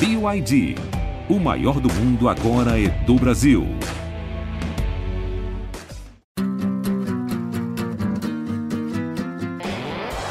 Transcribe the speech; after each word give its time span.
BYD. 0.00 0.76
O 1.28 1.38
maior 1.38 1.80
do 1.80 1.92
mundo 1.92 2.28
agora 2.28 2.80
é 2.80 2.88
do 3.04 3.14
Brasil. 3.14 3.66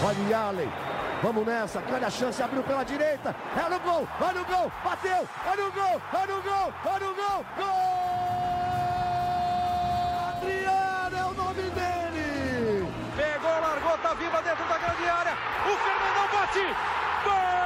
Olha 0.04 0.38
Allen. 0.38 0.70
Vamos 1.22 1.46
nessa, 1.48 1.82
grande 1.82 2.06
a 2.06 2.10
chance, 2.12 2.42
abriu 2.44 2.62
pela 2.64 2.84
direita, 2.84 3.36
é 3.56 3.70
no 3.70 3.80
gol, 3.80 4.08
olha 4.22 4.42
o 4.42 4.46
gol, 4.46 4.72
bateu, 4.84 5.28
olha 5.50 5.66
o 5.66 5.72
gol, 5.72 6.02
olha 6.14 6.36
o 6.36 6.42
gol, 6.44 6.74
olha 6.86 7.10
o 7.10 7.16
gol, 7.16 7.46
gol! 7.58 8.78
Adriano 10.30 11.18
é 11.18 11.26
o 11.26 11.34
nome 11.34 11.64
dele! 11.72 12.88
Pegou, 13.18 13.50
largou, 13.50 13.98
tá 13.98 14.14
viva 14.14 14.42
dentro 14.44 14.64
da 14.70 14.78
grande 14.78 15.10
área, 15.10 15.34
o 15.66 15.76
Fernandão 15.76 16.28
bate, 16.32 16.68
gol! 17.24 17.58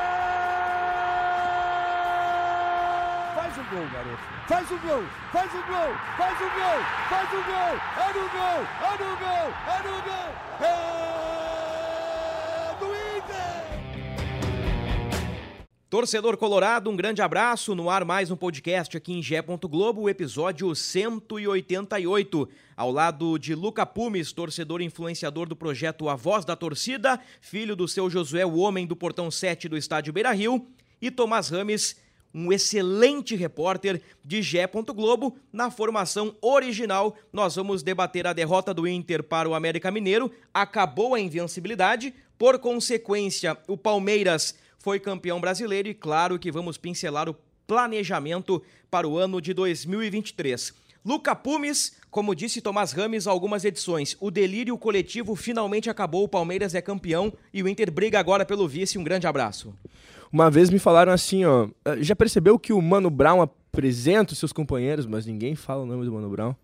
Faz 3.36 3.58
o 3.58 3.61
gol, 3.72 3.88
garoto, 3.88 4.22
faz 4.48 4.70
o 4.70 4.78
gol, 4.80 5.04
faz 5.32 5.50
o 5.54 5.64
gol, 5.64 5.96
faz 6.18 6.38
o 6.38 6.44
gol, 6.44 6.84
faz 7.10 7.32
o 7.32 7.42
gol, 7.48 7.80
é 7.96 8.12
no 8.12 8.28
gol, 8.30 8.60
é 8.84 8.92
no 9.00 9.16
gol, 9.18 9.48
é 9.66 9.80
no 9.88 9.96
gol, 10.04 10.30
é 10.60 10.76
do 12.78 12.88
Inter! 13.18 13.62
Torcedor 15.90 16.36
Colorado, 16.36 16.90
um 16.90 16.98
grande 16.98 17.22
abraço. 17.22 17.74
No 17.74 17.90
ar 17.90 18.04
mais 18.04 18.30
um 18.30 18.36
podcast 18.36 18.98
aqui 18.98 19.14
em 19.14 19.24
Gé. 19.24 19.42
Globo, 19.42 20.10
episódio 20.10 20.76
188. 20.76 22.50
Ao 22.76 22.92
lado 22.92 23.38
de 23.40 23.56
Luca 23.56 23.86
Pumes, 23.86 24.34
torcedor 24.34 24.82
influenciador 24.82 25.48
do 25.48 25.56
projeto 25.56 26.10
A 26.10 26.16
Voz 26.16 26.44
da 26.44 26.58
Torcida, 26.58 27.22
filho 27.40 27.76
do 27.76 27.88
seu 27.88 28.10
Josué, 28.10 28.46
o 28.46 28.58
homem 28.58 28.86
do 28.86 28.98
portão 28.98 29.32
7 29.32 29.70
do 29.70 29.78
estádio 29.78 30.12
Beira 30.12 30.34
Rio, 30.34 30.68
e 31.02 31.10
Tomás 31.10 31.50
Rames, 31.50 31.96
um 32.34 32.52
excelente 32.52 33.36
repórter 33.36 34.02
de 34.24 34.42
Gé. 34.42 34.68
Globo. 34.68 35.38
Na 35.52 35.70
formação 35.70 36.36
original, 36.42 37.16
nós 37.32 37.56
vamos 37.56 37.84
debater 37.84 38.26
a 38.26 38.34
derrota 38.34 38.74
do 38.74 38.88
Inter 38.88 39.24
para 39.24 39.50
o 39.50 39.54
América 39.54 39.92
Mineiro. 39.92 40.32
Acabou 40.54 41.14
a 41.14 41.20
invencibilidade. 41.20 42.14
Por 42.38 42.58
consequência, 42.60 43.58
o 43.68 43.78
Palmeiras 43.78 44.56
foi 44.80 45.00
campeão 45.00 45.40
brasileiro 45.40 45.88
e 45.88 45.94
claro 45.94 46.40
que 46.40 46.52
vamos 46.52 46.78
pincelar 46.78 47.30
o 47.30 47.36
planejamento 47.68 48.62
para 48.90 49.08
o 49.08 49.18
ano 49.18 49.40
de 49.40 49.54
2023. 49.54 50.74
Luca 51.04 51.36
Pumes, 51.36 51.94
como 52.12 52.36
disse 52.36 52.62
Tomás 52.62 52.92
Rames 52.92 53.26
algumas 53.26 53.66
edições, 53.66 54.16
o 54.20 54.30
delírio 54.30 54.78
coletivo 54.78 55.36
finalmente 55.36 55.90
acabou, 55.90 56.24
o 56.24 56.28
Palmeiras 56.28 56.76
é 56.76 56.82
campeão 56.82 57.34
e 57.52 57.64
o 57.64 57.68
Inter 57.68 57.92
briga 57.92 58.20
agora 58.20 58.46
pelo 58.46 58.68
vice. 58.68 59.00
Um 59.00 59.04
grande 59.04 59.26
abraço. 59.26 59.74
Uma 60.32 60.50
vez 60.52 60.70
me 60.70 60.78
falaram 60.78 61.12
assim, 61.12 61.44
ó, 61.44 61.68
já 62.00 62.16
percebeu 62.16 62.60
que 62.60 62.72
o 62.72 62.82
Mano 62.82 63.10
Brown 63.10 63.42
apresenta 63.42 64.34
os 64.34 64.40
seus 64.40 64.54
companheiros, 64.54 65.06
mas 65.06 65.26
ninguém 65.26 65.56
fala 65.56 65.84
o 65.84 65.86
nome 65.86 66.06
do 66.06 66.12
Mano 66.12 66.30
Brown? 66.30 66.56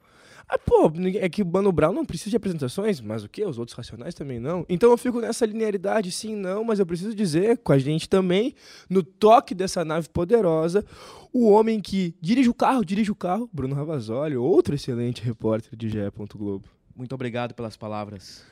Ah, 0.50 0.58
pô, 0.58 0.90
é 1.20 1.28
que 1.28 1.42
o 1.42 1.46
Mano 1.46 1.74
Brown 1.74 1.92
não 1.92 2.06
precisa 2.06 2.30
de 2.30 2.38
apresentações, 2.38 3.02
mas 3.02 3.22
o 3.22 3.28
quê? 3.28 3.44
Os 3.44 3.60
outros 3.60 3.76
racionais 3.76 4.16
também 4.16 4.40
não. 4.40 4.66
Então 4.70 4.90
eu 4.90 4.98
fico 4.98 5.20
nessa 5.20 5.46
linearidade, 5.46 6.10
sim, 6.10 6.38
não, 6.38 6.64
mas 6.64 6.80
eu 6.80 6.86
preciso 6.86 7.14
dizer, 7.14 7.58
com 7.58 7.74
a 7.74 7.78
gente 7.78 8.08
também, 8.08 8.56
no 8.90 9.04
toque 9.04 9.54
dessa 9.54 9.84
nave 9.84 10.08
poderosa, 10.08 10.86
o 11.34 11.50
homem 11.50 11.82
que 11.82 12.16
dirige 12.22 12.50
o 12.50 12.54
carro, 12.54 12.86
dirige 12.86 13.12
o 13.12 13.16
carro, 13.16 13.50
Bruno 13.52 13.76
Ravazoli, 13.76 14.38
outro 14.38 14.74
excelente 14.74 15.22
repórter 15.22 15.76
de 15.76 15.90
GE. 15.90 16.00
Globo. 16.34 16.66
Muito 16.96 17.14
obrigado 17.14 17.54
pelas 17.54 17.76
palavras. 17.76 18.46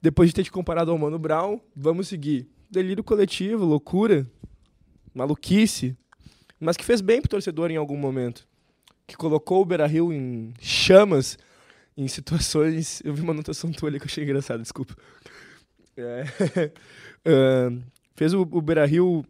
Depois 0.00 0.30
de 0.30 0.36
ter 0.36 0.44
te 0.44 0.52
comparado 0.52 0.92
ao 0.92 0.98
Mano 0.98 1.18
Brown, 1.18 1.60
vamos 1.74 2.06
seguir. 2.06 2.48
Delírio 2.70 3.02
coletivo, 3.02 3.64
loucura, 3.64 4.24
maluquice, 5.12 5.96
mas 6.60 6.76
que 6.76 6.84
fez 6.84 7.00
bem 7.00 7.20
pro 7.20 7.30
torcedor 7.30 7.72
em 7.72 7.76
algum 7.76 7.96
momento 7.96 8.46
que 9.08 9.16
colocou 9.16 9.62
o 9.62 9.64
Beira-Rio 9.64 10.12
em 10.12 10.52
chamas 10.60 11.38
em 11.96 12.06
situações... 12.06 13.02
Eu 13.04 13.14
vi 13.14 13.22
uma 13.22 13.32
anotação 13.32 13.72
tua 13.72 13.88
ali 13.88 13.98
que 13.98 14.04
eu 14.04 14.08
achei 14.08 14.22
engraçada, 14.22 14.62
desculpa. 14.62 14.94
É, 15.96 16.24
uh, 17.26 17.82
fez 18.14 18.34
o, 18.34 18.42
o 18.42 18.62
Beira-Rio... 18.62 19.24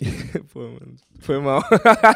Pô, 0.52 0.60
mano, 0.60 0.94
foi 1.18 1.38
mal. 1.38 1.62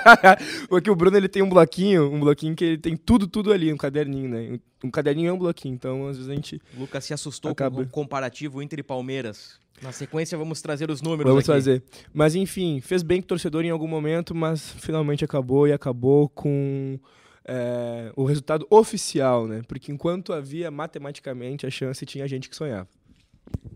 Porque 0.69 0.91
o 0.91 0.95
Bruno 0.95 1.17
ele 1.17 1.29
tem 1.29 1.43
um 1.43 1.49
bloquinho, 1.49 2.13
um 2.13 2.21
bloquinho 2.21 2.55
que 2.55 2.65
ele 2.65 2.79
tem 2.79 2.97
tudo, 2.97 3.27
tudo 3.27 3.53
ali, 3.53 3.73
um 3.73 3.77
caderninho, 3.77 4.29
né? 4.29 4.61
Um 4.85 4.91
caderninho 4.91 5.31
é 5.31 5.33
um 5.33 5.39
bloquinho, 5.39 5.75
então 5.75 6.07
às 6.07 6.17
vezes 6.17 6.31
a 6.31 6.35
gente. 6.35 6.61
O 6.77 6.81
Lucas 6.81 7.05
se 7.05 7.15
assustou 7.15 7.53
acaba... 7.53 7.77
com 7.77 7.83
o 7.83 7.89
comparativo 7.89 8.63
Inter 8.63 8.81
e 8.81 8.83
Palmeiras. 8.83 9.59
Na 9.81 9.93
sequência, 9.93 10.37
vamos 10.37 10.61
trazer 10.61 10.91
os 10.91 11.01
números. 11.01 11.31
Vamos 11.31 11.49
aqui. 11.49 11.59
fazer. 11.59 11.83
Mas 12.13 12.35
enfim, 12.35 12.81
fez 12.83 13.03
bem 13.03 13.21
com 13.21 13.25
o 13.25 13.29
torcedor 13.29 13.65
em 13.65 13.71
algum 13.71 13.89
momento, 13.89 14.35
mas 14.35 14.73
finalmente 14.73 15.25
acabou 15.25 15.67
e 15.67 15.73
acabou 15.73 16.29
com 16.29 16.99
é, 17.47 18.13
o 18.15 18.25
resultado 18.25 18.67
oficial, 18.69 19.47
né? 19.47 19.63
Porque 19.67 19.91
enquanto 19.91 20.35
havia 20.35 20.71
matematicamente 20.71 21.67
a 21.67 21.71
chance, 21.71 22.05
tinha 22.05 22.29
gente 22.29 22.51
que 22.51 22.57
sonhava. 22.57 22.89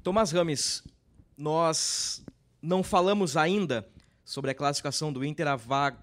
Tomás 0.03 0.31
Rames, 0.31 0.82
nós 1.38 2.22
não 2.60 2.82
falamos 2.82 3.34
ainda 3.34 3.86
sobre 4.24 4.50
a 4.50 4.54
classificação 4.54 5.12
do 5.12 5.24
Inter 5.24 5.46
a, 5.48 5.58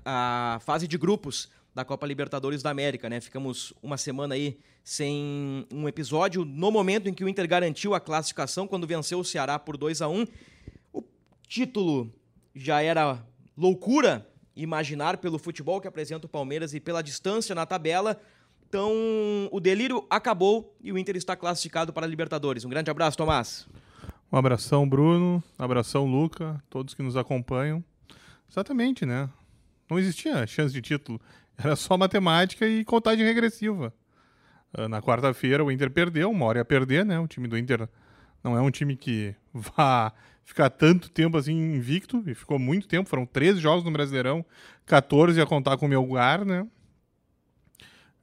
a 0.06 0.60
fase 0.60 0.88
de 0.88 0.98
grupos 0.98 1.50
da 1.74 1.86
Copa 1.86 2.06
Libertadores 2.06 2.62
da 2.62 2.70
América, 2.70 3.10
né? 3.10 3.20
Ficamos 3.22 3.74
uma 3.82 3.98
semana 3.98 4.36
aí 4.36 4.60
sem 4.84 5.66
um 5.72 5.88
episódio 5.88 6.44
no 6.44 6.72
momento 6.72 7.08
em 7.08 7.14
que 7.14 7.24
o 7.24 7.30
Inter 7.30 7.48
garantiu 7.48 7.94
a 7.94 8.00
classificação 8.00 8.68
quando 8.68 8.86
venceu 8.86 9.20
o 9.20 9.26
Ceará 9.26 9.58
por 9.58 9.78
2 9.78 10.02
a 10.02 10.08
1. 10.08 10.26
O 10.94 11.04
título 11.48 12.12
já 12.54 12.82
era 12.82 13.24
loucura 13.58 14.28
imaginar 14.56 15.18
pelo 15.18 15.40
futebol 15.40 15.80
que 15.80 15.88
apresenta 15.88 16.26
o 16.26 16.30
Palmeiras 16.30 16.74
e 16.74 16.80
pela 16.80 17.02
distância 17.02 17.56
na 17.56 17.66
tabela. 17.66 18.20
Então, 18.68 18.92
o 19.52 19.60
delírio 19.60 20.06
acabou 20.10 20.76
e 20.82 20.92
o 20.92 20.98
Inter 20.98 21.16
está 21.16 21.36
classificado 21.36 21.94
para 21.94 22.06
a 22.06 22.10
Libertadores. 22.10 22.66
Um 22.66 22.70
grande 22.70 22.90
abraço, 22.90 23.18
Tomás. 23.18 23.68
Um 24.32 24.38
abração, 24.38 24.88
Bruno. 24.88 25.44
Abração, 25.58 26.06
Luca. 26.06 26.62
Todos 26.70 26.94
que 26.94 27.04
nos 27.04 27.18
acompanham. 27.18 27.84
Exatamente, 28.52 29.06
né? 29.06 29.30
Não 29.90 29.98
existia 29.98 30.46
chance 30.46 30.74
de 30.74 30.82
título. 30.82 31.22
Era 31.58 31.76
só 31.76 31.98
matemática 31.98 32.68
e 32.68 32.84
contagem 32.84 33.26
regressiva. 33.26 33.94
Ah, 34.74 34.90
na 34.90 35.02
quarta-feira 35.02 35.64
o 35.64 35.72
Inter 35.72 35.90
perdeu, 35.90 36.30
uma 36.30 36.46
hora 36.46 36.60
ia 36.60 36.66
perder, 36.66 37.06
né? 37.06 37.18
O 37.18 37.28
time 37.28 37.48
do 37.48 37.58
Inter 37.58 37.88
não 38.44 38.58
é 38.58 38.62
um 38.62 38.70
time 38.70 38.98
que 38.98 39.34
vá 39.54 40.12
ficar 40.44 40.70
tanto 40.70 41.10
tempo 41.10 41.38
assim 41.38 41.54
invicto, 41.54 42.24
e 42.28 42.34
ficou 42.34 42.60
muito 42.60 42.88
tempo, 42.88 43.10
foram 43.10 43.26
13 43.26 43.60
jogos 43.60 43.86
no 43.86 43.92
Brasileirão, 43.92 44.46
14 44.86 45.40
a 45.40 45.46
contar 45.46 45.78
com 45.78 45.86
o 45.86 45.90
meu 45.90 46.02
lugar, 46.02 46.44
né? 46.44 46.68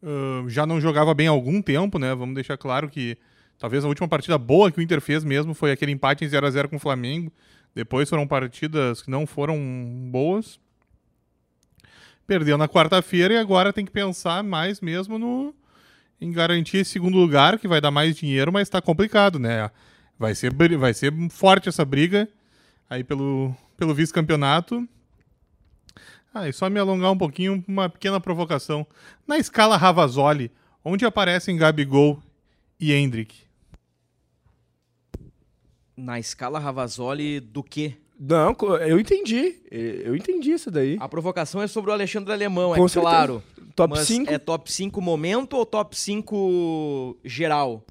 Uh, 0.03 0.49
já 0.49 0.67
não 0.67 0.81
jogava 0.81 1.15
bem 1.15 1.27
há 1.27 1.31
algum 1.31 1.63
tempo, 1.63 1.99
né? 1.99 2.15
Vamos 2.15 2.35
deixar 2.35 2.59
claro 2.59 2.91
que 2.91 3.17
talvez 3.59 3.85
a 3.85 3.89
última 3.89 4.07
partida 4.07 4.37
boa 4.37 4.71
que 4.71 4.79
o 4.79 4.83
Inter 4.83 5.01
fez 5.01 5.25
mesmo 5.25 5.55
foi 5.55 5.73
aquele 5.73 5.93
empate 5.93 6.25
em 6.25 6.29
0 6.29 6.47
a 6.47 6.51
0 6.51 6.69
com 6.69 6.77
o 6.77 6.81
Flamengo. 6.81 7.33
Depois 7.79 8.11
foram 8.11 8.27
partidas 8.27 9.03
que 9.03 9.09
não 9.09 9.25
foram 9.25 9.57
boas. 10.11 10.59
Perdeu 12.27 12.59
na 12.59 12.67
quarta-feira 12.67 13.35
e 13.35 13.37
agora 13.37 13.73
tem 13.73 13.85
que 13.85 13.93
pensar 13.93 14.43
mais 14.43 14.81
mesmo 14.81 15.17
no 15.17 15.55
em 16.21 16.33
garantir 16.33 16.79
esse 16.79 16.91
segundo 16.91 17.17
lugar, 17.17 17.57
que 17.57 17.69
vai 17.69 17.81
dar 17.81 17.93
mais 17.93 18.17
dinheiro, 18.17 18.53
mas 18.53 18.63
está 18.63 18.83
complicado, 18.83 19.39
né? 19.39 19.71
Vai 20.19 20.35
ser, 20.35 20.53
vai 20.77 20.93
ser 20.93 21.13
forte 21.31 21.69
essa 21.69 21.85
briga 21.85 22.29
aí 22.91 23.05
pelo, 23.05 23.55
pelo 23.77 23.95
vice-campeonato. 23.95 24.85
Ah, 26.35 26.49
e 26.49 26.53
só 26.53 26.69
me 26.69 26.81
alongar 26.81 27.13
um 27.13 27.19
pouquinho, 27.19 27.65
uma 27.69 27.89
pequena 27.89 28.19
provocação. 28.19 28.85
Na 29.25 29.39
escala 29.39 29.77
Ravazoli, 29.77 30.51
onde 30.85 31.07
aparecem 31.07 31.57
Gabigol 31.57 32.21
e 32.81 32.93
Hendrick? 32.93 33.48
Na 35.99 36.21
escala 36.21 36.61
Ravazoli 36.61 37.41
do 37.41 37.61
quê? 37.61 37.95
Não, 38.21 38.57
eu 38.87 39.01
entendi. 39.01 39.57
Eu 39.69 40.15
entendi 40.15 40.53
isso 40.53 40.71
daí. 40.71 40.97
A 41.01 41.09
provocação 41.09 41.61
é 41.61 41.67
sobre 41.67 41.91
o 41.91 41.93
Alexandre 41.93 42.33
Alemão, 42.33 42.73
Com 42.73 42.85
é 42.85 42.89
certeza. 42.89 43.01
claro. 43.01 43.43
Top 43.75 43.99
5? 43.99 44.33
É 44.33 44.39
top 44.39 44.73
5 44.73 45.01
momento 45.01 45.55
ou 45.57 45.67
top 45.67 45.97
5 45.99 47.17
geral? 47.25 47.85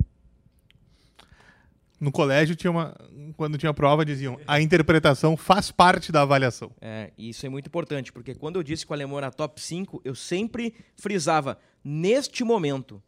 No 2.00 2.10
colégio 2.10 2.56
tinha 2.56 2.72
uma. 2.72 2.96
Quando 3.36 3.58
tinha 3.58 3.74
prova, 3.74 4.06
diziam 4.06 4.40
a 4.48 4.62
interpretação 4.62 5.36
faz 5.36 5.70
parte 5.70 6.10
da 6.10 6.22
avaliação. 6.22 6.72
É, 6.80 7.12
isso 7.18 7.46
é 7.46 7.50
muito 7.50 7.68
importante, 7.68 8.14
porque 8.14 8.34
quando 8.34 8.56
eu 8.56 8.64
disse 8.64 8.86
que 8.86 8.92
o 8.92 8.96
alemão 8.96 9.18
era 9.18 9.32
top 9.32 9.62
5, 9.62 10.02
eu 10.06 10.16
sempre 10.16 10.74
frisava 10.96 11.58
neste 11.84 12.42
momento. 12.44 13.04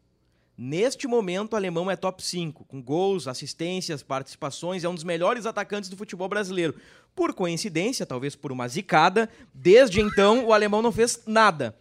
Neste 0.62 1.08
momento, 1.08 1.54
o 1.54 1.56
alemão 1.56 1.90
é 1.90 1.96
top 1.96 2.22
5, 2.22 2.66
com 2.66 2.82
gols, 2.82 3.30
assistências, 3.30 4.04
participações, 4.04 4.84
é 4.84 4.90
um 4.90 4.94
dos 4.94 5.06
melhores 5.06 5.46
atacantes 5.46 5.90
do 5.90 5.96
futebol 5.96 6.28
brasileiro. 6.28 6.76
Por 7.16 7.34
coincidência, 7.34 8.06
talvez 8.06 8.36
por 8.36 8.52
uma 8.52 8.68
zicada, 8.68 9.30
desde 9.54 10.02
então 10.02 10.44
o 10.44 10.52
alemão 10.52 10.82
não 10.82 10.92
fez 10.92 11.24
nada 11.26 11.74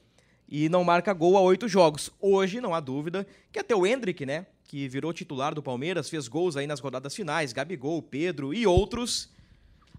e 0.48 0.68
não 0.68 0.84
marca 0.84 1.12
gol 1.12 1.36
há 1.36 1.40
oito 1.40 1.66
jogos. 1.66 2.12
Hoje, 2.20 2.60
não 2.60 2.72
há 2.72 2.78
dúvida, 2.78 3.26
que 3.50 3.58
até 3.58 3.74
o 3.74 3.84
Hendrick, 3.84 4.24
né, 4.24 4.46
que 4.62 4.86
virou 4.86 5.12
titular 5.12 5.56
do 5.56 5.62
Palmeiras, 5.62 6.08
fez 6.08 6.28
gols 6.28 6.56
aí 6.56 6.68
nas 6.68 6.78
rodadas 6.78 7.16
finais, 7.16 7.52
Gabigol, 7.52 8.00
Pedro 8.00 8.54
e 8.54 8.64
outros. 8.64 9.28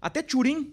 Até 0.00 0.22
Turim. 0.22 0.72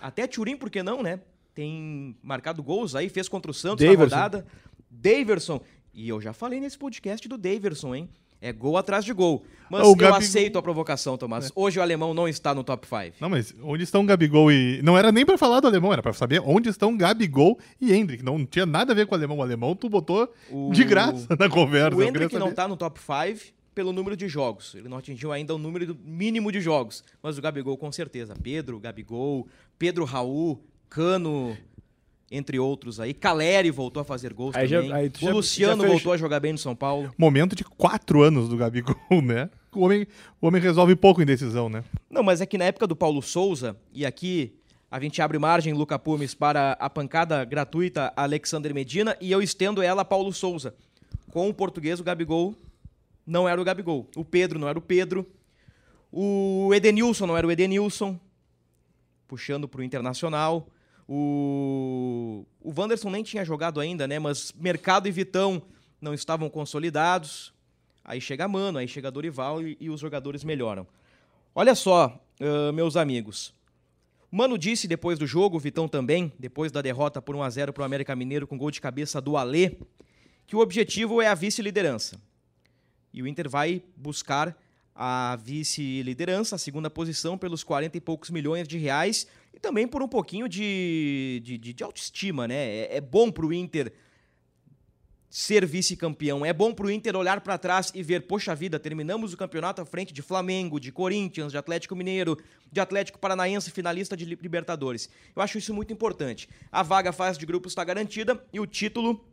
Até 0.00 0.28
Turim, 0.28 0.56
por 0.56 0.70
que 0.70 0.84
não, 0.84 1.02
né? 1.02 1.18
tem 1.52 2.16
marcado 2.22 2.62
gols 2.62 2.94
aí, 2.94 3.08
fez 3.08 3.28
contra 3.28 3.50
o 3.50 3.54
Santos 3.54 3.84
Daverson. 3.84 4.16
na 4.16 4.22
rodada. 4.22 4.46
Daverson. 4.90 5.60
E 5.92 6.08
eu 6.08 6.20
já 6.20 6.32
falei 6.32 6.60
nesse 6.60 6.78
podcast 6.78 7.28
do 7.28 7.36
Daverson, 7.36 7.94
hein? 7.94 8.08
É 8.42 8.52
gol 8.54 8.78
atrás 8.78 9.04
de 9.04 9.12
gol. 9.12 9.44
Mas 9.68 9.82
O 9.82 9.90
eu 9.90 9.94
Gabigol- 9.94 10.18
aceito 10.18 10.58
a 10.58 10.62
provocação, 10.62 11.18
Tomás. 11.18 11.52
Hoje 11.54 11.78
o 11.78 11.82
alemão 11.82 12.14
não 12.14 12.26
está 12.26 12.54
no 12.54 12.64
top 12.64 12.86
5. 12.86 13.16
Não, 13.20 13.28
mas 13.28 13.54
onde 13.62 13.82
estão 13.84 14.06
Gabigol 14.06 14.50
e. 14.50 14.80
Não 14.82 14.96
era 14.96 15.12
nem 15.12 15.26
pra 15.26 15.36
falar 15.36 15.60
do 15.60 15.66
alemão, 15.66 15.92
era 15.92 16.02
pra 16.02 16.14
saber 16.14 16.40
onde 16.46 16.70
estão 16.70 16.96
Gabigol 16.96 17.58
e 17.78 17.92
Hendrick. 17.92 18.24
Não 18.24 18.46
tinha 18.46 18.64
nada 18.64 18.92
a 18.92 18.94
ver 18.96 19.06
com 19.06 19.14
o 19.14 19.18
alemão. 19.18 19.38
O 19.38 19.42
alemão 19.42 19.76
tu 19.76 19.90
botou 19.90 20.32
O- 20.50 20.70
de 20.72 20.84
graça 20.84 21.36
na 21.38 21.50
conversa. 21.50 21.94
O 21.98 22.02
Hendrick 22.02 22.32
não 22.34 22.46
saber. 22.46 22.54
tá 22.54 22.66
no 22.66 22.78
top 22.78 22.98
5 22.98 23.52
pelo 23.74 23.92
número 23.92 24.16
de 24.16 24.26
jogos. 24.26 24.74
Ele 24.74 24.88
não 24.88 24.96
atingiu 24.96 25.32
ainda 25.32 25.54
o 25.54 25.58
número 25.58 25.94
mínimo 26.02 26.50
de 26.50 26.62
jogos. 26.62 27.04
Mas 27.22 27.36
o 27.36 27.42
Gabigol, 27.42 27.76
com 27.76 27.92
certeza. 27.92 28.34
Pedro, 28.42 28.80
Gabigol, 28.80 29.46
Pedro 29.78 30.04
Raul, 30.06 30.58
Cano, 30.88 31.56
entre 32.30 32.58
outros 32.58 33.00
aí. 33.00 33.12
Caleri 33.12 33.70
voltou 33.70 34.00
a 34.00 34.04
fazer 34.04 34.32
gols 34.32 34.54
Aí 34.54 34.66
já- 34.68 34.80
também. 34.80 34.92
aí 34.94 35.10
tu 35.10 35.18
o 35.18 35.28
já- 35.28 35.32
Luciano 35.32 35.72
já 35.74 35.80
fez- 35.80 35.92
voltou 35.92 36.12
a 36.12 36.16
jogar 36.16 36.38
bem 36.40 36.52
no 36.52 36.58
São 36.58 36.76
Paulo. 36.76 37.12
Momento 37.18 37.56
de 37.56 37.64
quatro 37.64 38.22
anos 38.22 38.48
do 38.48 38.56
Gabigol, 38.56 38.94
né? 39.22 39.50
O 39.72 39.80
homem, 39.84 40.06
o 40.40 40.46
homem 40.46 40.60
resolve 40.62 40.94
pouco 40.96 41.20
em 41.22 41.26
decisão, 41.26 41.68
né? 41.68 41.82
Não, 42.08 42.22
mas 42.22 42.40
é 42.40 42.46
que 42.46 42.56
na 42.58 42.64
época 42.66 42.86
do 42.86 42.94
Paulo 42.96 43.20
Souza, 43.22 43.76
e 43.92 44.04
aqui 44.06 44.54
a 44.90 44.98
gente 45.00 45.20
abre 45.22 45.38
margem, 45.38 45.72
Luca 45.72 45.98
Pumes, 45.98 46.34
para 46.34 46.72
a 46.72 46.88
pancada 46.90 47.44
gratuita 47.44 48.12
Alexander 48.16 48.72
Medina, 48.74 49.16
e 49.20 49.30
eu 49.30 49.40
estendo 49.42 49.82
ela 49.82 50.02
a 50.02 50.04
Paulo 50.04 50.32
Souza. 50.32 50.74
Com 51.30 51.48
o 51.48 51.54
português, 51.54 52.00
o 52.00 52.04
Gabigol 52.04 52.54
não 53.26 53.48
era 53.48 53.60
o 53.60 53.64
Gabigol. 53.64 54.08
O 54.16 54.24
Pedro 54.24 54.58
não 54.58 54.68
era 54.68 54.76
o 54.78 54.82
Pedro. 54.82 55.24
O 56.12 56.70
Edenilson 56.74 57.26
não 57.26 57.36
era 57.36 57.46
o 57.46 57.50
Edenilson. 57.52 58.18
Puxando 59.28 59.68
para 59.68 59.80
o 59.80 59.84
Internacional. 59.84 60.66
O... 61.12 62.46
o 62.60 62.72
Wanderson 62.78 63.10
nem 63.10 63.24
tinha 63.24 63.44
jogado 63.44 63.80
ainda, 63.80 64.06
né? 64.06 64.20
Mas 64.20 64.52
Mercado 64.56 65.08
e 65.08 65.10
Vitão 65.10 65.60
não 66.00 66.14
estavam 66.14 66.48
consolidados. 66.48 67.52
Aí 68.04 68.20
chega 68.20 68.46
Mano, 68.46 68.78
aí 68.78 68.86
chega 68.86 69.10
Dorival 69.10 69.60
e, 69.60 69.76
e 69.80 69.90
os 69.90 69.98
jogadores 69.98 70.44
melhoram. 70.44 70.86
Olha 71.52 71.74
só, 71.74 72.16
ah, 72.40 72.70
meus 72.70 72.96
amigos. 72.96 73.52
Mano 74.30 74.56
disse 74.56 74.86
depois 74.86 75.18
do 75.18 75.26
jogo, 75.26 75.58
Vitão 75.58 75.88
também, 75.88 76.32
depois 76.38 76.70
da 76.70 76.80
derrota 76.80 77.20
por 77.20 77.34
1x0 77.34 77.72
para 77.72 77.82
o 77.82 77.84
América 77.84 78.14
Mineiro 78.14 78.46
com 78.46 78.56
gol 78.56 78.70
de 78.70 78.80
cabeça 78.80 79.20
do 79.20 79.36
Alê, 79.36 79.72
que 80.46 80.54
o 80.54 80.60
objetivo 80.60 81.20
é 81.20 81.26
a 81.26 81.34
vice-liderança. 81.34 82.20
E 83.12 83.20
o 83.20 83.26
Inter 83.26 83.50
vai 83.50 83.82
buscar 83.96 84.56
a 84.94 85.36
vice-liderança, 85.42 86.54
a 86.54 86.58
segunda 86.58 86.88
posição, 86.88 87.36
pelos 87.36 87.64
40 87.64 87.96
e 87.96 88.00
poucos 88.00 88.30
milhões 88.30 88.68
de 88.68 88.78
reais 88.78 89.26
e 89.52 89.58
também 89.60 89.86
por 89.88 90.02
um 90.02 90.08
pouquinho 90.08 90.48
de, 90.48 91.40
de, 91.44 91.58
de- 91.58 91.72
de 91.72 91.84
autoestima, 91.84 92.46
né? 92.48 92.54
É, 92.56 92.96
é 92.96 93.00
bom 93.00 93.30
para 93.30 93.46
o 93.46 93.52
Inter 93.52 93.92
ser 95.28 95.64
vice-campeão. 95.64 96.44
É 96.44 96.52
bom 96.52 96.74
para 96.74 96.86
o 96.86 96.90
Inter 96.90 97.14
olhar 97.14 97.40
para 97.40 97.56
trás 97.56 97.92
e 97.94 98.02
ver, 98.02 98.22
poxa 98.26 98.52
vida, 98.54 98.80
terminamos 98.80 99.32
o 99.32 99.36
campeonato 99.36 99.80
à 99.80 99.84
frente 99.86 100.12
de 100.12 100.22
Flamengo, 100.22 100.80
de 100.80 100.90
Corinthians, 100.90 101.52
de 101.52 101.58
Atlético 101.58 101.94
Mineiro, 101.94 102.36
de 102.70 102.80
Atlético 102.80 103.18
Paranaense, 103.18 103.70
finalista 103.70 104.16
de 104.16 104.24
Li- 104.24 104.38
Libertadores. 104.42 105.08
Eu 105.34 105.40
acho 105.40 105.56
isso 105.56 105.72
muito 105.72 105.92
importante. 105.92 106.48
A 106.72 106.82
vaga 106.82 107.12
fase 107.12 107.38
de 107.38 107.46
grupos 107.46 107.70
está 107.72 107.84
garantida 107.84 108.42
e 108.52 108.58
o 108.58 108.66
título, 108.66 109.24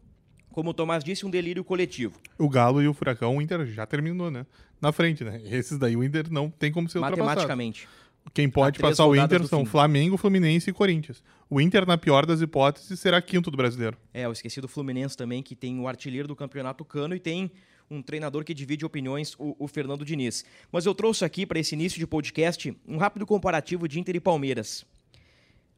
como 0.51 0.69
o 0.69 0.73
Tomás 0.73 1.03
disse, 1.03 1.25
um 1.25 1.31
delírio 1.31 1.63
coletivo. 1.63 2.19
O 2.37 2.47
Galo 2.47 2.79
e 2.81 2.87
o 2.87 2.93
Furacão, 2.93 3.35
o 3.35 3.41
Inter 3.41 3.65
já 3.65 3.85
terminou, 3.87 4.29
né? 4.29 4.45
Na 4.79 4.91
frente, 4.91 5.23
né? 5.23 5.41
Esses 5.45 5.79
daí 5.79 5.97
o 5.97 6.03
Inter 6.03 6.31
não 6.31 6.47
tem 6.51 6.71
como 6.71 6.87
ser 6.87 6.99
ultrapassado. 6.99 7.25
Matematicamente. 7.27 7.87
Quem 8.33 8.49
pode 8.49 8.79
passar 8.79 9.05
o 9.05 9.15
Inter 9.15 9.45
são. 9.47 9.65
Flamengo, 9.65 10.17
Fluminense 10.17 10.69
e 10.69 10.73
Corinthians. 10.73 11.23
O 11.49 11.61
Inter, 11.61 11.85
na 11.85 11.97
pior 11.97 12.25
das 12.25 12.41
hipóteses, 12.41 12.99
será 12.99 13.21
quinto 13.21 13.49
do 13.49 13.57
brasileiro. 13.57 13.97
É, 14.13 14.25
eu 14.25 14.31
esqueci 14.31 14.59
do 14.59 14.67
Fluminense 14.67 15.15
também, 15.15 15.41
que 15.41 15.55
tem 15.55 15.79
o 15.79 15.87
artilheiro 15.87 16.27
do 16.27 16.35
campeonato 16.35 16.83
Cano 16.83 17.15
e 17.15 17.19
tem 17.19 17.51
um 17.89 18.01
treinador 18.01 18.43
que 18.43 18.53
divide 18.53 18.85
opiniões, 18.85 19.33
o, 19.39 19.55
o 19.57 19.67
Fernando 19.67 20.03
Diniz. 20.03 20.43
Mas 20.71 20.85
eu 20.85 20.93
trouxe 20.93 21.23
aqui 21.23 21.45
para 21.45 21.59
esse 21.59 21.73
início 21.73 21.97
de 21.97 22.05
podcast 22.05 22.75
um 22.87 22.97
rápido 22.97 23.25
comparativo 23.25 23.87
de 23.87 23.99
Inter 23.99 24.17
e 24.17 24.19
Palmeiras. 24.19 24.85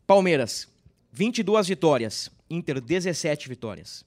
Palmeiras, 0.07 0.67
22 1.11 1.67
vitórias, 1.67 2.31
Inter 2.49 2.81
17 2.81 3.47
vitórias. 3.47 4.03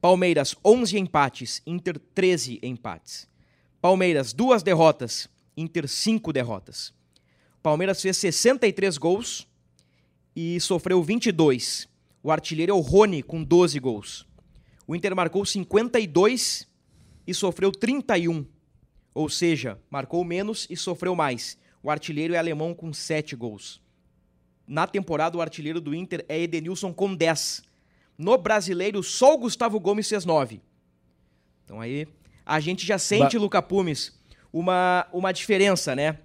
Palmeiras, 0.00 0.54
11 0.64 0.98
empates, 0.98 1.62
Inter 1.66 1.98
13 2.14 2.60
empates. 2.62 3.26
Palmeiras, 3.80 4.32
duas 4.32 4.62
derrotas, 4.62 5.28
Inter 5.56 5.88
5 5.88 6.32
derrotas. 6.32 6.92
Palmeiras 7.66 8.00
fez 8.00 8.16
63 8.18 8.96
gols 8.96 9.44
e 10.36 10.60
sofreu 10.60 11.02
22. 11.02 11.88
O 12.22 12.30
artilheiro 12.30 12.70
é 12.70 12.74
o 12.76 12.78
Rony, 12.78 13.24
com 13.24 13.42
12 13.42 13.80
gols. 13.80 14.24
O 14.86 14.94
Inter 14.94 15.16
marcou 15.16 15.44
52 15.44 16.68
e 17.26 17.34
sofreu 17.34 17.72
31. 17.72 18.46
Ou 19.12 19.28
seja, 19.28 19.80
marcou 19.90 20.24
menos 20.24 20.68
e 20.70 20.76
sofreu 20.76 21.16
mais. 21.16 21.58
O 21.82 21.90
artilheiro 21.90 22.34
é 22.34 22.38
alemão 22.38 22.72
com 22.72 22.92
7 22.92 23.34
gols. 23.34 23.82
Na 24.64 24.86
temporada, 24.86 25.36
o 25.36 25.42
artilheiro 25.42 25.80
do 25.80 25.92
Inter 25.92 26.24
é 26.28 26.40
Edenilson 26.40 26.94
com 26.94 27.16
10. 27.16 27.64
No 28.16 28.38
brasileiro, 28.38 29.02
só 29.02 29.34
o 29.34 29.38
Gustavo 29.38 29.80
Gomes 29.80 30.08
fez 30.08 30.24
9. 30.24 30.62
Então 31.64 31.80
aí, 31.80 32.06
a 32.44 32.60
gente 32.60 32.86
já 32.86 32.96
sente, 32.96 33.36
Luca 33.36 33.60
Pumes, 33.60 34.16
uma, 34.52 35.04
uma 35.12 35.32
diferença, 35.32 35.96
né? 35.96 36.20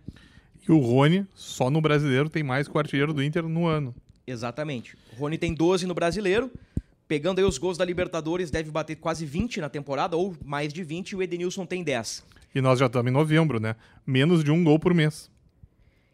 E 0.68 0.72
o 0.72 0.80
Rony, 0.80 1.25
só 1.34 1.69
no 1.69 1.81
brasileiro, 1.81 2.30
tem 2.30 2.44
mais 2.44 2.68
que 2.68 2.75
o 2.75 2.80
artilheiro 2.80 3.13
do 3.13 3.24
Inter 3.24 3.44
no 3.48 3.66
ano. 3.66 3.96
Exatamente. 4.25 4.96
O 5.13 5.19
Rony 5.19 5.38
tem 5.38 5.54
12 5.54 5.86
no 5.86 5.94
brasileiro. 5.94 6.52
Pegando 7.08 7.40
aí 7.40 7.46
os 7.46 7.58
gols 7.58 7.78
da 7.78 7.84
Libertadores, 7.84 8.50
deve 8.50 8.72
bater 8.72 8.96
quase 8.96 9.25
20 9.25 9.60
na 9.60 9.69
temporada, 9.69 10.16
ou 10.16 10.36
mais 10.46 10.72
de 10.72 10.84
20, 10.84 11.12
e 11.12 11.16
o 11.18 11.22
Edenilson 11.22 11.66
tem 11.66 11.84
10. 11.84 12.24
E 12.54 12.62
nós 12.62 12.80
já 12.80 12.86
estamos 12.86 13.10
em 13.10 13.13
novembro, 13.13 13.60
né? 13.60 13.75
Menos 14.06 14.44
de 14.44 14.52
um 14.52 14.63
gol 14.63 14.80
por 14.80 14.94
mês. 14.94 15.30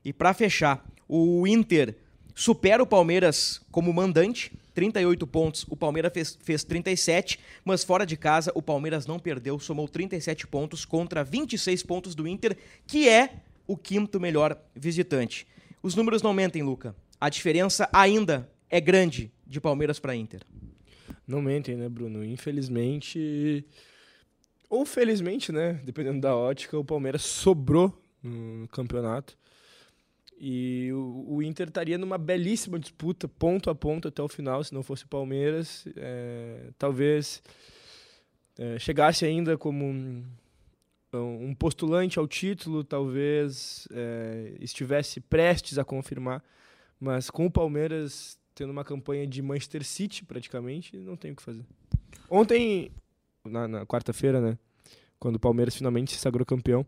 E 0.03 0.11
pra 0.11 0.33
fechar, 0.33 0.83
o 1.07 1.45
Inter 1.45 1.95
supera 2.33 2.81
o 2.81 2.87
Palmeiras 2.87 3.61
como 3.71 3.93
mandante, 3.93 4.51
38 4.73 5.25
pontos. 5.27 5.65
O 5.69 5.75
Palmeiras 5.75 6.13
fez, 6.13 6.37
fez 6.41 6.63
37, 6.63 7.39
mas 7.65 7.83
fora 7.83 8.05
de 8.05 8.15
casa 8.15 8.51
o 8.55 8.61
Palmeiras 8.61 9.07
não 9.07 9.17
perdeu, 9.17 9.59
somou 9.59 9.87
37 9.87 10.47
pontos 10.47 10.85
contra 10.85 11.23
26 11.23 11.83
pontos 11.83 12.13
do 12.13 12.27
Inter, 12.27 12.55
que 12.85 13.09
é 13.09 13.31
o 13.67 13.77
quinto 13.77 14.19
melhor 14.19 14.57
visitante. 14.75 15.45
Os 15.83 15.93
números 15.93 16.21
não 16.21 16.33
mentem, 16.33 16.63
Luca. 16.63 16.95
A 17.19 17.29
diferença 17.29 17.89
ainda 17.91 18.49
é 18.69 18.79
grande 18.79 19.31
de 19.45 19.59
Palmeiras 19.59 19.99
para 19.99 20.15
Inter. 20.15 20.41
Não 21.27 21.41
mentem, 21.41 21.75
né, 21.75 21.89
Bruno? 21.89 22.23
Infelizmente. 22.23 23.65
Ou 24.69 24.85
felizmente, 24.85 25.51
né? 25.51 25.73
Dependendo 25.83 26.21
da 26.21 26.35
ótica, 26.35 26.77
o 26.77 26.85
Palmeiras 26.85 27.23
sobrou 27.23 28.01
no 28.23 28.67
campeonato. 28.69 29.37
E 30.39 30.91
o, 30.93 31.41
Inter 31.41 31.67
estaria 31.67 31.97
numa 31.97 32.17
belíssima 32.17 32.77
disputa, 32.77 33.27
ponto 33.27 33.71
a 33.71 33.75
ponto 33.75 34.07
até 34.07 34.21
o 34.21 34.27
final, 34.27 34.63
se 34.63 34.71
não 34.71 34.83
fosse 34.83 35.03
o 35.03 35.07
Palmeiras. 35.07 35.85
É, 35.95 36.69
talvez 36.77 37.41
é, 38.57 38.77
chegasse 38.77 39.25
ainda 39.25 39.57
como 39.57 40.23
um, 41.13 41.53
postulante 41.55 42.19
ao 42.19 42.27
título, 42.27 42.83
talvez 42.83 43.87
é, 43.91 44.55
estivesse 44.59 45.19
prestes 45.21 45.77
a 45.77 45.83
confirmar. 45.85 46.43
Mas 46.99 47.29
com 47.29 47.45
o 47.45 47.51
Palmeiras 47.51 48.37
tendo 48.55 48.71
uma 48.71 48.83
campanha 48.83 49.27
de 49.27 49.41
Manchester 49.41 49.83
City, 49.85 50.25
praticamente, 50.25 50.97
não 50.97 51.15
tem 51.15 51.31
o 51.31 51.35
que 51.35 51.43
fazer. 51.43 51.63
Ontem, 52.29 52.91
na, 53.45 53.67
na 53.67 53.85
quarta-feira, 53.85 54.41
né? 54.41 54.57
Quando 55.19 55.35
o 55.35 55.39
Palmeiras 55.39 55.75
finalmente 55.75 56.11
se 56.11 56.17
sagrou 56.17 56.45
campeão, 56.45 56.85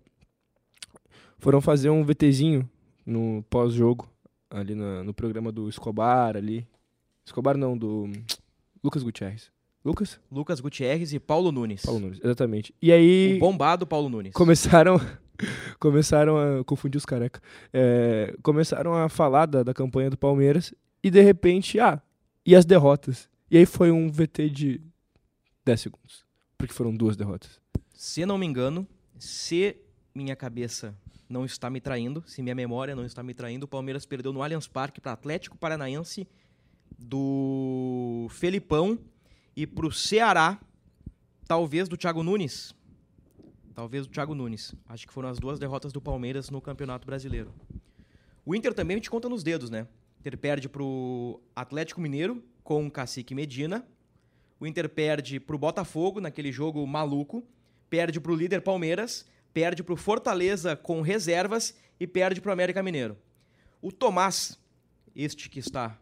foram 1.37 1.61
fazer 1.61 1.89
um 1.89 2.03
VTzinho 2.03 2.69
no 3.05 3.43
pós-jogo, 3.49 4.09
ali 4.49 4.75
na- 4.75 5.03
no 5.03 5.13
programa 5.13 5.51
do 5.51 5.69
Escobar, 5.69 6.35
ali. 6.35 6.67
Escobar 7.25 7.55
não, 7.55 7.77
do 7.77 8.09
Lucas 8.83 9.03
Gutierrez. 9.03 9.51
Lucas? 9.83 10.19
Lucas 10.31 10.59
Gutierrez 10.59 11.13
e 11.13 11.19
Paulo 11.19 11.51
Nunes. 11.51 11.83
Paulo 11.83 11.99
Nunes, 11.99 12.19
exatamente. 12.23 12.73
E 12.81 12.91
aí 12.91 13.37
O 13.37 13.39
bombado 13.39 13.87
Paulo 13.87 14.09
Nunes. 14.09 14.33
começaram 14.33 14.99
começaram 15.79 16.37
a 16.37 16.63
confundir 16.63 16.97
os 16.97 17.05
careca. 17.05 17.41
É, 17.71 18.35
começaram 18.43 18.93
a 18.93 19.07
falar 19.07 19.45
da, 19.45 19.63
da 19.63 19.73
campanha 19.73 20.09
do 20.09 20.17
Palmeiras 20.17 20.73
e 21.01 21.09
de 21.09 21.21
repente, 21.21 21.79
ah, 21.79 22.01
e 22.45 22.55
as 22.55 22.65
derrotas? 22.65 23.29
E 23.49 23.57
aí 23.57 23.65
foi 23.65 23.89
um 23.91 24.11
VT 24.11 24.49
de 24.49 24.81
10 25.65 25.81
segundos, 25.81 26.25
porque 26.57 26.73
foram 26.73 26.93
duas 26.93 27.15
derrotas. 27.15 27.59
Se 27.93 28.25
não 28.25 28.37
me 28.37 28.45
engano, 28.45 28.87
se 29.17 29.77
minha 30.13 30.35
cabeça 30.35 30.93
não 31.29 31.45
está 31.45 31.69
me 31.69 31.79
traindo, 31.79 32.23
se 32.27 32.41
minha 32.41 32.55
memória 32.55 32.95
não 32.95 33.05
está 33.05 33.23
me 33.23 33.33
traindo, 33.33 33.65
o 33.65 33.67
Palmeiras 33.67 34.05
perdeu 34.05 34.33
no 34.33 34.41
Allianz 34.43 34.67
Parque 34.67 34.99
para 34.99 35.13
Atlético 35.13 35.57
Paranaense 35.57 36.27
do 36.97 38.27
Felipão 38.29 38.97
e 39.59 39.67
para 39.67 39.85
o 39.85 39.91
Ceará, 39.91 40.57
talvez 41.45 41.89
do 41.89 41.97
Thiago 41.97 42.23
Nunes. 42.23 42.73
Talvez 43.75 44.07
do 44.07 44.13
Thiago 44.13 44.33
Nunes. 44.33 44.73
Acho 44.87 45.05
que 45.05 45.11
foram 45.11 45.27
as 45.27 45.37
duas 45.37 45.59
derrotas 45.59 45.91
do 45.91 45.99
Palmeiras 45.99 46.49
no 46.49 46.61
Campeonato 46.61 47.05
Brasileiro. 47.05 47.53
O 48.45 48.55
Inter 48.55 48.73
também 48.73 48.97
te 49.01 49.09
conta 49.09 49.27
nos 49.27 49.43
dedos, 49.43 49.69
né? 49.69 49.85
O 50.15 50.19
Inter 50.21 50.37
perde 50.37 50.69
pro 50.69 51.41
Atlético 51.53 51.99
Mineiro 51.99 52.41
com 52.63 52.87
o 52.87 52.89
Cacique 52.89 53.35
Medina. 53.35 53.85
O 54.61 54.65
Inter 54.65 54.87
perde 54.87 55.41
pro 55.41 55.57
Botafogo 55.57 56.21
naquele 56.21 56.53
jogo 56.53 56.87
maluco, 56.87 57.45
perde 57.89 58.17
pro 58.21 58.35
líder 58.35 58.61
Palmeiras, 58.61 59.27
perde 59.53 59.83
pro 59.83 59.97
Fortaleza 59.97 60.77
com 60.77 61.01
reservas 61.01 61.77
e 61.99 62.07
perde 62.07 62.39
pro 62.39 62.53
América 62.53 62.81
Mineiro. 62.81 63.17
O 63.81 63.91
Tomás, 63.91 64.57
este 65.13 65.49
que 65.49 65.59
está 65.59 65.99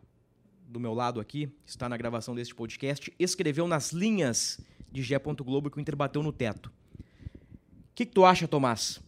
do 0.68 0.80
meu 0.80 0.94
lado 0.94 1.20
aqui, 1.20 1.50
está 1.66 1.88
na 1.88 1.96
gravação 1.96 2.36
deste 2.36 2.54
podcast, 2.54 3.14
escreveu 3.18 3.68
nas 3.68 3.92
linhas 3.92 4.60
de 4.92 5.02
Gé. 5.02 5.18
Globo 5.18 5.70
que 5.70 5.78
o 5.78 5.82
Inter 5.82 5.96
bateu 5.96 6.22
no 6.22 6.32
teto. 6.32 6.68
O 6.68 7.96
que, 7.96 8.06
que 8.06 8.14
tu 8.14 8.26
acha, 8.26 8.48
Tomás? 8.48 9.02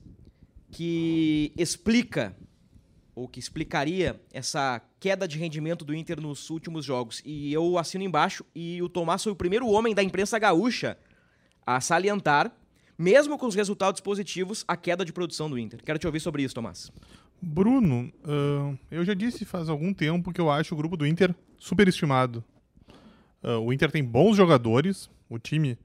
Que 0.71 1.53
explica 1.57 2.35
ou 3.13 3.27
que 3.27 3.39
explicaria 3.39 4.19
essa 4.31 4.81
queda 4.99 5.27
de 5.27 5.37
rendimento 5.37 5.83
do 5.83 5.93
Inter 5.93 6.21
nos 6.21 6.49
últimos 6.49 6.85
jogos. 6.85 7.21
E 7.25 7.51
eu 7.51 7.77
assino 7.77 8.03
embaixo, 8.03 8.45
e 8.55 8.81
o 8.81 8.87
Tomás 8.87 9.21
foi 9.21 9.31
o 9.31 9.35
primeiro 9.35 9.67
homem 9.67 9.93
da 9.93 10.01
imprensa 10.01 10.39
gaúcha 10.39 10.97
a 11.65 11.81
salientar, 11.81 12.55
mesmo 12.97 13.37
com 13.37 13.45
os 13.45 13.55
resultados 13.55 14.01
positivos, 14.01 14.63
a 14.67 14.77
queda 14.77 15.03
de 15.03 15.11
produção 15.11 15.49
do 15.49 15.59
Inter. 15.59 15.83
Quero 15.83 15.99
te 15.99 16.07
ouvir 16.07 16.19
sobre 16.19 16.43
isso, 16.43 16.55
Tomás. 16.55 16.91
Bruno, 17.41 18.11
uh, 18.25 18.77
eu 18.91 19.03
já 19.05 19.13
disse 19.13 19.45
faz 19.45 19.69
algum 19.69 19.93
tempo 19.93 20.33
que 20.33 20.41
eu 20.41 20.51
acho 20.51 20.73
o 20.73 20.77
grupo 20.77 20.97
do 20.97 21.07
Inter 21.07 21.33
superestimado. 21.57 22.43
Uh, 23.41 23.59
o 23.59 23.71
Inter 23.71 23.91
tem 23.91 24.03
bons 24.03 24.35
jogadores, 24.35 25.09
o 25.29 25.39
time 25.39 25.77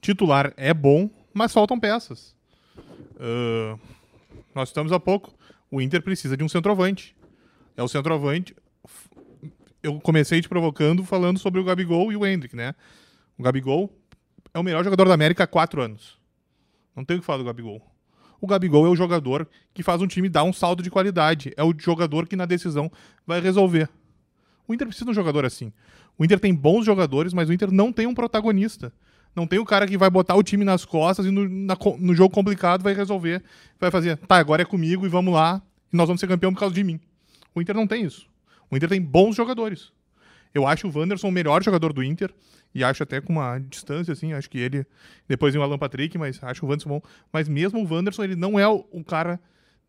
titular 0.00 0.52
é 0.56 0.72
bom, 0.72 1.10
mas 1.32 1.52
faltam 1.52 1.78
peças. 1.78 2.34
Uh, 3.16 3.78
nós 4.54 4.68
estamos 4.70 4.92
há 4.92 5.00
pouco 5.00 5.34
o 5.74 5.80
Inter 5.80 6.00
precisa 6.00 6.36
de 6.36 6.44
um 6.44 6.48
centroavante. 6.48 7.16
É 7.76 7.82
o 7.82 7.88
centroavante. 7.88 8.54
Eu 9.82 10.00
comecei 10.00 10.40
te 10.40 10.48
provocando 10.48 11.04
falando 11.04 11.38
sobre 11.38 11.60
o 11.60 11.64
Gabigol 11.64 12.12
e 12.12 12.16
o 12.16 12.24
Hendrick, 12.24 12.54
né? 12.54 12.76
O 13.36 13.42
Gabigol 13.42 13.90
é 14.52 14.58
o 14.58 14.62
melhor 14.62 14.84
jogador 14.84 15.08
da 15.08 15.14
América 15.14 15.42
há 15.42 15.46
quatro 15.48 15.82
anos. 15.82 16.16
Não 16.94 17.04
tem 17.04 17.16
o 17.16 17.20
que 17.20 17.26
falar 17.26 17.38
do 17.38 17.44
Gabigol. 17.44 17.82
O 18.44 18.46
Gabigol 18.46 18.84
é 18.84 18.90
o 18.90 18.94
jogador 18.94 19.48
que 19.72 19.82
faz 19.82 20.02
um 20.02 20.06
time 20.06 20.28
dar 20.28 20.44
um 20.44 20.52
salto 20.52 20.82
de 20.82 20.90
qualidade. 20.90 21.54
É 21.56 21.64
o 21.64 21.72
jogador 21.78 22.28
que 22.28 22.36
na 22.36 22.44
decisão 22.44 22.92
vai 23.26 23.40
resolver. 23.40 23.88
O 24.68 24.74
Inter 24.74 24.86
precisa 24.86 25.06
de 25.06 25.12
um 25.12 25.14
jogador 25.14 25.46
assim. 25.46 25.72
O 26.18 26.26
Inter 26.26 26.38
tem 26.38 26.54
bons 26.54 26.84
jogadores, 26.84 27.32
mas 27.32 27.48
o 27.48 27.54
Inter 27.54 27.72
não 27.72 27.90
tem 27.90 28.06
um 28.06 28.12
protagonista. 28.12 28.92
Não 29.34 29.46
tem 29.46 29.58
o 29.58 29.64
cara 29.64 29.86
que 29.86 29.96
vai 29.96 30.10
botar 30.10 30.34
o 30.34 30.42
time 30.42 30.62
nas 30.62 30.84
costas 30.84 31.24
e 31.24 31.30
no, 31.30 31.48
na, 31.48 31.74
no 31.98 32.14
jogo 32.14 32.34
complicado 32.34 32.82
vai 32.82 32.92
resolver. 32.92 33.42
Vai 33.80 33.90
fazer, 33.90 34.18
tá, 34.18 34.36
agora 34.36 34.60
é 34.60 34.66
comigo 34.66 35.06
e 35.06 35.08
vamos 35.08 35.32
lá. 35.32 35.62
E 35.90 35.96
nós 35.96 36.06
vamos 36.06 36.20
ser 36.20 36.26
campeão 36.26 36.52
por 36.52 36.60
causa 36.60 36.74
de 36.74 36.84
mim. 36.84 37.00
O 37.54 37.62
Inter 37.62 37.74
não 37.74 37.86
tem 37.86 38.04
isso. 38.04 38.28
O 38.70 38.76
Inter 38.76 38.90
tem 38.90 39.00
bons 39.00 39.34
jogadores. 39.34 39.90
Eu 40.54 40.66
acho 40.66 40.88
o 40.88 40.96
Wanderson 40.96 41.28
o 41.28 41.32
melhor 41.32 41.62
jogador 41.62 41.92
do 41.92 42.02
Inter. 42.02 42.32
E 42.74 42.82
acho 42.82 43.02
até 43.02 43.20
com 43.20 43.34
uma 43.34 43.58
distância, 43.58 44.12
assim, 44.12 44.32
acho 44.32 44.48
que 44.48 44.58
ele. 44.58 44.86
Depois 45.28 45.52
vem 45.52 45.60
o 45.60 45.64
Alan 45.64 45.78
Patrick, 45.78 46.16
mas 46.16 46.42
acho 46.42 46.64
o 46.64 46.68
Wanderson 46.68 46.88
bom. 46.88 47.02
Mas 47.32 47.48
mesmo 47.48 47.80
o 47.80 47.92
Wanderson, 47.92 48.24
ele 48.24 48.36
não 48.36 48.58
é 48.58 48.66
o, 48.66 49.04
cara 49.06 49.40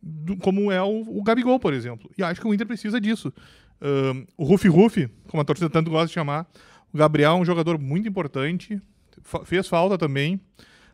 do, 0.02 0.38
como 0.38 0.72
é 0.72 0.82
o, 0.82 1.02
o, 1.20 1.24
Gabigol, 1.24 1.60
por 1.60 1.74
exemplo. 1.74 2.12
E 2.18 2.24
acho 2.24 2.42
que 2.42 2.48
o 2.48 2.54
Inter 2.54 2.68
precisa 2.68 3.00
disso. 3.00 3.34
Uh, 3.82 4.26
o 4.38 4.44
Rufi 4.44 4.68
Rufi, 4.68 5.10
como 5.28 5.42
a 5.42 5.46
torcida 5.46 5.70
tanto 5.70 5.90
gosta 5.90 6.08
de 6.08 6.14
chamar, 6.14 6.48
o 6.94 6.98
Gabriel 6.98 7.32
é 7.32 7.36
um 7.36 7.46
jogador 7.46 7.80
muito 7.80 8.08
importante 8.08 8.82
fez 9.44 9.68
falta 9.68 9.98
também. 9.98 10.40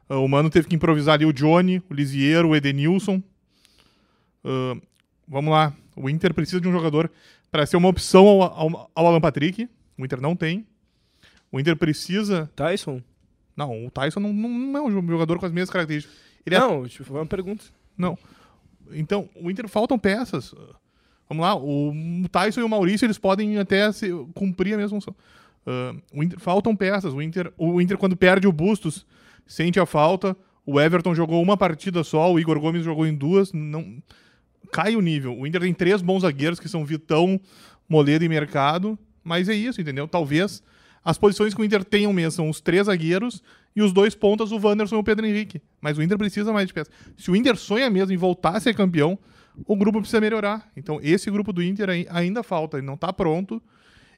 Uh, 0.10 0.16
o 0.16 0.28
Mano 0.28 0.50
teve 0.50 0.68
que 0.68 0.76
improvisar 0.76 1.16
ali 1.16 1.26
o 1.26 1.34
Johnny, 1.34 1.82
o 1.90 1.94
Lisieiro, 1.94 2.50
o 2.50 2.56
Edenilson. 2.56 3.22
Uh, 4.44 4.82
vamos 5.28 5.52
lá. 5.52 5.74
O 5.96 6.10
Inter 6.10 6.34
precisa 6.34 6.62
de 6.62 6.68
um 6.68 6.72
jogador 6.72 7.12
para 7.52 7.66
ser 7.66 7.78
uma 7.78 7.90
opção 7.90 8.26
ao, 8.28 8.42
ao, 8.42 8.92
ao, 8.96 9.08
Alan 9.08 9.22
Patrick. 9.22 9.70
O 9.98 10.06
Inter 10.06 10.22
não 10.22 10.36
tem. 10.36 10.66
O 11.52 11.60
Inter 11.60 11.76
precisa. 11.76 12.50
Tyson? 12.56 13.02
Não, 13.56 13.86
o 13.86 13.92
Tyson 13.92 14.22
não, 14.22 14.32
não 14.32 14.80
é 14.80 14.82
um 14.82 15.08
jogador 15.08 15.38
com 15.38 15.46
as 15.46 15.52
mesmas 15.52 15.70
características. 15.70 16.18
Ele 16.46 16.56
é 16.56 16.60
não, 16.60 16.86
é... 16.86 16.88
tipo, 16.88 17.04
foi 17.04 17.18
uma 17.18 17.26
pergunta. 17.26 17.66
Não. 17.98 18.18
Então, 18.94 19.30
o 19.36 19.52
Inter 19.52 19.68
faltam 19.68 20.00
peças. 20.00 20.56
Vamos 21.28 21.44
lá, 21.44 21.56
o 21.56 21.94
Tyson 22.30 22.62
e 22.62 22.64
o 22.64 22.70
Maurício 22.70 23.06
eles 23.06 23.18
podem 23.18 23.58
até 23.58 23.90
se, 23.92 24.10
cumprir 24.34 24.74
a 24.74 24.78
mesma 24.78 25.00
função. 25.00 25.16
Uh, 25.66 26.02
o 26.14 26.24
Inter, 26.24 26.40
faltam 26.40 26.76
peças. 26.76 27.14
O 27.14 27.22
Inter, 27.22 27.54
o 27.58 27.82
Inter, 27.82 27.98
quando 27.98 28.18
perde 28.18 28.48
o 28.48 28.52
Bustos, 28.52 29.06
sente 29.46 29.80
a 29.80 29.86
falta. 29.86 30.36
O 30.66 30.80
Everton 30.80 31.16
jogou 31.16 31.42
uma 31.42 31.56
partida 31.56 32.04
só, 32.04 32.32
o 32.32 32.40
Igor 32.40 32.60
Gomes 32.60 32.84
jogou 32.84 33.06
em 33.06 33.16
duas. 33.16 33.54
Não 33.54 34.02
Cai 34.72 34.96
o 34.96 35.02
nível. 35.02 35.38
O 35.38 35.48
Inter 35.48 35.62
tem 35.62 35.74
três 35.74 36.02
bons 36.02 36.22
zagueiros, 36.22 36.60
que 36.60 36.70
são 36.70 36.86
Vitão, 36.86 37.40
Moledo 37.88 38.24
e 38.24 38.30
Mercado. 38.30 38.98
Mas 39.24 39.50
é 39.50 39.54
isso, 39.54 39.80
entendeu? 39.82 40.08
Talvez 40.08 40.64
as 41.04 41.18
posições 41.18 41.54
que 41.54 41.62
o 41.62 41.66
Inter 41.66 41.84
tem 41.84 42.12
mesmo 42.14 42.32
são 42.32 42.50
os 42.50 42.62
três 42.62 42.86
zagueiros 42.86 43.44
e 43.76 43.82
os 43.82 43.92
dois 43.92 44.14
pontas, 44.14 44.52
o 44.52 44.60
Wanderson 44.60 44.96
e 44.96 45.00
o 45.00 45.04
Pedro 45.04 45.26
Henrique. 45.26 45.62
Mas 45.80 45.98
o 45.98 46.02
Inter 46.02 46.18
precisa 46.18 46.54
mais 46.54 46.68
de 46.68 46.74
peças. 46.74 46.94
Se 47.18 47.32
o 47.32 47.36
Inter 47.36 47.56
sonha 47.56 47.90
mesmo 47.90 48.14
em 48.14 48.18
voltar 48.18 48.56
a 48.56 48.60
ser 48.60 48.76
campeão, 48.76 49.18
o 49.66 49.76
grupo 49.76 50.00
precisa 50.00 50.22
melhorar. 50.22 50.70
Então, 50.76 51.00
esse 51.02 51.30
grupo 51.32 51.52
do 51.52 51.64
Inter 51.64 52.08
ainda 52.10 52.44
falta, 52.44 52.78
ele 52.78 52.86
não 52.86 52.96
está 52.96 53.12
pronto. 53.12 53.62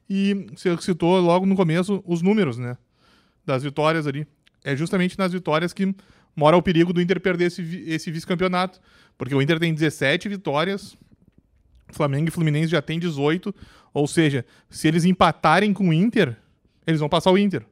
E 0.08 0.46
você 0.54 0.76
citou 0.78 1.18
logo 1.20 1.46
no 1.46 1.56
começo 1.56 2.02
os 2.06 2.20
números, 2.20 2.58
né? 2.58 2.76
Das 3.46 3.62
vitórias 3.62 4.06
ali. 4.06 4.26
É 4.62 4.76
justamente 4.76 5.18
nas 5.18 5.32
vitórias 5.32 5.72
que 5.72 5.94
mora 6.34 6.56
o 6.56 6.62
perigo 6.62 6.92
do 6.92 7.00
Inter 7.00 7.20
perder 7.20 7.46
esse, 7.46 7.62
esse 7.86 8.10
vice-campeonato. 8.10 8.80
Porque 9.16 9.34
o 9.34 9.40
Inter 9.40 9.58
tem 9.58 9.72
17 9.72 10.28
vitórias, 10.28 10.96
Flamengo 11.92 12.28
e 12.28 12.30
Fluminense 12.30 12.68
já 12.68 12.82
tem 12.82 12.98
18. 12.98 13.54
Ou 13.92 14.06
seja, 14.06 14.44
se 14.68 14.88
eles 14.88 15.04
empatarem 15.04 15.72
com 15.72 15.88
o 15.88 15.92
Inter, 15.92 16.36
eles 16.86 17.00
vão 17.00 17.08
passar 17.08 17.30
o 17.30 17.38
Inter. 17.38 17.64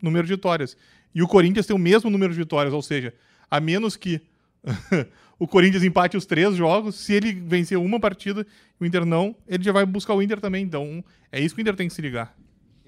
Número 0.00 0.26
de 0.26 0.32
vitórias. 0.34 0.76
E 1.14 1.22
o 1.22 1.28
Corinthians 1.28 1.66
tem 1.66 1.76
o 1.76 1.78
mesmo 1.78 2.10
número 2.10 2.32
de 2.32 2.38
vitórias, 2.38 2.72
ou 2.72 2.82
seja, 2.82 3.12
a 3.50 3.60
menos 3.60 3.96
que 3.96 4.20
o 5.38 5.46
Corinthians 5.46 5.82
empate 5.82 6.16
os 6.16 6.26
três 6.26 6.56
jogos, 6.56 6.94
se 6.96 7.14
ele 7.14 7.32
vencer 7.32 7.78
uma 7.78 8.00
partida 8.00 8.46
e 8.80 8.84
o 8.84 8.86
Inter 8.86 9.04
não, 9.04 9.34
ele 9.46 9.62
já 9.62 9.72
vai 9.72 9.84
buscar 9.84 10.14
o 10.14 10.22
Inter 10.22 10.40
também. 10.40 10.64
Então, 10.64 11.04
é 11.30 11.40
isso 11.40 11.54
que 11.54 11.60
o 11.60 11.62
Inter 11.62 11.76
tem 11.76 11.88
que 11.88 11.94
se 11.94 12.02
ligar. 12.02 12.36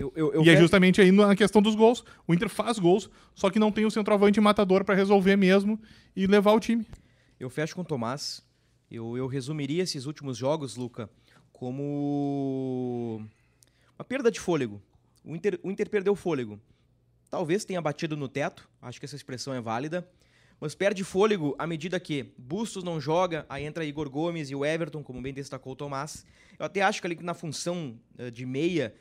Eu, 0.00 0.12
eu, 0.16 0.32
eu 0.32 0.40
e 0.40 0.42
é 0.42 0.44
quero... 0.44 0.56
é 0.56 0.60
justamente 0.60 1.00
aí 1.00 1.12
na 1.12 1.36
questão 1.36 1.60
dos 1.60 1.74
gols. 1.74 2.04
O 2.26 2.34
Inter 2.34 2.48
faz 2.48 2.78
gols, 2.78 3.10
só 3.34 3.50
que 3.50 3.58
não 3.58 3.70
tem 3.70 3.84
o 3.84 3.90
centroavante 3.90 4.40
matador 4.40 4.84
para 4.84 4.94
resolver 4.94 5.36
mesmo 5.36 5.80
e 6.16 6.26
levar 6.26 6.52
o 6.52 6.60
time. 6.60 6.86
Eu 7.38 7.50
fecho 7.50 7.74
com 7.74 7.82
o 7.82 7.84
Tomás. 7.84 8.42
Eu, 8.90 9.16
eu 9.16 9.26
resumiria 9.26 9.82
esses 9.82 10.06
últimos 10.06 10.36
jogos, 10.36 10.76
Luca, 10.76 11.08
como 11.52 13.22
uma 13.96 14.04
perda 14.04 14.30
de 14.30 14.40
fôlego. 14.40 14.82
O 15.24 15.36
Inter, 15.36 15.60
o 15.62 15.70
Inter 15.70 15.88
perdeu 15.88 16.16
fôlego. 16.16 16.58
Talvez 17.30 17.64
tenha 17.64 17.80
batido 17.80 18.16
no 18.16 18.28
teto, 18.28 18.68
acho 18.82 18.98
que 18.98 19.06
essa 19.06 19.14
expressão 19.14 19.54
é 19.54 19.60
válida 19.60 20.08
mas 20.60 20.74
perde 20.74 21.02
fôlego 21.02 21.56
à 21.58 21.66
medida 21.66 21.98
que 21.98 22.34
Bustos 22.36 22.84
não 22.84 23.00
joga, 23.00 23.46
aí 23.48 23.64
entra 23.64 23.84
Igor 23.84 24.10
Gomes 24.10 24.50
e 24.50 24.54
o 24.54 24.64
Everton, 24.64 25.02
como 25.02 25.22
bem 25.22 25.32
destacou 25.32 25.72
o 25.72 25.76
Tomás. 25.76 26.26
Eu 26.58 26.66
até 26.66 26.82
acho 26.82 27.00
que 27.00 27.06
ali 27.06 27.18
na 27.22 27.32
função 27.32 27.98
uh, 28.18 28.30
de 28.30 28.44
meia, 28.44 28.94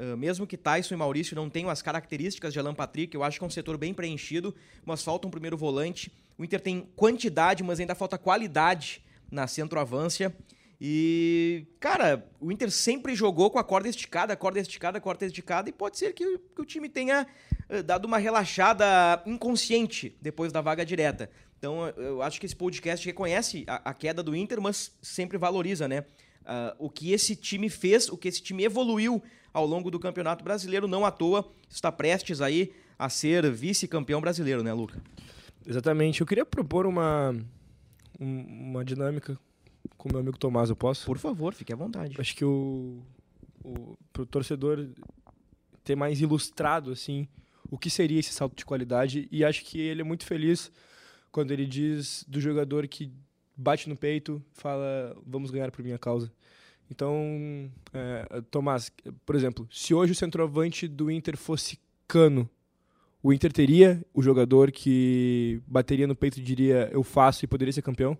uh, 0.00 0.16
mesmo 0.16 0.46
que 0.46 0.56
Tyson 0.56 0.94
e 0.94 0.96
Maurício 0.96 1.36
não 1.36 1.50
tenham 1.50 1.68
as 1.70 1.82
características 1.82 2.52
de 2.52 2.58
Alan 2.58 2.74
Patrick, 2.74 3.14
eu 3.14 3.22
acho 3.22 3.38
que 3.38 3.44
é 3.44 3.46
um 3.46 3.50
setor 3.50 3.76
bem 3.76 3.92
preenchido, 3.92 4.54
mas 4.84 5.02
falta 5.02 5.28
um 5.28 5.30
primeiro 5.30 5.56
volante. 5.56 6.10
O 6.38 6.44
Inter 6.44 6.60
tem 6.60 6.88
quantidade, 6.96 7.62
mas 7.62 7.78
ainda 7.78 7.94
falta 7.94 8.16
qualidade 8.16 9.02
na 9.30 9.46
centroavância. 9.46 10.34
E, 10.80 11.66
cara, 11.78 12.26
o 12.40 12.50
Inter 12.50 12.70
sempre 12.70 13.14
jogou 13.14 13.50
com 13.50 13.58
a 13.58 13.64
corda 13.64 13.88
esticada, 13.88 14.34
corda 14.34 14.58
esticada, 14.58 14.98
corda 14.98 15.26
esticada, 15.26 15.68
e 15.68 15.72
pode 15.72 15.98
ser 15.98 16.14
que, 16.14 16.38
que 16.38 16.62
o 16.62 16.64
time 16.64 16.88
tenha 16.88 17.26
uh, 17.68 17.82
dado 17.82 18.06
uma 18.06 18.16
relaxada 18.16 19.22
inconsciente 19.26 20.16
depois 20.22 20.50
da 20.50 20.62
vaga 20.62 20.84
direta. 20.84 21.30
Então, 21.58 21.86
eu 21.98 22.22
acho 22.22 22.40
que 22.40 22.46
esse 22.46 22.56
podcast 22.56 23.04
reconhece 23.04 23.64
a, 23.66 23.90
a 23.90 23.94
queda 23.94 24.22
do 24.22 24.34
Inter, 24.34 24.58
mas 24.62 24.96
sempre 25.02 25.36
valoriza, 25.36 25.86
né? 25.86 26.06
Uh, 26.40 26.86
o 26.86 26.88
que 26.88 27.12
esse 27.12 27.36
time 27.36 27.68
fez, 27.68 28.08
o 28.08 28.16
que 28.16 28.26
esse 28.26 28.42
time 28.42 28.64
evoluiu 28.64 29.22
ao 29.52 29.66
longo 29.66 29.90
do 29.90 29.98
Campeonato 29.98 30.44
Brasileiro, 30.44 30.86
não 30.86 31.04
à 31.04 31.10
toa, 31.10 31.50
está 31.68 31.90
prestes 31.90 32.40
aí 32.40 32.72
a 32.98 33.08
ser 33.08 33.50
vice-campeão 33.50 34.20
brasileiro, 34.20 34.62
né, 34.62 34.72
Luca? 34.72 35.02
Exatamente. 35.66 36.20
Eu 36.20 36.26
queria 36.26 36.44
propor 36.44 36.86
uma, 36.86 37.34
uma 38.18 38.84
dinâmica 38.84 39.38
com 39.96 40.08
o 40.08 40.12
meu 40.12 40.20
amigo 40.20 40.38
Tomás, 40.38 40.70
eu 40.70 40.76
posso? 40.76 41.06
Por 41.06 41.18
favor, 41.18 41.54
fique 41.54 41.72
à 41.72 41.76
vontade. 41.76 42.16
Acho 42.18 42.34
que 42.34 42.44
o, 42.44 43.02
o 43.64 43.96
pro 44.12 44.26
torcedor 44.26 44.88
ter 45.84 45.96
mais 45.96 46.20
ilustrado 46.20 46.90
assim 46.90 47.26
o 47.70 47.78
que 47.78 47.88
seria 47.88 48.18
esse 48.18 48.32
salto 48.32 48.56
de 48.56 48.64
qualidade 48.64 49.28
e 49.30 49.44
acho 49.44 49.64
que 49.64 49.80
ele 49.80 50.00
é 50.00 50.04
muito 50.04 50.26
feliz 50.26 50.72
quando 51.30 51.52
ele 51.52 51.64
diz 51.64 52.24
do 52.26 52.40
jogador 52.40 52.88
que 52.88 53.12
bate 53.56 53.88
no 53.88 53.96
peito, 53.96 54.42
fala 54.52 55.16
vamos 55.24 55.50
ganhar 55.50 55.70
por 55.70 55.82
minha 55.84 55.98
causa. 55.98 56.32
Então, 56.90 57.70
é, 57.92 58.42
Tomás, 58.50 58.90
por 59.24 59.36
exemplo, 59.36 59.68
se 59.70 59.94
hoje 59.94 60.12
o 60.12 60.14
centroavante 60.14 60.88
do 60.88 61.10
Inter 61.10 61.36
fosse 61.36 61.78
Cano, 62.08 62.48
o 63.22 63.32
Inter 63.32 63.52
teria 63.52 64.04
o 64.12 64.22
jogador 64.22 64.72
que 64.72 65.62
bateria 65.66 66.06
no 66.06 66.16
peito 66.16 66.40
e 66.40 66.42
diria 66.42 66.88
eu 66.92 67.02
faço 67.02 67.44
e 67.44 67.48
poderia 67.48 67.72
ser 67.72 67.82
campeão? 67.82 68.18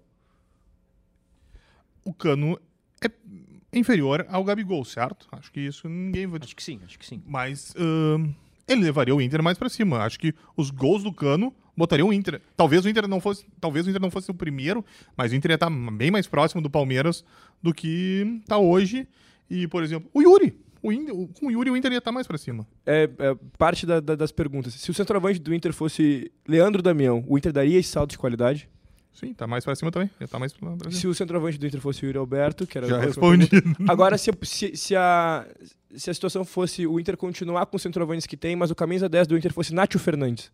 o 2.04 2.12
Cano 2.12 2.58
é 3.00 3.78
inferior 3.78 4.26
ao 4.28 4.44
Gabigol, 4.44 4.84
certo? 4.84 5.28
Acho 5.32 5.52
que 5.52 5.60
isso 5.60 5.88
ninguém 5.88 6.26
vai 6.26 6.40
Acho 6.42 6.56
que 6.56 6.62
sim, 6.62 6.80
acho 6.84 6.98
que 6.98 7.06
sim. 7.06 7.22
Mas 7.24 7.72
ahn, 7.76 8.34
ele 8.72 8.82
levaria 8.82 9.14
o 9.14 9.20
Inter 9.20 9.42
mais 9.42 9.58
pra 9.58 9.68
cima. 9.68 9.98
Acho 10.04 10.18
que 10.18 10.34
os 10.56 10.70
gols 10.70 11.02
do 11.02 11.12
Cano 11.12 11.54
botariam 11.76 12.08
o 12.08 12.12
Inter. 12.12 12.40
Talvez 12.56 12.84
o 12.84 12.88
Inter 12.88 13.08
não 13.08 13.20
fosse, 13.20 13.44
talvez 13.60 13.86
o 13.86 13.90
Inter 13.90 14.00
não 14.02 14.10
fosse 14.10 14.30
o 14.30 14.34
primeiro, 14.34 14.84
mas 15.16 15.32
o 15.32 15.34
Inter 15.34 15.52
ia 15.52 15.54
estar 15.56 15.70
bem 15.70 16.10
mais 16.10 16.26
próximo 16.26 16.60
do 16.62 16.68
Palmeiras 16.70 17.24
do 17.62 17.72
que 17.74 18.40
tá 18.46 18.58
hoje. 18.58 19.06
E, 19.48 19.66
por 19.66 19.82
exemplo, 19.82 20.08
o 20.14 20.22
Yuri. 20.22 20.56
O 20.82 20.90
Inter, 20.92 21.14
com 21.38 21.46
o 21.46 21.50
Yuri 21.50 21.70
o 21.70 21.76
Inter 21.76 21.92
ia 21.92 21.98
estar 21.98 22.12
mais 22.12 22.26
pra 22.26 22.38
cima. 22.38 22.66
É, 22.86 23.08
é 23.18 23.36
parte 23.58 23.84
da- 23.84 24.00
da- 24.00 24.14
das 24.14 24.32
perguntas. 24.32 24.72
Se 24.74 24.90
o 24.90 24.94
centroavante 24.94 25.38
do 25.38 25.52
Inter 25.54 25.72
fosse 25.74 26.30
Leandro 26.48 26.80
Damião, 26.80 27.22
o 27.28 27.36
Inter 27.36 27.52
daria 27.52 27.78
esse 27.78 27.90
salto 27.90 28.10
de 28.12 28.18
qualidade? 28.18 28.68
Sim, 29.12 29.34
tá 29.34 29.46
mais 29.46 29.64
pra 29.64 29.74
cima 29.74 29.90
também. 29.90 30.08
Ia 30.20 30.28
tá 30.28 30.38
mais 30.38 30.52
pra. 30.52 30.90
Se 30.90 31.06
o 31.06 31.14
centroavante 31.14 31.58
do 31.58 31.66
Inter 31.66 31.80
fosse 31.80 32.04
o 32.04 32.06
Yuri 32.06 32.18
Alberto, 32.18 32.66
que 32.66 32.78
era 32.78 32.86
Já 32.86 32.98
respondi. 33.00 33.48
Agora, 33.88 34.16
se, 34.16 34.30
se, 34.42 34.76
se 34.76 34.96
a, 34.96 35.46
se 35.94 36.08
a 36.10 36.14
situação 36.14 36.44
fosse 36.44 36.86
o 36.86 36.98
Inter 36.98 37.16
continuar 37.16 37.66
com 37.66 37.76
os 37.76 37.82
centroavantes 37.82 38.26
que 38.26 38.36
tem, 38.36 38.54
mas 38.56 38.70
o 38.70 38.74
camisa 38.74 39.08
10 39.08 39.26
do 39.26 39.36
Inter 39.36 39.52
fosse 39.52 39.74
Nátio 39.74 39.98
Fernandes. 39.98 40.50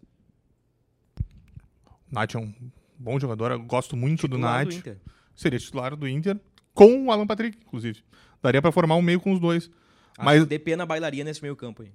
Nath 2.10 2.34
é 2.34 2.38
um 2.38 2.52
bom 2.98 3.18
jogador, 3.20 3.50
eu 3.52 3.60
gosto 3.62 3.96
muito 3.96 4.26
do 4.28 4.36
Titular 4.36 4.64
Nath. 4.64 4.74
Inter. 4.74 4.96
Seria 5.34 5.58
titular 5.58 5.94
do 5.94 6.08
Inter, 6.08 6.38
com 6.72 7.06
o 7.06 7.12
Alan 7.12 7.26
Patrick, 7.26 7.58
inclusive. 7.66 8.02
Daria 8.42 8.62
pra 8.62 8.72
formar 8.72 8.96
um 8.96 9.02
meio 9.02 9.20
com 9.20 9.32
os 9.32 9.40
dois. 9.40 9.64
Acho 10.16 10.24
Mas- 10.24 10.38
que 10.38 10.42
o 10.44 10.46
Depena 10.46 10.86
bailaria 10.86 11.24
nesse 11.24 11.42
meio 11.42 11.54
campo 11.56 11.82
aí. 11.82 11.92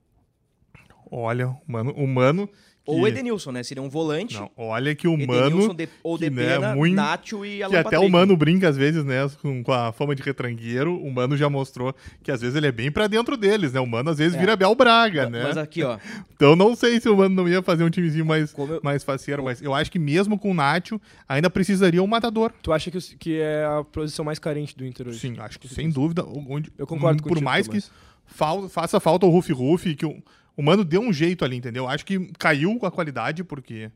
Olha, 1.10 1.50
o 1.50 1.62
mano, 1.68 1.92
o 1.92 2.08
mano 2.08 2.48
Ou 2.86 3.08
Edenilson, 3.08 3.52
né? 3.52 3.62
Seria 3.64 3.82
um 3.84 3.90
volante. 3.90 4.34
Não, 4.36 4.50
olha 4.58 4.94
que 4.96 5.08
o 5.08 5.14
Edenilson 5.14 5.68
mano 5.68 5.74
de, 5.76 5.88
ou 6.04 6.18
que, 6.18 6.30
né, 6.30 6.44
Depena, 6.48 6.76
muito- 6.76 6.96
Nacho 6.96 7.46
e 7.46 7.62
Alan 7.62 7.70
que 7.72 7.78
até 7.78 7.84
Patrick. 7.92 8.06
o 8.06 8.10
Mano 8.10 8.36
brinca 8.36 8.68
às 8.68 8.76
vezes, 8.76 9.06
né, 9.06 9.30
com, 9.42 9.64
com 9.64 9.72
a 9.72 9.92
fama 9.92 10.16
de 10.16 10.24
retrangueiro, 10.24 10.96
o 11.00 11.12
Mano 11.14 11.38
já 11.38 11.48
mostrou 11.50 11.94
que 12.24 12.32
às 12.32 12.42
vezes 12.42 12.56
ele 12.56 12.66
é 12.68 12.72
bem 12.72 12.92
pra 12.92 13.06
dentro 13.08 13.38
deles, 13.38 13.72
né? 13.72 13.80
O 13.80 13.86
Mano 13.86 14.10
às 14.10 14.18
vezes 14.18 14.36
É. 14.36 14.40
vira 14.40 14.56
Bel 14.56 14.74
Braga, 14.74 15.30
né? 15.30 15.44
Mas 15.44 15.58
aqui, 15.58 15.84
ó. 15.84 15.98
Então 16.36 16.56
não 16.56 16.76
sei 16.76 17.00
se 17.00 17.08
o 17.08 17.16
Mano 17.16 17.36
não 17.36 17.48
ia 17.48 17.62
fazer 17.62 17.84
um 17.84 17.90
timezinho 17.90 18.26
mais, 18.26 18.52
Como 18.52 18.74
eu- 18.74 18.82
mais 18.84 19.04
faceiro, 19.04 19.44
mas 19.44 19.62
eu 19.62 19.76
acho 19.76 19.92
que 19.92 20.00
mesmo 20.00 20.40
com 20.40 20.50
o 20.50 20.54
Nacho, 20.56 21.00
ainda 21.30 21.52
precisaria 21.52 22.02
um 22.02 22.08
matador. 22.08 22.52
Tu 22.64 22.74
acha 22.74 22.90
que, 22.90 23.00
que 23.18 23.40
é 23.40 23.64
a 23.64 23.84
posição 23.84 24.26
mais 24.26 24.40
carente 24.40 24.76
do 24.76 24.84
Inter 24.84 25.08
hoje? 25.08 25.20
Sim, 25.20 25.36
acho 25.38 25.60
que 25.60 25.68
sem 25.68 25.88
dúvida. 25.90 26.26
Onde, 26.26 26.72
Eu 26.80 26.88
concordo 26.88 27.22
Por 27.22 27.30
contigo, 27.30 27.46
mais 27.46 27.68
que 27.68 27.80
fal- 28.26 28.68
faça 28.68 29.00
falta 29.00 29.26
o 29.28 29.30
Rufi 29.30 29.54
Rufi, 29.54 29.94
que 29.94 30.06
o, 30.06 30.18
o 30.56 30.62
Mano 30.64 30.84
deu 30.84 31.02
um 31.02 31.12
jeito 31.14 31.44
ali, 31.46 31.56
entendeu? 31.58 31.88
Acho 31.88 32.06
que 32.06 32.20
caiu 32.38 32.78
a 32.84 32.92
qualidade, 32.92 33.44
porque. 33.44 33.92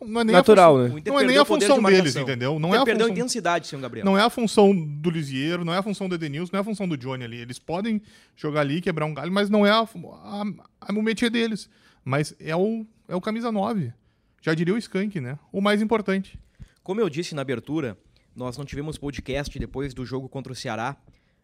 Não 0.00 0.20
é 0.20 0.24
nem 0.24 0.34
a 0.34 0.38
Natural, 0.38 0.74
função- 0.76 0.96
né? 0.96 1.02
Não 1.06 1.20
é 1.20 1.24
nem 1.24 1.38
a 1.38 1.44
função 1.44 1.78
de 1.80 1.90
deles, 1.90 2.16
entendeu? 2.16 2.58
Não 2.58 2.74
é 2.74 2.78
a 2.78 2.84
perdeu 2.84 3.06
a 3.06 3.08
função. 3.08 3.16
intensidade, 3.24 3.68
senhor 3.68 3.80
Gabriel. 3.80 4.04
Não 4.04 4.18
é 4.18 4.22
a 4.22 4.28
função 4.30 4.74
do 4.74 5.08
Lisieiro, 5.10 5.64
não 5.64 5.72
é 5.72 5.78
a 5.78 5.82
função 5.82 6.08
do 6.08 6.16
Edenilson, 6.16 6.50
não 6.52 6.58
é 6.58 6.60
a 6.60 6.64
função 6.64 6.88
do 6.88 6.96
Johnny 6.96 7.22
ali. 7.22 7.36
Eles 7.36 7.60
podem 7.60 8.02
jogar 8.34 8.62
ali, 8.62 8.80
quebrar 8.80 9.06
um 9.06 9.14
galho, 9.14 9.30
mas 9.30 9.48
não 9.48 9.64
é 9.64 9.70
a, 9.70 9.78
a, 9.82 10.44
a, 10.80 10.92
o 10.92 11.02
métier 11.02 11.30
deles. 11.30 11.70
Mas 12.04 12.34
é 12.40 12.56
o, 12.56 12.84
é 13.08 13.14
o 13.14 13.20
camisa 13.20 13.52
9. 13.52 13.92
Já 14.40 14.54
diria 14.54 14.74
o 14.74 14.78
Skank, 14.78 15.20
né? 15.20 15.38
O 15.52 15.60
mais 15.60 15.80
importante. 15.80 16.36
Como 16.82 17.00
eu 17.00 17.08
disse 17.08 17.32
na 17.32 17.42
abertura, 17.42 17.96
nós 18.34 18.58
não 18.58 18.64
tivemos 18.64 18.98
podcast 18.98 19.56
depois 19.56 19.94
do 19.94 20.04
jogo 20.04 20.28
contra 20.28 20.52
o 20.52 20.56
Ceará. 20.56 20.96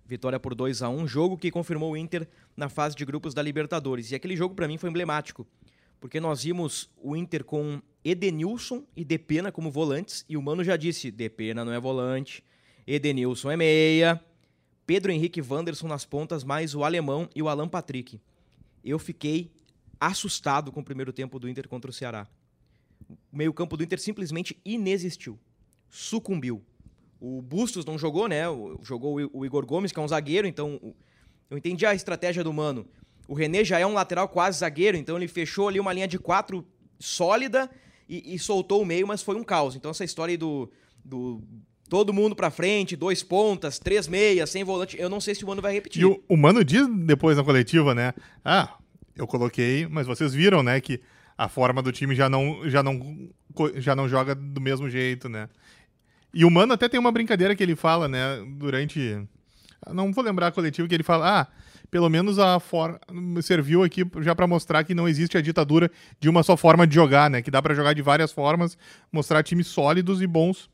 Vitória 0.08 0.40
por 0.40 0.54
2 0.54 0.80
a 0.80 0.88
1 0.88 1.06
jogo 1.06 1.36
que 1.36 1.50
confirmou 1.50 1.92
o 1.92 1.96
Inter 1.96 2.26
na 2.56 2.70
fase 2.70 2.96
de 2.96 3.04
grupos 3.04 3.34
da 3.34 3.42
Libertadores. 3.42 4.10
E 4.10 4.14
aquele 4.14 4.34
jogo 4.34 4.54
para 4.54 4.66
mim 4.66 4.78
foi 4.78 4.88
emblemático, 4.88 5.46
porque 6.00 6.18
nós 6.18 6.42
vimos 6.44 6.88
o 6.96 7.14
Inter 7.14 7.44
com 7.44 7.82
Edenilson 8.02 8.84
e 8.96 9.04
Depena 9.04 9.52
como 9.52 9.70
volantes, 9.70 10.24
e 10.26 10.34
o 10.34 10.42
Mano 10.42 10.64
já 10.64 10.78
disse, 10.78 11.10
Depena 11.10 11.62
não 11.62 11.72
é 11.74 11.78
volante, 11.78 12.42
Edenilson 12.86 13.50
é 13.50 13.56
meia, 13.58 14.24
Pedro 14.86 15.12
Henrique 15.12 15.42
Wanderson 15.42 15.86
nas 15.86 16.06
pontas, 16.06 16.42
mais 16.42 16.74
o 16.74 16.84
Alemão 16.84 17.28
e 17.36 17.42
o 17.42 17.48
Alan 17.48 17.68
Patrick. 17.68 18.18
Eu 18.82 18.98
fiquei 18.98 19.52
assustado 20.00 20.72
com 20.72 20.80
o 20.80 20.84
primeiro 20.84 21.12
tempo 21.12 21.38
do 21.38 21.46
Inter 21.50 21.68
contra 21.68 21.90
o 21.90 21.92
Ceará. 21.92 22.26
O 23.30 23.36
meio-campo 23.36 23.76
do 23.76 23.84
Inter 23.84 24.00
simplesmente 24.00 24.58
inexistiu. 24.64 25.38
Sucumbiu. 25.90 26.64
O 27.20 27.42
Bustos 27.42 27.84
não 27.84 27.98
jogou, 27.98 28.28
né? 28.28 28.42
Jogou 28.82 29.16
o- 29.32 29.44
Igor 29.44 29.66
Gomes, 29.66 29.90
que 29.92 29.98
é 29.98 30.02
um 30.02 30.08
zagueiro, 30.08 30.46
então 30.46 30.78
eu 31.50 31.58
entendi 31.58 31.84
a 31.84 31.94
estratégia 31.94 32.44
do 32.44 32.52
Mano. 32.52 32.86
O 33.26 33.34
René 33.34 33.64
já 33.64 33.78
é 33.78 33.86
um 33.86 33.92
lateral 33.92 34.28
quase 34.28 34.58
zagueiro, 34.60 34.96
então 34.96 35.16
ele 35.16 35.28
fechou 35.28 35.68
ali 35.68 35.78
uma 35.80 35.92
linha 35.92 36.08
de 36.08 36.18
quatro 36.18 36.64
sólida 36.98 37.70
e, 38.08 38.34
e 38.34 38.38
soltou 38.38 38.82
o 38.82 38.86
meio, 38.86 39.06
mas 39.06 39.22
foi 39.22 39.36
um 39.36 39.44
caos. 39.44 39.74
Então 39.76 39.90
essa 39.90 40.04
história 40.04 40.36
do, 40.38 40.70
do 41.04 41.42
todo 41.88 42.12
mundo 42.12 42.34
pra 42.36 42.50
frente, 42.50 42.96
dois 42.96 43.22
pontas, 43.22 43.78
três 43.78 44.06
meias, 44.08 44.50
sem 44.50 44.64
volante, 44.64 44.96
eu 44.98 45.08
não 45.08 45.20
sei 45.20 45.34
se 45.34 45.44
o 45.44 45.48
Mano 45.48 45.62
vai 45.62 45.72
repetir. 45.72 46.02
E 46.02 46.04
o, 46.04 46.22
o 46.28 46.36
Mano 46.36 46.64
diz 46.64 46.86
depois 47.04 47.36
na 47.36 47.44
coletiva, 47.44 47.94
né? 47.94 48.14
Ah, 48.44 48.76
eu 49.16 49.26
coloquei, 49.26 49.86
mas 49.88 50.06
vocês 50.06 50.32
viram, 50.32 50.62
né, 50.62 50.80
que 50.80 51.00
a 51.36 51.48
forma 51.48 51.82
do 51.82 51.92
time 51.92 52.14
já 52.14 52.28
não, 52.28 52.68
já 52.68 52.82
não, 52.82 53.28
já 53.76 53.94
não 53.94 54.08
joga 54.08 54.34
do 54.34 54.60
mesmo 54.60 54.88
jeito, 54.88 55.28
né? 55.28 55.48
E 56.38 56.44
o 56.44 56.50
Mano 56.52 56.72
até 56.72 56.88
tem 56.88 57.00
uma 57.00 57.10
brincadeira 57.10 57.52
que 57.56 57.64
ele 57.64 57.74
fala, 57.74 58.06
né, 58.06 58.40
durante. 58.46 59.26
Não 59.92 60.12
vou 60.12 60.22
lembrar 60.22 60.46
a 60.46 60.52
coletiva, 60.52 60.86
que 60.86 60.94
ele 60.94 61.02
fala, 61.02 61.40
ah, 61.40 61.46
pelo 61.90 62.08
menos 62.08 62.38
a 62.38 62.60
forma. 62.60 63.00
Serviu 63.42 63.82
aqui 63.82 64.04
já 64.20 64.36
pra 64.36 64.46
mostrar 64.46 64.84
que 64.84 64.94
não 64.94 65.08
existe 65.08 65.36
a 65.36 65.40
ditadura 65.40 65.90
de 66.20 66.28
uma 66.28 66.44
só 66.44 66.56
forma 66.56 66.86
de 66.86 66.94
jogar, 66.94 67.28
né? 67.28 67.42
Que 67.42 67.50
dá 67.50 67.60
pra 67.60 67.74
jogar 67.74 67.92
de 67.92 68.02
várias 68.02 68.30
formas, 68.30 68.78
mostrar 69.10 69.42
times 69.42 69.66
sólidos 69.66 70.22
e 70.22 70.28
bons 70.28 70.70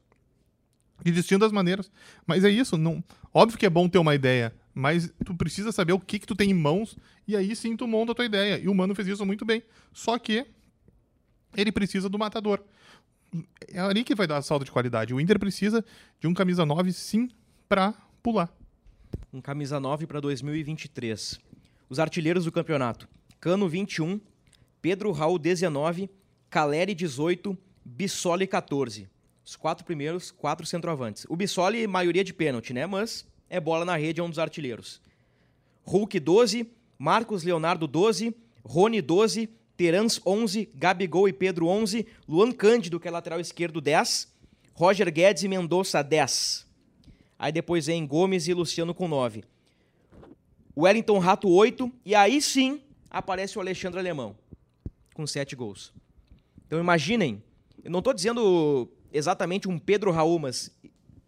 de 1.02 1.10
distintas 1.10 1.50
maneiras. 1.50 1.90
Mas 2.26 2.44
é 2.44 2.50
isso, 2.50 2.76
não. 2.76 3.02
Óbvio 3.32 3.58
que 3.58 3.64
é 3.64 3.70
bom 3.70 3.88
ter 3.88 3.96
uma 3.96 4.14
ideia, 4.14 4.54
mas 4.74 5.10
tu 5.24 5.34
precisa 5.34 5.72
saber 5.72 5.94
o 5.94 5.98
que 5.98 6.18
que 6.18 6.26
tu 6.26 6.34
tem 6.34 6.50
em 6.50 6.54
mãos 6.54 6.94
e 7.26 7.34
aí 7.34 7.56
sim 7.56 7.74
tu 7.74 7.88
monta 7.88 8.12
a 8.12 8.14
tua 8.14 8.26
ideia. 8.26 8.58
E 8.58 8.68
o 8.68 8.74
Mano 8.74 8.94
fez 8.94 9.08
isso 9.08 9.24
muito 9.24 9.46
bem. 9.46 9.62
Só 9.94 10.18
que 10.18 10.44
ele 11.56 11.72
precisa 11.72 12.06
do 12.10 12.18
matador. 12.18 12.60
É 13.68 13.80
ali 13.80 14.04
que 14.04 14.14
vai 14.14 14.26
dar 14.26 14.40
salto 14.42 14.64
de 14.64 14.70
qualidade. 14.70 15.12
O 15.14 15.20
Inter 15.20 15.38
precisa 15.38 15.84
de 16.20 16.26
um 16.26 16.34
camisa 16.34 16.64
9 16.64 16.92
sim 16.92 17.28
pra 17.68 17.94
pular. 18.22 18.52
um 19.32 19.40
camisa 19.40 19.80
9 19.80 20.06
para 20.06 20.20
2023. 20.20 21.40
Os 21.88 21.98
artilheiros 21.98 22.44
do 22.44 22.52
campeonato: 22.52 23.08
Cano 23.40 23.68
21, 23.68 24.20
Pedro 24.80 25.10
Raul 25.12 25.38
19, 25.38 26.08
Caleri 26.48 26.94
18, 26.94 27.56
Bissoli 27.84 28.46
14. 28.46 29.08
Os 29.44 29.56
quatro 29.56 29.84
primeiros, 29.84 30.30
quatro 30.30 30.64
centroavantes. 30.64 31.26
O 31.28 31.36
Bissoli, 31.36 31.86
maioria 31.86 32.24
de 32.24 32.32
pênalti, 32.32 32.72
né? 32.72 32.86
Mas 32.86 33.26
é 33.50 33.60
bola 33.60 33.84
na 33.84 33.96
rede, 33.96 34.20
é 34.20 34.24
um 34.24 34.30
dos 34.30 34.38
artilheiros. 34.38 35.02
Hulk 35.82 36.18
12, 36.18 36.70
Marcos 36.98 37.42
Leonardo 37.42 37.86
12, 37.86 38.34
Rony 38.64 39.02
12, 39.02 39.50
Terans 39.76 40.20
11, 40.24 40.70
Gabigol 40.74 41.28
e 41.28 41.32
Pedro 41.32 41.66
11, 41.66 42.06
Luan 42.28 42.52
Cândido, 42.52 43.00
que 43.00 43.08
é 43.08 43.10
lateral 43.10 43.40
esquerdo 43.40 43.80
10, 43.80 44.32
Roger 44.72 45.12
Guedes 45.12 45.42
e 45.42 45.48
Mendonça 45.48 46.02
10. 46.02 46.66
Aí 47.38 47.52
depois 47.52 47.86
vem 47.86 48.06
Gomes 48.06 48.46
e 48.48 48.54
Luciano 48.54 48.94
com 48.94 49.08
9. 49.08 49.44
Wellington 50.76 51.18
Rato 51.18 51.48
8. 51.48 51.90
E 52.04 52.14
aí 52.14 52.40
sim 52.40 52.80
aparece 53.10 53.58
o 53.58 53.60
Alexandre 53.60 53.98
Alemão 54.00 54.36
com 55.14 55.26
7 55.26 55.54
gols. 55.54 55.92
Então 56.66 56.78
imaginem, 56.78 57.42
eu 57.82 57.90
não 57.90 58.00
estou 58.00 58.12
dizendo 58.12 58.88
exatamente 59.12 59.68
um 59.68 59.78
Pedro 59.78 60.10
Raul, 60.10 60.38
mas 60.38 60.70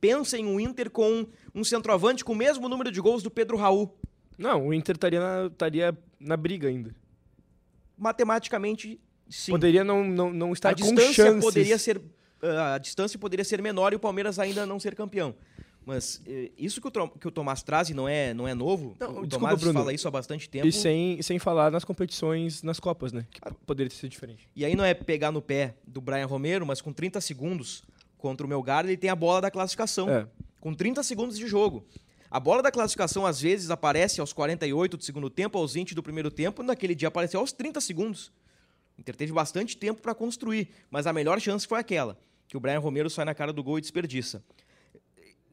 pensem 0.00 0.46
um 0.46 0.58
Inter 0.58 0.90
com 0.90 1.26
um 1.54 1.62
centroavante 1.62 2.24
com 2.24 2.32
o 2.32 2.36
mesmo 2.36 2.68
número 2.68 2.90
de 2.90 3.00
gols 3.00 3.22
do 3.22 3.30
Pedro 3.30 3.56
Raul. 3.56 3.96
Não, 4.36 4.68
o 4.68 4.74
Inter 4.74 4.96
estaria 4.96 5.20
na, 5.20 5.46
estaria 5.46 5.98
na 6.18 6.36
briga 6.36 6.68
ainda. 6.68 6.94
Matematicamente, 7.96 9.00
sim. 9.28 9.52
Poderia 9.52 9.82
não, 9.82 10.04
não, 10.04 10.32
não 10.32 10.52
estar 10.52 10.70
a 10.70 10.74
com 10.74 10.80
distância 10.80 11.24
chances. 11.24 11.44
poderia 11.44 11.78
ser 11.78 12.00
ah, 12.42 12.74
a 12.74 12.78
distância 12.78 13.18
poderia 13.18 13.44
ser 13.44 13.62
menor 13.62 13.92
e 13.92 13.96
o 13.96 13.98
Palmeiras 13.98 14.38
ainda 14.38 14.66
não 14.66 14.78
ser 14.78 14.94
campeão. 14.94 15.34
Mas 15.84 16.20
eh, 16.26 16.50
isso 16.58 16.80
que 16.80 16.88
o, 16.88 17.08
que 17.08 17.28
o 17.28 17.30
Tomás 17.30 17.62
traz 17.62 17.90
e 17.90 17.94
não 17.94 18.08
é, 18.08 18.34
não 18.34 18.48
é 18.48 18.54
novo. 18.54 18.96
Não, 18.98 19.08
o 19.08 19.12
desculpa, 19.12 19.28
Tomás 19.28 19.60
Bruno. 19.60 19.78
fala 19.78 19.92
isso 19.92 20.08
há 20.08 20.10
bastante 20.10 20.48
tempo. 20.48 20.66
E 20.66 20.72
sem, 20.72 21.22
sem 21.22 21.38
falar 21.38 21.70
nas 21.70 21.84
competições, 21.84 22.62
nas 22.62 22.80
Copas, 22.80 23.12
né? 23.12 23.24
Que 23.30 23.40
poderia 23.64 23.90
ser 23.90 24.08
diferente. 24.08 24.48
E 24.54 24.64
aí 24.64 24.74
não 24.74 24.84
é 24.84 24.94
pegar 24.94 25.30
no 25.30 25.40
pé 25.40 25.76
do 25.86 26.00
Brian 26.00 26.26
Romero, 26.26 26.66
mas 26.66 26.80
com 26.80 26.92
30 26.92 27.20
segundos 27.20 27.84
contra 28.18 28.44
o 28.44 28.48
Melgar, 28.48 28.84
ele 28.84 28.96
tem 28.96 29.10
a 29.10 29.14
bola 29.14 29.40
da 29.40 29.50
classificação. 29.50 30.10
É. 30.10 30.26
Com 30.60 30.74
30 30.74 31.04
segundos 31.04 31.38
de 31.38 31.46
jogo. 31.46 31.84
A 32.36 32.38
bola 32.38 32.62
da 32.62 32.70
classificação 32.70 33.24
às 33.24 33.40
vezes 33.40 33.70
aparece 33.70 34.20
aos 34.20 34.30
48 34.30 34.98
do 34.98 35.02
segundo 35.02 35.30
tempo, 35.30 35.56
aos 35.56 35.72
20 35.72 35.94
do 35.94 36.02
primeiro 36.02 36.30
tempo, 36.30 36.62
naquele 36.62 36.94
dia 36.94 37.08
apareceu 37.08 37.40
aos 37.40 37.50
30 37.50 37.80
segundos. 37.80 38.30
O 38.94 39.00
Inter 39.00 39.16
teve 39.16 39.32
bastante 39.32 39.74
tempo 39.74 40.02
para 40.02 40.14
construir, 40.14 40.68
mas 40.90 41.06
a 41.06 41.14
melhor 41.14 41.40
chance 41.40 41.66
foi 41.66 41.78
aquela, 41.78 42.18
que 42.46 42.54
o 42.54 42.60
Brian 42.60 42.78
Romero 42.78 43.08
sai 43.08 43.24
na 43.24 43.34
cara 43.34 43.54
do 43.54 43.64
gol 43.64 43.78
e 43.78 43.80
desperdiça. 43.80 44.44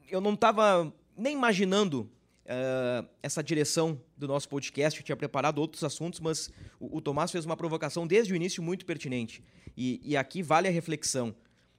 Eu 0.09 0.19
não 0.19 0.33
estava 0.33 0.93
nem 1.15 1.33
imaginando 1.33 2.11
eh, 2.45 3.05
essa 3.21 3.41
direção 3.41 3.97
do 4.17 4.27
nosso 4.27 4.49
podcast, 4.49 4.99
eu 4.99 5.05
tinha 5.05 5.15
preparado 5.15 5.59
outros 5.59 5.85
assuntos, 5.85 6.19
mas 6.19 6.51
o, 6.81 6.97
o 6.97 7.01
Tomás 7.01 7.31
fez 7.31 7.45
uma 7.45 7.55
provocação 7.55 8.05
desde 8.05 8.33
o 8.33 8.35
início 8.35 8.61
muito 8.61 8.85
pertinente. 8.85 9.41
E, 9.77 10.01
e 10.03 10.17
aqui 10.17 10.43
vale 10.43 10.67
a 10.67 10.71
reflexão. 10.71 11.33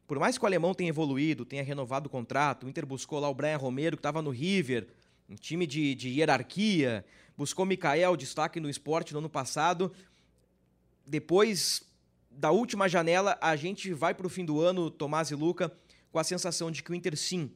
Por 0.06 0.18
mais 0.18 0.36
que 0.36 0.44
o 0.44 0.46
alemão 0.46 0.74
tenha 0.74 0.90
evoluído, 0.90 1.44
tenha 1.44 1.62
renovado 1.62 2.08
o 2.08 2.10
contrato, 2.10 2.66
o 2.66 2.68
Inter 2.68 2.84
buscou 2.84 3.18
lá 3.18 3.28
o 3.28 3.34
Brian 3.34 3.56
Romero, 3.56 3.96
que 3.96 4.00
estava 4.00 4.20
no 4.20 4.30
River, 4.30 4.86
Um 5.28 5.36
time 5.36 5.66
de, 5.66 5.94
de 5.94 6.10
hierarquia. 6.10 7.04
Buscou 7.36 7.64
Mikael, 7.64 8.16
destaque 8.16 8.60
no 8.60 8.68
esporte 8.68 9.12
no 9.12 9.20
ano 9.20 9.30
passado. 9.30 9.90
Depois 11.06 11.82
da 12.30 12.50
última 12.50 12.88
janela, 12.88 13.38
a 13.40 13.56
gente 13.56 13.92
vai 13.92 14.14
para 14.14 14.26
o 14.26 14.30
fim 14.30 14.44
do 14.44 14.60
ano, 14.60 14.90
Tomás 14.90 15.30
e 15.30 15.34
Luca, 15.34 15.72
com 16.12 16.18
a 16.18 16.24
sensação 16.24 16.70
de 16.70 16.82
que 16.82 16.90
o 16.90 16.94
Inter, 16.94 17.16
sim, 17.16 17.50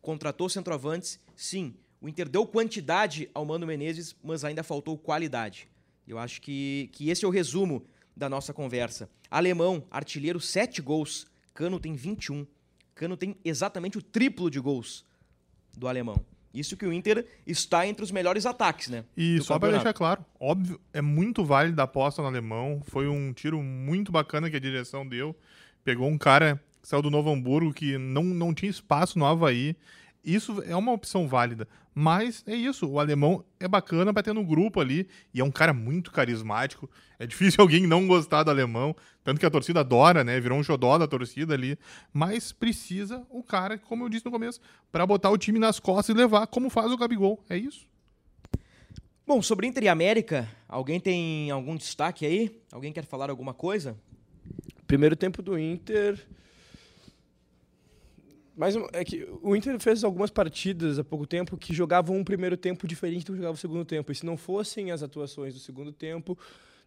contratou 0.00 0.48
centroavantes, 0.48 1.18
sim, 1.34 1.74
o 2.00 2.08
Inter 2.08 2.28
deu 2.28 2.46
quantidade 2.46 3.28
ao 3.34 3.44
Mano 3.44 3.66
Menezes, 3.66 4.14
mas 4.22 4.44
ainda 4.44 4.62
faltou 4.62 4.96
qualidade. 4.96 5.68
Eu 6.06 6.18
acho 6.18 6.40
que, 6.40 6.88
que 6.92 7.10
esse 7.10 7.24
é 7.24 7.28
o 7.28 7.30
resumo 7.30 7.84
da 8.16 8.28
nossa 8.28 8.54
conversa. 8.54 9.10
Alemão, 9.30 9.84
artilheiro, 9.90 10.40
7 10.40 10.80
gols. 10.80 11.26
Cano 11.58 11.80
tem 11.80 11.96
21. 11.96 12.46
Cano 12.94 13.16
tem 13.16 13.36
exatamente 13.44 13.98
o 13.98 14.02
triplo 14.02 14.48
de 14.48 14.60
gols 14.60 15.04
do 15.76 15.88
alemão. 15.88 16.24
Isso 16.54 16.76
que 16.76 16.86
o 16.86 16.92
Inter 16.92 17.26
está 17.44 17.84
entre 17.84 18.04
os 18.04 18.12
melhores 18.12 18.46
ataques, 18.46 18.86
né? 18.86 19.04
E 19.16 19.40
só 19.40 19.58
para 19.58 19.72
deixar 19.72 19.92
claro, 19.92 20.24
óbvio, 20.38 20.80
é 20.92 21.02
muito 21.02 21.44
válido 21.44 21.80
a 21.80 21.84
aposta 21.84 22.22
no 22.22 22.28
alemão. 22.28 22.80
Foi 22.86 23.08
um 23.08 23.32
tiro 23.32 23.60
muito 23.60 24.12
bacana 24.12 24.48
que 24.48 24.54
a 24.54 24.60
direção 24.60 25.04
deu. 25.04 25.34
Pegou 25.82 26.06
um 26.06 26.16
cara 26.16 26.62
que 26.80 26.86
saiu 26.86 27.02
do 27.02 27.10
Novo 27.10 27.28
Hamburgo 27.28 27.74
que 27.74 27.98
não, 27.98 28.22
não 28.22 28.54
tinha 28.54 28.70
espaço 28.70 29.18
no 29.18 29.26
Havaí. 29.26 29.74
Isso 30.28 30.62
é 30.66 30.76
uma 30.76 30.92
opção 30.92 31.26
válida. 31.26 31.66
Mas 31.94 32.44
é 32.46 32.54
isso, 32.54 32.86
o 32.86 33.00
alemão 33.00 33.42
é 33.58 33.66
bacana 33.66 34.12
para 34.12 34.22
ter 34.22 34.34
no 34.34 34.44
grupo 34.44 34.78
ali. 34.78 35.08
E 35.32 35.40
é 35.40 35.44
um 35.44 35.50
cara 35.50 35.72
muito 35.72 36.12
carismático. 36.12 36.88
É 37.18 37.26
difícil 37.26 37.62
alguém 37.64 37.86
não 37.86 38.06
gostar 38.06 38.42
do 38.42 38.50
alemão. 38.50 38.94
Tanto 39.24 39.40
que 39.40 39.46
a 39.46 39.50
torcida 39.50 39.80
adora, 39.80 40.22
né? 40.22 40.38
Virou 40.38 40.58
um 40.58 40.62
xodó 40.62 40.98
da 40.98 41.08
torcida 41.08 41.54
ali. 41.54 41.78
Mas 42.12 42.52
precisa 42.52 43.26
o 43.30 43.42
cara, 43.42 43.78
como 43.78 44.04
eu 44.04 44.08
disse 44.10 44.26
no 44.26 44.30
começo, 44.30 44.60
para 44.92 45.06
botar 45.06 45.30
o 45.30 45.38
time 45.38 45.58
nas 45.58 45.80
costas 45.80 46.14
e 46.14 46.18
levar, 46.18 46.46
como 46.48 46.68
faz 46.68 46.92
o 46.92 46.98
Gabigol. 46.98 47.42
É 47.48 47.56
isso. 47.56 47.88
Bom, 49.26 49.40
sobre 49.40 49.66
Inter 49.66 49.84
e 49.84 49.88
América, 49.88 50.46
alguém 50.68 51.00
tem 51.00 51.50
algum 51.50 51.74
destaque 51.74 52.26
aí? 52.26 52.60
Alguém 52.70 52.92
quer 52.92 53.06
falar 53.06 53.30
alguma 53.30 53.54
coisa? 53.54 53.96
Primeiro 54.86 55.16
tempo 55.16 55.40
do 55.40 55.58
Inter. 55.58 56.22
Mas 58.58 58.74
é 58.92 59.04
que 59.04 59.24
o 59.40 59.54
Inter 59.54 59.78
fez 59.78 60.02
algumas 60.02 60.30
partidas 60.30 60.98
há 60.98 61.04
pouco 61.04 61.24
tempo 61.26 61.56
que 61.56 61.72
jogavam 61.72 62.16
um 62.16 62.24
primeiro 62.24 62.56
tempo 62.56 62.88
diferente 62.88 63.24
do 63.24 63.32
que 63.32 63.38
jogava 63.38 63.54
o 63.54 63.56
segundo 63.56 63.84
tempo. 63.84 64.10
E 64.10 64.14
se 64.16 64.26
não 64.26 64.36
fossem 64.36 64.90
as 64.90 65.00
atuações 65.00 65.54
do 65.54 65.60
segundo 65.60 65.92
tempo, 65.92 66.36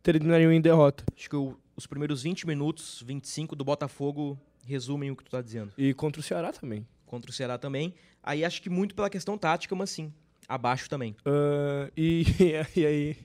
terminariam 0.03 0.51
em 0.51 0.59
derrota. 0.59 1.05
Acho 1.15 1.29
que 1.29 1.35
o- 1.37 1.57
os 1.75 1.87
primeiros 1.87 2.23
20 2.23 2.45
minutos, 2.45 3.01
25 3.07 3.55
do 3.55 3.63
Botafogo 3.63 4.37
resumem 4.65 5.11
o 5.11 5.15
que 5.15 5.23
tu 5.23 5.31
tá 5.31 5.41
dizendo. 5.41 5.71
E 5.77 5.93
contra 5.93 6.19
o 6.19 6.23
Ceará 6.23 6.51
também. 6.51 6.85
Contra 7.05 7.31
o 7.31 7.33
Ceará 7.33 7.57
também. 7.57 7.93
Aí 8.21 8.43
acho 8.43 8.61
que 8.61 8.69
muito 8.69 8.93
pela 8.93 9.09
questão 9.09 9.37
tática, 9.37 9.73
mas 9.73 9.89
sim, 9.91 10.11
abaixo 10.49 10.89
também. 10.89 11.15
Ah, 11.25 11.89
e, 11.95 12.23
e 12.75 12.85
aí, 12.85 13.17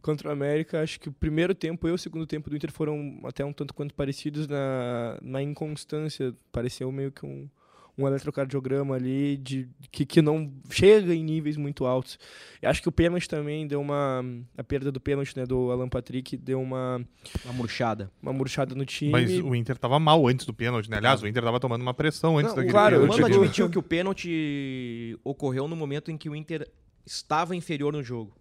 contra 0.00 0.28
o 0.28 0.32
América, 0.32 0.80
acho 0.82 1.00
que 1.00 1.08
o 1.08 1.12
primeiro 1.12 1.52
tempo 1.52 1.88
e 1.88 1.90
o 1.90 1.98
segundo 1.98 2.26
tempo 2.28 2.48
do 2.48 2.54
Inter 2.54 2.70
foram 2.70 3.18
até 3.24 3.44
um 3.44 3.52
tanto 3.52 3.74
quanto 3.74 3.92
parecidos 3.92 4.46
na, 4.46 5.18
na 5.20 5.42
inconstância. 5.42 6.32
Pareceu 6.52 6.90
meio 6.92 7.10
que 7.10 7.26
um, 7.26 7.48
um 7.96 8.06
eletrocardiograma 8.06 8.94
ali 8.94 9.36
de, 9.36 9.68
que, 9.90 10.06
que 10.06 10.22
não 10.22 10.50
chega 10.70 11.14
em 11.14 11.22
níveis 11.22 11.58
muito 11.58 11.84
altos. 11.84 12.18
E 12.62 12.66
acho 12.66 12.80
que 12.80 12.88
o 12.88 12.92
pênalti 12.92 13.28
também 13.28 13.66
deu 13.66 13.80
uma. 13.82 14.24
A 14.56 14.64
perda 14.64 14.90
do 14.90 14.98
pênalti 14.98 15.36
né, 15.36 15.44
do 15.44 15.70
Alan 15.70 15.88
Patrick 15.90 16.36
deu 16.36 16.60
uma, 16.60 17.04
Uma 17.44 17.52
murchada. 17.52 18.10
uma 18.22 18.32
murchada 18.32 18.74
no 18.74 18.86
time. 18.86 19.12
Mas 19.12 19.30
o 19.38 19.54
Inter 19.54 19.76
tava 19.76 19.98
mal 20.00 20.26
antes 20.26 20.46
do 20.46 20.54
pênalti, 20.54 20.88
né? 20.90 20.96
Aliás, 20.96 21.22
o 21.22 21.26
Inter 21.26 21.42
tava 21.42 21.60
tomando 21.60 21.82
uma 21.82 21.92
pressão 21.92 22.38
antes 22.38 22.50
Não, 22.52 22.56
daquele 22.56 22.72
claro, 22.72 22.96
o 22.96 22.98
eu 22.98 23.00
pênalti. 23.02 23.20
Mano 23.20 23.32
digo- 23.32 23.42
admitiu 23.44 23.68
que 23.70 23.78
o 23.78 23.82
pênalti 23.82 25.18
ocorreu 25.22 25.68
no 25.68 25.76
momento 25.76 26.10
em 26.10 26.16
que 26.16 26.30
o 26.30 26.34
Inter 26.34 26.66
estava 27.04 27.54
inferior 27.54 27.92
no 27.92 28.02
jogo. 28.02 28.34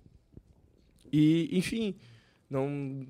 E, 1.12 1.50
enfim, 1.52 1.94
não, 2.50 3.06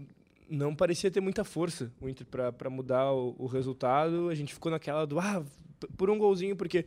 não 0.49 0.75
parecia 0.75 1.11
ter 1.11 1.21
muita 1.21 1.43
força 1.43 1.91
o 2.01 2.09
Inter 2.09 2.25
para 2.25 2.69
mudar 2.69 3.11
o, 3.13 3.35
o 3.37 3.45
resultado. 3.45 4.27
A 4.29 4.33
gente 4.35 4.53
ficou 4.55 4.71
naquela 4.71 5.05
do, 5.05 5.19
ah, 5.19 5.43
por 5.97 6.09
um 6.09 6.17
golzinho, 6.17 6.55
porque. 6.55 6.85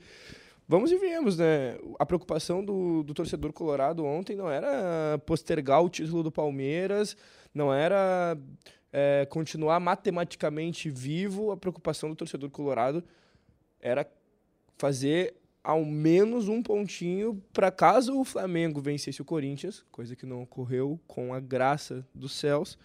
Vamos 0.66 0.90
e 0.90 0.96
viemos, 0.96 1.36
né? 1.36 1.76
A 1.98 2.06
preocupação 2.06 2.64
do, 2.64 3.02
do 3.02 3.12
torcedor 3.12 3.52
colorado 3.52 4.02
ontem 4.02 4.34
não 4.34 4.50
era 4.50 5.18
postergar 5.26 5.84
o 5.84 5.90
título 5.90 6.22
do 6.22 6.32
Palmeiras, 6.32 7.14
não 7.52 7.70
era 7.70 8.34
é, 8.90 9.26
continuar 9.26 9.78
matematicamente 9.78 10.88
vivo. 10.88 11.52
A 11.52 11.56
preocupação 11.56 12.08
do 12.08 12.16
torcedor 12.16 12.48
colorado 12.48 13.04
era 13.78 14.10
fazer 14.78 15.34
ao 15.64 15.82
menos 15.82 16.46
um 16.46 16.62
pontinho 16.62 17.42
para 17.52 17.70
caso 17.70 18.20
o 18.20 18.24
Flamengo 18.24 18.82
vencesse 18.82 19.22
o 19.22 19.24
Corinthians, 19.24 19.84
coisa 19.90 20.14
que 20.14 20.26
não 20.26 20.42
ocorreu 20.42 21.00
com 21.06 21.32
a 21.32 21.40
graça 21.40 22.06
dos 22.14 22.32
céus, 22.32 22.78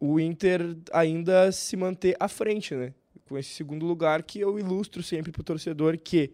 o 0.00 0.18
Inter 0.18 0.76
ainda 0.92 1.50
se 1.52 1.76
manter 1.76 2.16
à 2.18 2.28
frente, 2.28 2.74
né? 2.74 2.92
Com 3.28 3.36
esse 3.36 3.50
segundo 3.50 3.84
lugar 3.84 4.22
que 4.22 4.40
eu 4.40 4.58
ilustro 4.58 5.02
sempre 5.02 5.32
pro 5.32 5.42
torcedor 5.42 5.98
que 5.98 6.30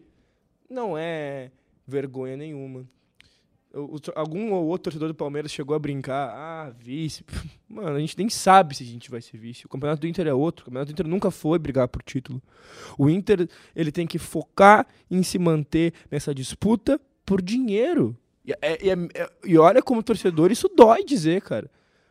não 0.68 0.96
é 0.96 1.50
vergonha 1.86 2.36
nenhuma. 2.36 2.86
Algum 4.14 4.52
ou 4.52 4.66
outro 4.66 4.84
torcedor 4.84 5.08
do 5.08 5.14
Palmeiras 5.14 5.50
chegou 5.50 5.74
a 5.74 5.78
brincar, 5.78 6.28
ah, 6.28 6.70
vice. 6.78 7.24
Mano, 7.66 7.96
a 7.96 8.00
gente 8.00 8.18
nem 8.18 8.28
sabe 8.28 8.76
se 8.76 8.82
a 8.82 8.86
gente 8.86 9.10
vai 9.10 9.22
ser 9.22 9.38
vice. 9.38 9.64
O 9.64 9.68
campeonato 9.68 10.02
do 10.02 10.06
Inter 10.06 10.26
é 10.26 10.34
outro. 10.34 10.62
O 10.62 10.66
campeonato 10.66 10.92
do 10.92 10.94
Inter 10.94 11.06
nunca 11.08 11.30
foi 11.30 11.58
brigar 11.58 11.88
por 11.88 12.02
título. 12.02 12.42
O 12.98 13.08
Inter, 13.08 13.48
ele 13.74 13.90
tem 13.90 14.06
que 14.06 14.18
focar 14.18 14.86
em 15.10 15.22
se 15.22 15.38
manter 15.38 15.94
nessa 16.10 16.34
disputa 16.34 17.00
por 17.24 17.40
dinheiro. 17.40 18.14
E, 18.44 18.52
é- 18.52 18.58
é- 18.60 18.92
é- 19.14 19.30
e 19.46 19.56
olha 19.56 19.80
como 19.82 20.02
torcedor, 20.02 20.52
isso 20.52 20.68
dói 20.68 21.02
dizer, 21.02 21.40
cara. 21.40 21.70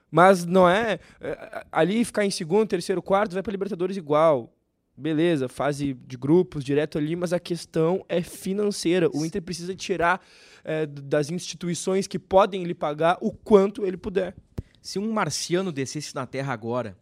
Mas 0.10 0.44
não 0.46 0.68
é, 0.68 1.00
é, 1.22 1.66
ali 1.72 2.04
ficar 2.04 2.26
em 2.26 2.32
segundo, 2.32 2.68
terceiro, 2.68 3.02
quarto, 3.04 3.34
vai 3.34 3.44
para 3.44 3.52
Libertadores 3.52 3.96
igual. 3.96 4.52
Beleza, 5.02 5.50
fase 5.50 5.96
de 5.96 6.16
grupos, 6.16 6.64
direto 6.64 6.96
ali, 7.00 7.16
mas 7.16 7.34
a 7.34 7.40
questão 7.40 8.06
é 8.08 8.22
financeira. 8.22 9.10
O 9.12 9.26
Inter 9.26 9.42
precisa 9.42 9.74
tirar 9.74 10.24
é, 10.64 10.86
das 10.86 11.32
instituições 11.32 12.06
que 12.06 12.20
podem 12.20 12.64
lhe 12.66 12.76
pagar 12.76 13.18
o 13.20 13.32
quanto 13.32 13.84
ele 13.84 13.98
puder. 13.98 14.36
Se 14.80 15.00
um 15.00 15.12
marciano 15.12 15.72
descesse 15.72 16.14
na 16.14 16.28
Terra 16.28 16.54
agora 16.54 16.96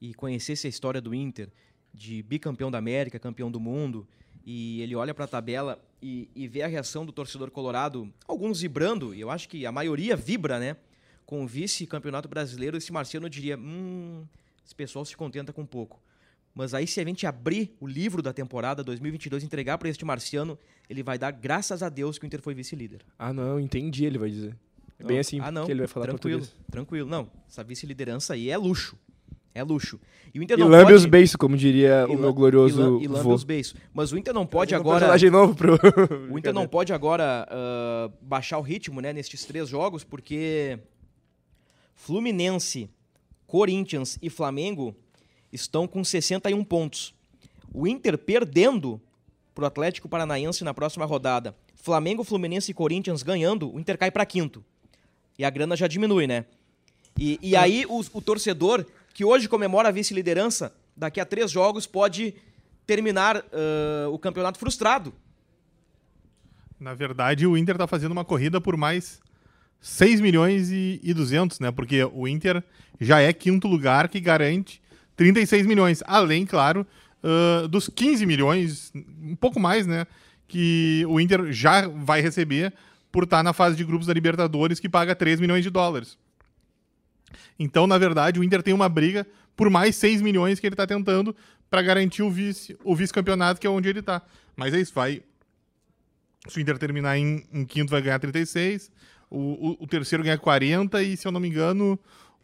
e 0.00 0.12
conhecesse 0.14 0.66
a 0.66 0.70
história 0.70 1.00
do 1.00 1.14
Inter, 1.14 1.48
de 1.94 2.24
bicampeão 2.24 2.72
da 2.72 2.78
América, 2.78 3.20
campeão 3.20 3.52
do 3.52 3.60
mundo, 3.60 4.04
e 4.44 4.82
ele 4.82 4.96
olha 4.96 5.14
para 5.14 5.26
a 5.26 5.28
tabela 5.28 5.80
e, 6.02 6.28
e 6.34 6.48
vê 6.48 6.62
a 6.62 6.66
reação 6.66 7.06
do 7.06 7.12
torcedor 7.12 7.52
colorado, 7.52 8.12
alguns 8.26 8.62
vibrando, 8.62 9.14
e 9.14 9.20
eu 9.20 9.30
acho 9.30 9.48
que 9.48 9.64
a 9.64 9.70
maioria 9.70 10.16
vibra, 10.16 10.58
né? 10.58 10.76
Com 11.24 11.44
o 11.44 11.46
vice-campeonato 11.46 12.28
brasileiro, 12.28 12.76
esse 12.76 12.92
marciano 12.92 13.30
diria: 13.30 13.56
hum, 13.56 14.26
esse 14.66 14.74
pessoal 14.74 15.04
se 15.04 15.16
contenta 15.16 15.52
com 15.52 15.64
pouco. 15.64 16.02
Mas 16.54 16.74
aí, 16.74 16.86
se 16.86 17.00
a 17.00 17.04
gente 17.04 17.26
abrir 17.26 17.76
o 17.80 17.86
livro 17.86 18.20
da 18.20 18.32
temporada 18.32 18.82
2022 18.82 19.42
e 19.42 19.46
entregar 19.46 19.78
para 19.78 19.88
este 19.88 20.04
marciano, 20.04 20.58
ele 20.90 21.02
vai 21.02 21.18
dar 21.18 21.30
graças 21.30 21.82
a 21.82 21.88
Deus 21.88 22.18
que 22.18 22.24
o 22.24 22.26
Inter 22.26 22.42
foi 22.42 22.54
vice-líder. 22.54 23.00
Ah, 23.18 23.32
não, 23.32 23.60
entendi, 23.60 24.04
ele 24.04 24.18
vai 24.18 24.30
dizer. 24.30 24.56
É 24.98 25.04
bem 25.04 25.18
assim 25.18 25.38
ah, 25.40 25.52
não. 25.52 25.64
que 25.64 25.70
ele 25.70 25.80
vai 25.80 25.88
falar 25.88 26.06
tranquilo, 26.06 26.40
português. 26.40 26.66
Tranquilo, 26.70 27.08
não. 27.08 27.30
Essa 27.48 27.62
vice-liderança 27.62 28.34
aí 28.34 28.50
é 28.50 28.56
luxo. 28.56 28.98
É 29.54 29.62
luxo. 29.62 30.00
E 30.34 30.38
o 30.38 30.42
Inter 30.42 30.58
E 30.58 30.60
não 30.60 30.68
pode... 30.68 30.92
os 30.92 31.04
beiços, 31.04 31.36
como 31.36 31.56
diria 31.56 32.06
e 32.08 32.14
o 32.14 32.18
meu 32.18 32.32
glorioso 32.32 33.00
e 33.00 33.08
la- 33.08 33.18
lambe 33.18 33.32
os 33.32 33.44
beiços. 33.44 33.74
Mas 33.92 34.12
o 34.12 34.18
Inter 34.18 34.34
não 34.34 34.46
pode 34.46 34.74
agora... 34.74 35.00
personagem 35.00 35.30
novo 35.30 35.54
pro... 35.54 35.78
O 36.30 36.38
Inter 36.38 36.52
não 36.52 36.66
pode 36.66 36.92
agora 36.92 37.46
ah, 37.48 38.10
baixar 38.20 38.58
o 38.58 38.62
ritmo, 38.62 39.00
né, 39.00 39.12
nestes 39.12 39.44
três 39.44 39.68
jogos, 39.68 40.04
porque 40.04 40.78
Fluminense, 41.94 42.90
Corinthians 43.46 44.18
e 44.20 44.28
Flamengo 44.28 44.94
estão 45.52 45.86
com 45.86 46.02
61 46.04 46.62
pontos. 46.64 47.14
O 47.72 47.86
Inter 47.86 48.16
perdendo 48.16 49.00
pro 49.54 49.66
Atlético 49.66 50.08
Paranaense 50.08 50.64
na 50.64 50.72
próxima 50.72 51.04
rodada, 51.04 51.54
Flamengo, 51.74 52.24
Fluminense 52.24 52.70
e 52.70 52.74
Corinthians 52.74 53.22
ganhando, 53.22 53.74
o 53.74 53.78
Inter 53.80 53.98
cai 53.98 54.10
para 54.10 54.26
quinto. 54.26 54.64
E 55.38 55.44
a 55.44 55.50
grana 55.50 55.76
já 55.76 55.86
diminui, 55.86 56.26
né? 56.26 56.44
E, 57.18 57.38
e 57.42 57.56
aí 57.56 57.84
o, 57.88 58.00
o 58.12 58.20
torcedor 58.20 58.86
que 59.12 59.24
hoje 59.24 59.48
comemora 59.48 59.88
a 59.88 59.92
vice-liderança, 59.92 60.72
daqui 60.96 61.20
a 61.20 61.24
três 61.24 61.50
jogos 61.50 61.86
pode 61.86 62.34
terminar 62.86 63.44
ah, 63.52 64.08
o 64.10 64.18
campeonato 64.18 64.58
frustrado. 64.58 65.12
Na 66.78 66.94
verdade, 66.94 67.46
o 67.46 67.56
Inter 67.56 67.76
tá 67.76 67.86
fazendo 67.86 68.12
uma 68.12 68.24
corrida 68.24 68.60
por 68.60 68.76
mais 68.76 69.20
6 69.80 70.20
milhões 70.20 70.70
e, 70.70 71.00
e 71.02 71.12
200, 71.12 71.58
né? 71.60 71.70
Porque 71.72 72.04
o 72.04 72.28
Inter 72.28 72.62
já 73.00 73.20
é 73.20 73.32
quinto 73.32 73.66
lugar 73.66 74.08
que 74.08 74.20
garante 74.20 74.80
36 75.18 75.66
milhões. 75.66 76.02
Além, 76.06 76.46
claro, 76.46 76.86
ah, 77.22 77.66
dos 77.68 77.88
15 77.88 78.24
milhões, 78.24 78.92
um 79.22 79.36
pouco 79.36 79.60
mais, 79.60 79.86
né? 79.86 80.06
Que 80.46 81.04
o 81.08 81.20
Inter 81.20 81.52
já 81.52 81.86
vai 81.86 82.22
receber 82.22 82.72
por 83.12 83.24
estar 83.24 83.42
na 83.42 83.52
fase 83.52 83.76
de 83.76 83.84
grupos 83.84 84.06
da 84.06 84.14
Libertadores, 84.14 84.80
que 84.80 84.88
paga 84.88 85.14
3 85.14 85.40
milhões 85.40 85.62
de 85.62 85.70
dólares. 85.70 86.16
Então, 87.58 87.86
na 87.86 87.98
verdade, 87.98 88.38
o 88.38 88.44
Inter 88.44 88.62
tem 88.62 88.72
uma 88.72 88.88
briga 88.88 89.26
por 89.56 89.68
mais 89.68 89.96
6 89.96 90.22
milhões 90.22 90.60
que 90.60 90.66
ele 90.66 90.74
está 90.74 90.86
tentando 90.86 91.34
para 91.68 91.82
garantir 91.82 92.22
o 92.22 92.30
vice 92.30 92.78
o 92.84 92.94
vice-campeonato, 92.94 93.60
que 93.60 93.66
é 93.66 93.70
onde 93.70 93.88
ele 93.88 93.98
está. 93.98 94.22
Mas 94.56 94.72
é 94.72 94.80
isso, 94.80 94.94
vai 94.94 95.22
Se 96.48 96.58
o 96.58 96.60
Inter 96.60 96.78
terminar 96.78 97.18
em, 97.18 97.44
em 97.52 97.64
quinto, 97.64 97.90
vai 97.90 98.00
ganhar 98.00 98.18
36. 98.18 98.90
O, 99.30 99.38
o, 99.38 99.84
o 99.84 99.86
terceiro 99.86 100.22
ganha 100.22 100.38
40 100.38 101.02
e, 101.02 101.16
se 101.16 101.26
eu 101.26 101.32
não 101.32 101.40
me 101.40 101.48
engano, 101.48 101.98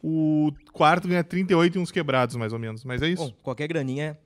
o 0.06 0.52
quarto 0.72 1.08
ganha 1.08 1.24
38 1.24 1.78
e 1.78 1.80
uns 1.80 1.90
quebrados, 1.90 2.36
mais 2.36 2.52
ou 2.52 2.58
menos. 2.58 2.84
Mas 2.84 3.00
é 3.00 3.08
isso. 3.08 3.22
Bom, 3.24 3.32
qualquer 3.42 3.66
graninha 3.68 4.18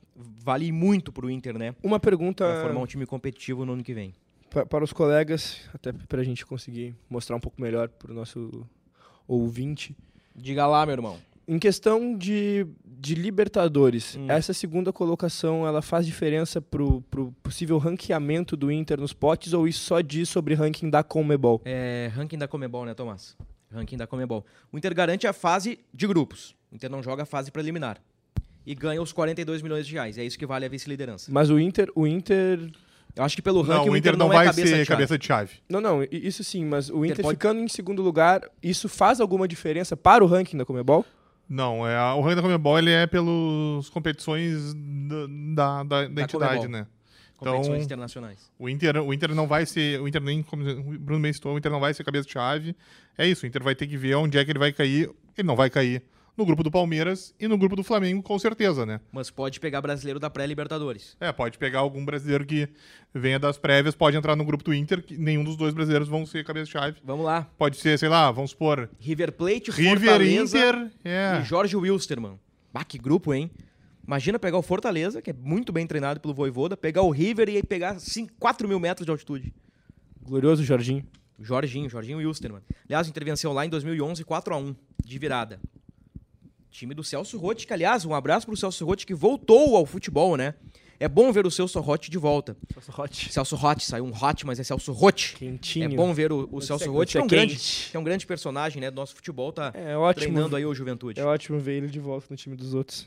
vale 0.43 0.73
muito 0.73 1.13
pro 1.13 1.31
Inter, 1.31 1.57
né? 1.57 1.75
Uma 1.83 2.01
pergunta 2.01 2.45
Pra 2.45 2.61
formar 2.63 2.81
um 2.81 2.87
time 2.87 3.07
competitivo 3.07 3.65
no 3.65 3.75
ano 3.75 3.85
que 3.85 3.95
vem. 3.95 4.13
pa- 4.51 4.67
para 4.67 4.83
os 4.83 4.93
colegas, 4.93 5.61
até 5.73 5.93
para 5.93 6.21
a 6.21 6.25
gente 6.25 6.45
conseguir 6.45 6.97
mostrar 7.09 7.37
um 7.37 7.41
pouco 7.41 7.61
melhor 7.63 7.89
para 7.89 8.11
o 8.11 8.15
nosso 8.15 8.67
ouvinte. 9.27 9.97
Diga 10.35 10.67
lá, 10.67 10.85
meu 10.85 10.95
irmão. 10.95 11.17
Em 11.47 11.59
questão 11.59 12.17
de, 12.17 12.67
de 12.85 13.15
Libertadores, 13.15 14.17
Hum. 14.17 14.27
essa 14.29 14.53
segunda 14.53 14.93
colocação 14.93 15.67
ela 15.67 15.81
faz 15.81 16.05
diferença 16.05 16.61
pro, 16.61 17.01
pro 17.03 17.33
possível 17.43 17.79
ranqueamento 17.79 18.55
do 18.57 18.71
Inter 18.71 19.01
nos 19.01 19.13
potes 19.15 19.53
ou 19.55 19.67
isso 19.67 19.81
só 19.81 20.01
diz 20.01 20.29
sobre 20.29 20.55
ranking 20.55 20.91
da 20.91 21.03
Conmebol? 21.03 21.63
É, 21.65 22.11
ranking 22.15 22.37
da 22.37 22.47
Comebol, 22.49 22.85
né, 22.85 22.93
Tomás? 22.95 23.35
Ranking 23.73 23.97
da 23.97 24.07
Comebol. 24.07 24.45
O 24.73 24.79
Inter 24.79 24.95
garante 24.95 25.27
a 25.27 25.33
fase 25.33 25.79
de 25.93 26.07
grupos. 26.07 26.55
O 26.73 26.75
Inter 26.77 26.91
não 26.91 27.03
joga 27.03 27.23
a 27.23 27.27
fase 27.27 27.51
preliminar. 27.51 27.99
E 28.67 28.75
ganha 28.75 29.01
os 29.01 29.13
42 29.13 29.63
milhões 29.63 29.87
de 29.87 29.95
reais. 29.95 30.19
É 30.19 30.25
isso 30.25 30.39
que 30.39 30.45
vale 30.47 30.65
a 30.67 30.69
vice-liderança. 30.69 31.31
Mas 31.33 31.49
o 31.51 31.59
Inter, 31.59 31.91
o 31.95 32.07
Inter, 32.07 32.71
Eu 33.17 33.25
acho 33.25 33.35
que 33.35 33.41
pelo 33.43 33.63
não, 33.65 33.79
ranking 33.79 33.91
o 33.91 33.97
Inter 33.97 34.17
não, 34.17 34.31
é 34.33 34.37
vai 34.37 34.47
cabeça 34.47 34.69
ser 34.69 34.75
de 34.77 34.85
chave. 34.85 34.89
cabeça 34.89 35.19
de 35.19 35.27
chave. 35.27 35.53
não, 35.69 35.81
não, 35.81 36.03
isso 36.13 36.45
sim, 36.45 36.65
mas 36.65 36.91
o 36.91 37.05
Inter 37.05 37.23
pode- 37.23 37.37
ficando 37.37 37.61
em 37.61 37.69
segundo 37.69 38.03
lugar, 38.03 38.43
isso 38.63 38.89
faz 38.89 39.21
alguma 39.21 39.49
diferença 39.49 39.97
para 39.97 40.23
o 40.23 40.27
ranking 40.27 40.57
da 40.57 40.65
Comebol? 40.67 41.05
Não, 41.49 41.87
é, 41.89 41.97
a- 41.97 42.15
o 42.15 42.21
ranking 42.21 42.37
da 42.37 42.43
Comebol 42.43 42.79
ele 42.79 42.91
é 42.91 43.07
pelas 43.07 43.89
competições 43.89 44.75
da, 44.75 45.27
da, 45.55 45.83
da, 45.83 46.09
da 46.09 46.23
entidade, 46.23 46.57
Conmebol. 46.57 46.69
né? 46.69 46.87
Competições 47.39 47.69
Então, 47.69 47.85
internacionais. 47.85 48.51
O 48.59 48.69
Inter, 48.69 49.01
o 49.01 49.15
Inter 49.15 49.33
não 49.35 49.47
vai 49.47 49.65
ser. 49.65 50.01
O 50.01 50.09
Inter 50.09 50.21
nem, 50.21 50.43
como 50.43 50.69
o 50.69 50.99
Bruno 50.99 51.23
bem 51.23 51.33
citou, 51.33 51.55
o 51.55 51.59
Inter 51.59 51.71
não 51.71 51.79
vai 51.81 51.95
ser 51.95 52.03
cabeça 52.03 52.27
de 52.27 52.33
chave. 52.33 52.75
É 53.17 53.27
isso, 53.27 53.45
o 53.45 53.49
Inter 53.49 53.63
vai 53.63 53.75
ter 53.77 53.87
que 53.87 53.97
ver 53.97 54.17
onde 54.17 54.37
é 54.37 54.45
que 54.45 54.51
ele 54.51 54.59
vai 54.59 54.73
cair. 54.73 55.09
Ele 55.37 55.47
não 55.47 55.55
vai 55.55 55.71
cair 55.71 56.03
no 56.37 56.45
grupo 56.45 56.63
do 56.63 56.71
Palmeiras 56.71 57.35
e 57.39 57.49
no 57.49 57.57
grupo 57.59 57.75
do 57.77 57.83
Flamengo, 57.83 58.23
com 58.23 58.39
certeza, 58.39 58.85
né? 58.85 59.01
Mas 59.11 59.31
pode 59.31 59.59
pegar 59.59 59.81
brasileiro 59.81 60.21
da 60.21 60.31
pré-Libertadores. 60.31 61.17
É, 61.21 61.33
pode 61.33 61.59
pegar 61.59 61.81
algum 61.81 62.05
brasileiro 62.05 62.45
que 62.45 62.69
venha 63.15 63.39
das 63.41 63.57
prévias, 63.57 63.95
pode 63.95 64.17
entrar 64.17 64.35
no 64.37 64.45
grupo 64.45 64.63
do 64.63 64.75
Inter, 64.75 65.03
que 65.03 65.17
nenhum 65.17 65.43
dos 65.43 65.57
dois 65.57 65.75
brasileiros 65.75 66.09
vão 66.09 66.25
ser 66.27 66.45
cabeça 66.45 66.67
de 66.67 66.73
chave. 66.73 66.97
Vamos 67.05 67.25
lá. 67.25 67.49
Pode 67.57 67.77
ser, 67.77 67.99
sei 67.99 68.09
lá, 68.09 68.31
vamos 68.31 68.51
supor, 68.51 68.89
River 69.01 69.33
Plate, 69.33 69.71
River, 69.73 69.99
Fortaleza 69.99 70.59
Inter, 70.59 70.91
é. 71.05 71.41
e 71.41 71.45
Jorge 71.45 71.77
Wilstermann. 71.77 72.39
Bah, 72.73 72.85
que 72.85 72.99
grupo, 72.99 73.35
hein? 73.35 73.51
Imagina 74.09 74.39
pegar 74.39 74.57
o 74.57 74.63
Fortaleza, 74.63 75.21
que 75.21 75.29
é 75.29 75.35
muito 75.35 75.71
bem 75.71 75.87
treinado 75.87 76.19
pelo 76.19 76.33
Voivoda, 76.33 76.79
pegar 76.79 77.03
o 77.03 77.11
River 77.11 77.47
e 77.51 77.57
aí 77.57 77.63
pegar 77.63 78.01
5, 78.01 78.33
4 78.41 78.67
mil 78.67 78.81
metros 78.81 79.05
de 79.05 79.11
altitude. 79.11 79.53
Glorioso 80.23 80.65
Jorginho. 80.65 81.05
Jorginho, 81.39 81.91
Jorginho 81.91 82.17
Wilstermann. 82.17 82.63
Aliás, 82.87 83.07
o 83.07 83.11
Inter 83.11 83.23
venceu 83.27 83.53
lá 83.53 83.67
em 83.67 83.69
2011, 83.69 84.25
4x1, 84.25 84.75
de 85.05 85.19
virada. 85.19 85.61
Time 86.71 86.95
do 86.95 87.05
Celso 87.05 87.37
Rotti, 87.37 87.67
que 87.67 87.73
aliás, 87.75 88.07
um 88.07 88.15
abraço 88.15 88.47
pro 88.47 88.57
Celso 88.57 88.83
Rotti, 88.87 89.05
que 89.05 89.13
voltou 89.15 89.77
ao 89.77 89.85
futebol, 89.85 90.39
né? 90.39 90.55
É 90.99 91.07
bom 91.07 91.31
ver 91.31 91.47
o 91.47 91.51
Celso 91.51 91.79
Rotti 91.79 92.11
de 92.11 92.17
volta. 92.17 92.57
Hot. 92.97 93.31
Celso 93.31 93.57
Rotti, 93.57 93.85
saiu 93.85 94.07
um 94.07 94.13
Hot, 94.13 94.47
mas 94.47 94.59
é 94.59 94.65
Celso 94.65 94.91
Rotti. 94.91 95.37
Quentinho. 95.37 95.85
É 95.85 95.89
bom 95.89 96.15
ver 96.15 96.33
o, 96.33 96.49
o 96.51 96.63
Celso 96.63 96.91
Rotti, 96.91 97.13
que 97.13 97.19
é, 97.19 97.23
um 97.23 97.27
grande, 97.27 97.91
é 97.93 97.99
um 97.99 98.03
grande 98.05 98.27
personagem 98.27 98.81
né, 98.81 98.91
do 98.91 98.97
nosso 98.97 99.15
futebol, 99.15 99.53
tá 99.53 99.71
É 99.75 99.95
ótimo. 99.99 100.23
treinando 100.33 100.57
aí 100.57 100.65
o 100.65 100.75
Juventude. 100.75 101.21
É 101.21 101.25
ótimo 101.27 101.59
ver 101.61 101.75
ele 101.75 101.89
de 101.89 102.01
volta 102.01 102.27
no 102.31 102.37
time 102.37 102.57
dos 102.57 102.73
outros. 102.73 103.07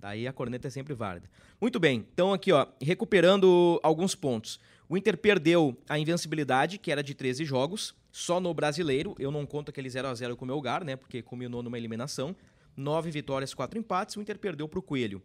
Daí 0.00 0.28
a 0.28 0.32
corneta 0.32 0.68
é 0.68 0.70
sempre 0.70 0.94
válida. 0.94 1.28
Muito 1.60 1.80
bem, 1.80 2.06
então 2.12 2.32
aqui, 2.32 2.52
ó, 2.52 2.66
recuperando 2.80 3.80
alguns 3.82 4.14
pontos. 4.14 4.60
O 4.88 4.96
Inter 4.96 5.18
perdeu 5.18 5.76
a 5.88 5.98
invencibilidade, 5.98 6.78
que 6.78 6.90
era 6.90 7.02
de 7.02 7.14
13 7.14 7.44
jogos, 7.44 7.94
só 8.10 8.40
no 8.40 8.54
brasileiro. 8.54 9.14
Eu 9.18 9.30
não 9.30 9.44
conto 9.44 9.70
aquele 9.70 9.90
0 9.90 10.08
a 10.08 10.14
0 10.14 10.36
com 10.36 10.44
o 10.44 10.48
Melgar, 10.48 10.82
né? 10.82 10.96
Porque 10.96 11.20
culminou 11.20 11.62
numa 11.62 11.76
eliminação. 11.76 12.34
Nove 12.76 13.10
vitórias, 13.10 13.52
quatro 13.52 13.78
empates. 13.78 14.16
O 14.16 14.20
Inter 14.22 14.38
perdeu 14.38 14.66
para 14.66 14.78
o 14.78 14.82
Coelho. 14.82 15.20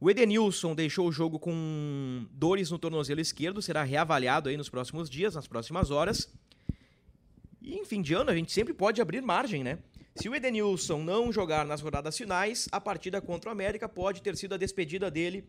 O 0.00 0.10
Edenilson 0.10 0.74
deixou 0.74 1.08
o 1.08 1.12
jogo 1.12 1.38
com 1.38 2.26
dores 2.30 2.70
no 2.70 2.78
tornozelo 2.78 3.20
esquerdo, 3.20 3.60
será 3.60 3.82
reavaliado 3.82 4.48
aí 4.48 4.56
nos 4.56 4.68
próximos 4.68 5.10
dias, 5.10 5.34
nas 5.34 5.46
próximas 5.46 5.90
horas. 5.90 6.32
E 7.60 7.74
em 7.74 7.84
fim 7.84 8.02
de 8.02 8.14
ano, 8.14 8.30
a 8.30 8.34
gente 8.34 8.52
sempre 8.52 8.74
pode 8.74 9.00
abrir 9.00 9.22
margem, 9.22 9.64
né? 9.64 9.78
Se 10.16 10.28
o 10.28 10.34
Edenilson 10.34 11.02
não 11.02 11.32
jogar 11.32 11.66
nas 11.66 11.80
rodadas 11.80 12.16
finais, 12.16 12.68
a 12.70 12.80
partida 12.80 13.20
contra 13.20 13.50
o 13.50 13.52
América 13.52 13.88
pode 13.88 14.22
ter 14.22 14.36
sido 14.36 14.54
a 14.54 14.56
despedida 14.56 15.10
dele 15.10 15.44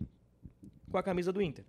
com 0.89 0.97
a 0.97 1.03
camisa 1.03 1.31
do 1.31 1.39
Inter. 1.39 1.63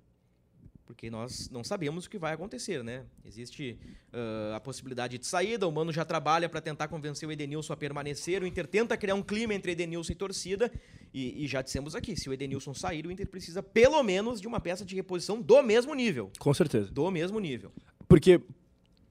Porque 0.86 1.10
nós 1.10 1.50
não 1.50 1.62
sabemos 1.62 2.06
o 2.06 2.10
que 2.10 2.16
vai 2.16 2.32
acontecer, 2.32 2.82
né? 2.82 3.04
Existe 3.22 3.78
ah, 4.12 4.56
a 4.56 4.60
possibilidade 4.60 5.18
de 5.18 5.26
saída, 5.26 5.68
o 5.68 5.72
Mano 5.72 5.92
já 5.92 6.06
trabalha 6.06 6.48
para 6.48 6.60
tentar 6.60 6.88
convencer 6.88 7.28
o 7.28 7.32
Edenilson 7.32 7.74
a 7.74 7.76
permanecer, 7.76 8.42
o 8.42 8.46
Inter 8.46 8.66
tenta 8.66 8.96
criar 8.96 9.14
um 9.14 9.22
clima 9.22 9.52
entre 9.52 9.72
Edenilson 9.72 10.12
e 10.12 10.14
torcida, 10.14 10.72
e, 11.12 11.44
e 11.44 11.46
já 11.46 11.60
dissemos 11.60 11.94
aqui, 11.94 12.16
se 12.16 12.30
o 12.30 12.32
Edenilson 12.32 12.72
sair, 12.72 13.06
o 13.06 13.10
Inter 13.10 13.28
precisa 13.28 13.62
pelo 13.62 14.02
menos 14.02 14.40
de 14.40 14.46
uma 14.46 14.60
peça 14.60 14.86
de 14.86 14.94
reposição 14.94 15.42
do 15.42 15.60
mesmo 15.62 15.92
nível. 15.92 16.30
Com 16.38 16.54
certeza. 16.54 16.90
Do 16.90 17.10
mesmo 17.10 17.38
nível. 17.40 17.72
Porque 18.08 18.40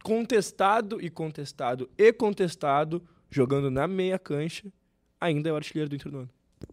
contestado 0.01 0.99
e 1.01 1.09
contestado 1.09 1.89
e 1.97 2.13
contestado, 2.13 3.03
jogando 3.35 3.69
na 3.69 3.87
meia 3.87 4.17
cancha, 4.17 4.71
ainda 5.19 5.49
é 5.49 5.51
o 5.51 5.55
artilheiro 5.55 5.89
do 5.89 5.95
Inter 5.95 6.11
do 6.11 6.17
ano. 6.19 6.29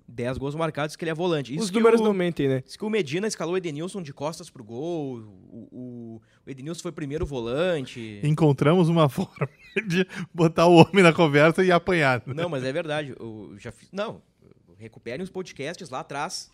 10 0.08 0.38
gols 0.38 0.54
marcados 0.54 0.94
que 0.94 1.04
ele 1.04 1.10
é 1.10 1.14
volante. 1.14 1.52
Isso 1.54 1.64
Os 1.64 1.70
números 1.70 2.00
o- 2.00 2.04
não 2.04 2.12
mentem, 2.14 2.48
né? 2.48 2.62
Diz 2.64 2.76
que 2.76 2.84
o 2.84 2.90
Medina 2.90 3.26
escalou 3.26 3.54
o 3.54 3.56
Edenilson 3.56 4.02
de 4.02 4.12
costas 4.12 4.48
pro 4.48 4.62
gol. 4.62 5.18
O, 5.50 5.68
o, 5.72 6.22
o 6.46 6.50
Edenilson 6.50 6.82
foi 6.82 6.92
primeiro 6.92 7.26
volante. 7.26 8.20
Encontramos 8.22 8.88
uma 8.88 9.08
forma 9.10 9.48
de 9.86 10.06
botar 10.32 10.66
o 10.66 10.76
homem 10.76 11.02
na 11.02 11.12
conversa 11.12 11.64
e 11.64 11.72
apanhar. 11.72 12.22
Não, 12.26 12.48
mas 12.48 12.62
é 12.64 12.72
verdade. 12.72 13.14
Eu 13.18 13.54
já 13.58 13.72
fiz. 13.72 13.88
Não, 13.90 14.22
recuperem 14.78 15.22
os 15.22 15.30
podcasts 15.30 15.90
lá 15.90 16.00
atrás. 16.00 16.50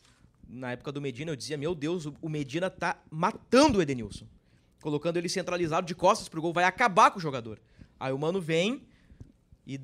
Na 0.48 0.72
época 0.72 0.90
do 0.90 1.00
Medina, 1.00 1.30
eu 1.32 1.36
dizia: 1.36 1.56
Meu 1.58 1.74
Deus, 1.74 2.06
o- 2.06 2.14
o 2.22 2.28
Medina 2.28 2.70
tá 2.70 2.96
matando 3.10 3.78
o 3.78 3.82
Edenilson. 3.82 4.26
Colocando 4.80 5.16
ele 5.18 5.28
centralizado 5.28 5.86
de 5.86 5.94
costas 5.94 6.28
pro 6.28 6.40
gol, 6.40 6.52
vai 6.52 6.64
acabar 6.64 7.10
com 7.10 7.18
o 7.18 7.22
jogador. 7.22 7.60
Aí 8.00 8.12
o 8.12 8.18
mano 8.18 8.40
vem 8.40 8.82
e 9.66 9.78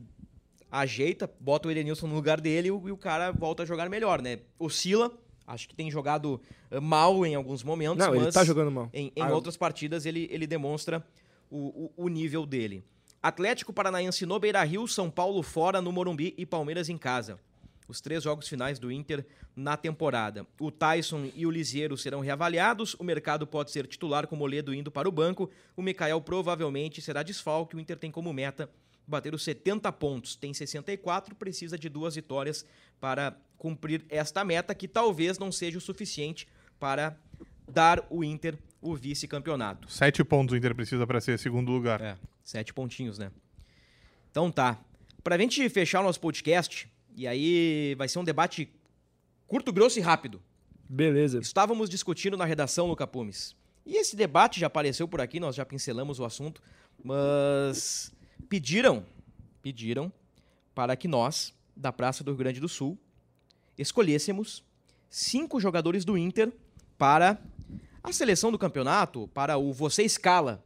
ajeita, 0.80 1.30
bota 1.40 1.68
o 1.68 1.70
Edenilson 1.70 2.06
no 2.08 2.14
lugar 2.14 2.40
dele 2.40 2.68
e 2.68 2.70
o, 2.70 2.88
e 2.88 2.92
o 2.92 2.96
cara 2.96 3.30
volta 3.30 3.62
a 3.62 3.66
jogar 3.66 3.88
melhor, 3.88 4.20
né? 4.20 4.40
Oscila. 4.58 5.10
Acho 5.46 5.68
que 5.68 5.74
tem 5.74 5.90
jogado 5.90 6.40
eh, 6.70 6.80
mal 6.80 7.24
em 7.24 7.34
alguns 7.34 7.62
momentos. 7.62 7.98
Não, 7.98 8.14
ele 8.14 8.32
tá 8.32 8.44
jogando 8.44 8.70
mal. 8.70 8.88
Em, 8.92 9.12
em 9.14 9.22
Ah, 9.22 9.32
outras 9.32 9.56
partidas 9.56 10.06
ele, 10.06 10.26
ele 10.32 10.46
demonstra 10.46 11.06
o, 11.50 11.92
o, 11.96 12.04
o 12.06 12.08
nível 12.08 12.46
dele. 12.46 12.82
Atlético 13.22 13.72
Paranaense 13.72 14.26
no 14.26 14.38
Beira-Rio, 14.38 14.88
São 14.88 15.10
Paulo 15.10 15.42
fora 15.42 15.80
no 15.80 15.92
Morumbi 15.92 16.34
e 16.36 16.44
Palmeiras 16.46 16.88
em 16.88 16.96
casa. 16.98 17.38
Os 17.86 18.00
três 18.00 18.22
jogos 18.22 18.48
finais 18.48 18.78
do 18.78 18.90
Inter 18.90 19.26
na 19.54 19.76
temporada. 19.76 20.46
O 20.58 20.70
Tyson 20.70 21.30
e 21.34 21.46
o 21.46 21.50
Lisieiro 21.50 21.96
serão 21.98 22.20
reavaliados. 22.20 22.94
O 22.94 23.04
mercado 23.04 23.46
pode 23.46 23.70
ser 23.70 23.86
titular 23.86 24.26
com 24.26 24.34
o 24.34 24.38
Moledo 24.38 24.72
indo 24.74 24.90
para 24.90 25.08
o 25.08 25.12
banco. 25.12 25.50
O 25.76 25.82
Mikael 25.82 26.20
provavelmente 26.22 27.02
será 27.02 27.22
desfalque. 27.22 27.76
O 27.76 27.80
Inter 27.80 27.98
tem 27.98 28.10
como 28.10 28.32
meta 28.32 28.70
bater 29.06 29.34
os 29.34 29.42
70 29.42 29.90
pontos. 29.92 30.36
Tem 30.36 30.52
64, 30.52 31.34
precisa 31.34 31.78
de 31.78 31.88
duas 31.88 32.14
vitórias 32.14 32.64
para 33.00 33.36
cumprir 33.58 34.04
esta 34.08 34.44
meta, 34.44 34.74
que 34.74 34.88
talvez 34.88 35.38
não 35.38 35.50
seja 35.50 35.78
o 35.78 35.80
suficiente 35.80 36.46
para 36.78 37.16
dar 37.68 38.06
o 38.10 38.22
Inter 38.22 38.58
o 38.80 38.94
vice-campeonato. 38.94 39.90
Sete 39.90 40.22
pontos 40.22 40.52
o 40.52 40.56
Inter 40.56 40.74
precisa 40.74 41.06
para 41.06 41.20
ser 41.20 41.38
segundo 41.38 41.72
lugar. 41.72 42.00
É, 42.00 42.16
sete 42.42 42.74
pontinhos, 42.74 43.18
né? 43.18 43.30
Então 44.30 44.50
tá. 44.50 44.78
Pra 45.22 45.38
gente 45.38 45.66
fechar 45.70 46.00
o 46.00 46.02
nosso 46.02 46.20
podcast, 46.20 46.86
e 47.16 47.26
aí 47.26 47.94
vai 47.96 48.08
ser 48.08 48.18
um 48.18 48.24
debate 48.24 48.68
curto, 49.46 49.72
grosso 49.72 49.98
e 49.98 50.02
rápido. 50.02 50.42
Beleza. 50.86 51.38
Estávamos 51.38 51.88
discutindo 51.88 52.36
na 52.36 52.44
redação, 52.44 52.86
Luca 52.86 53.06
Pumes. 53.06 53.56
E 53.86 53.96
esse 53.96 54.16
debate 54.16 54.60
já 54.60 54.66
apareceu 54.66 55.08
por 55.08 55.20
aqui, 55.20 55.40
nós 55.40 55.56
já 55.56 55.64
pincelamos 55.64 56.20
o 56.20 56.24
assunto, 56.24 56.62
mas 57.02 58.12
pediram, 58.54 59.04
pediram 59.60 60.12
para 60.76 60.94
que 60.94 61.08
nós, 61.08 61.52
da 61.74 61.92
Praça 61.92 62.22
do 62.22 62.30
Rio 62.30 62.38
Grande 62.38 62.60
do 62.60 62.68
Sul, 62.68 62.96
escolhêssemos 63.76 64.62
cinco 65.10 65.58
jogadores 65.58 66.04
do 66.04 66.16
Inter 66.16 66.52
para 66.96 67.42
a 68.00 68.12
seleção 68.12 68.52
do 68.52 68.58
campeonato, 68.58 69.26
para 69.34 69.58
o 69.58 69.72
Você 69.72 70.04
Escala. 70.04 70.64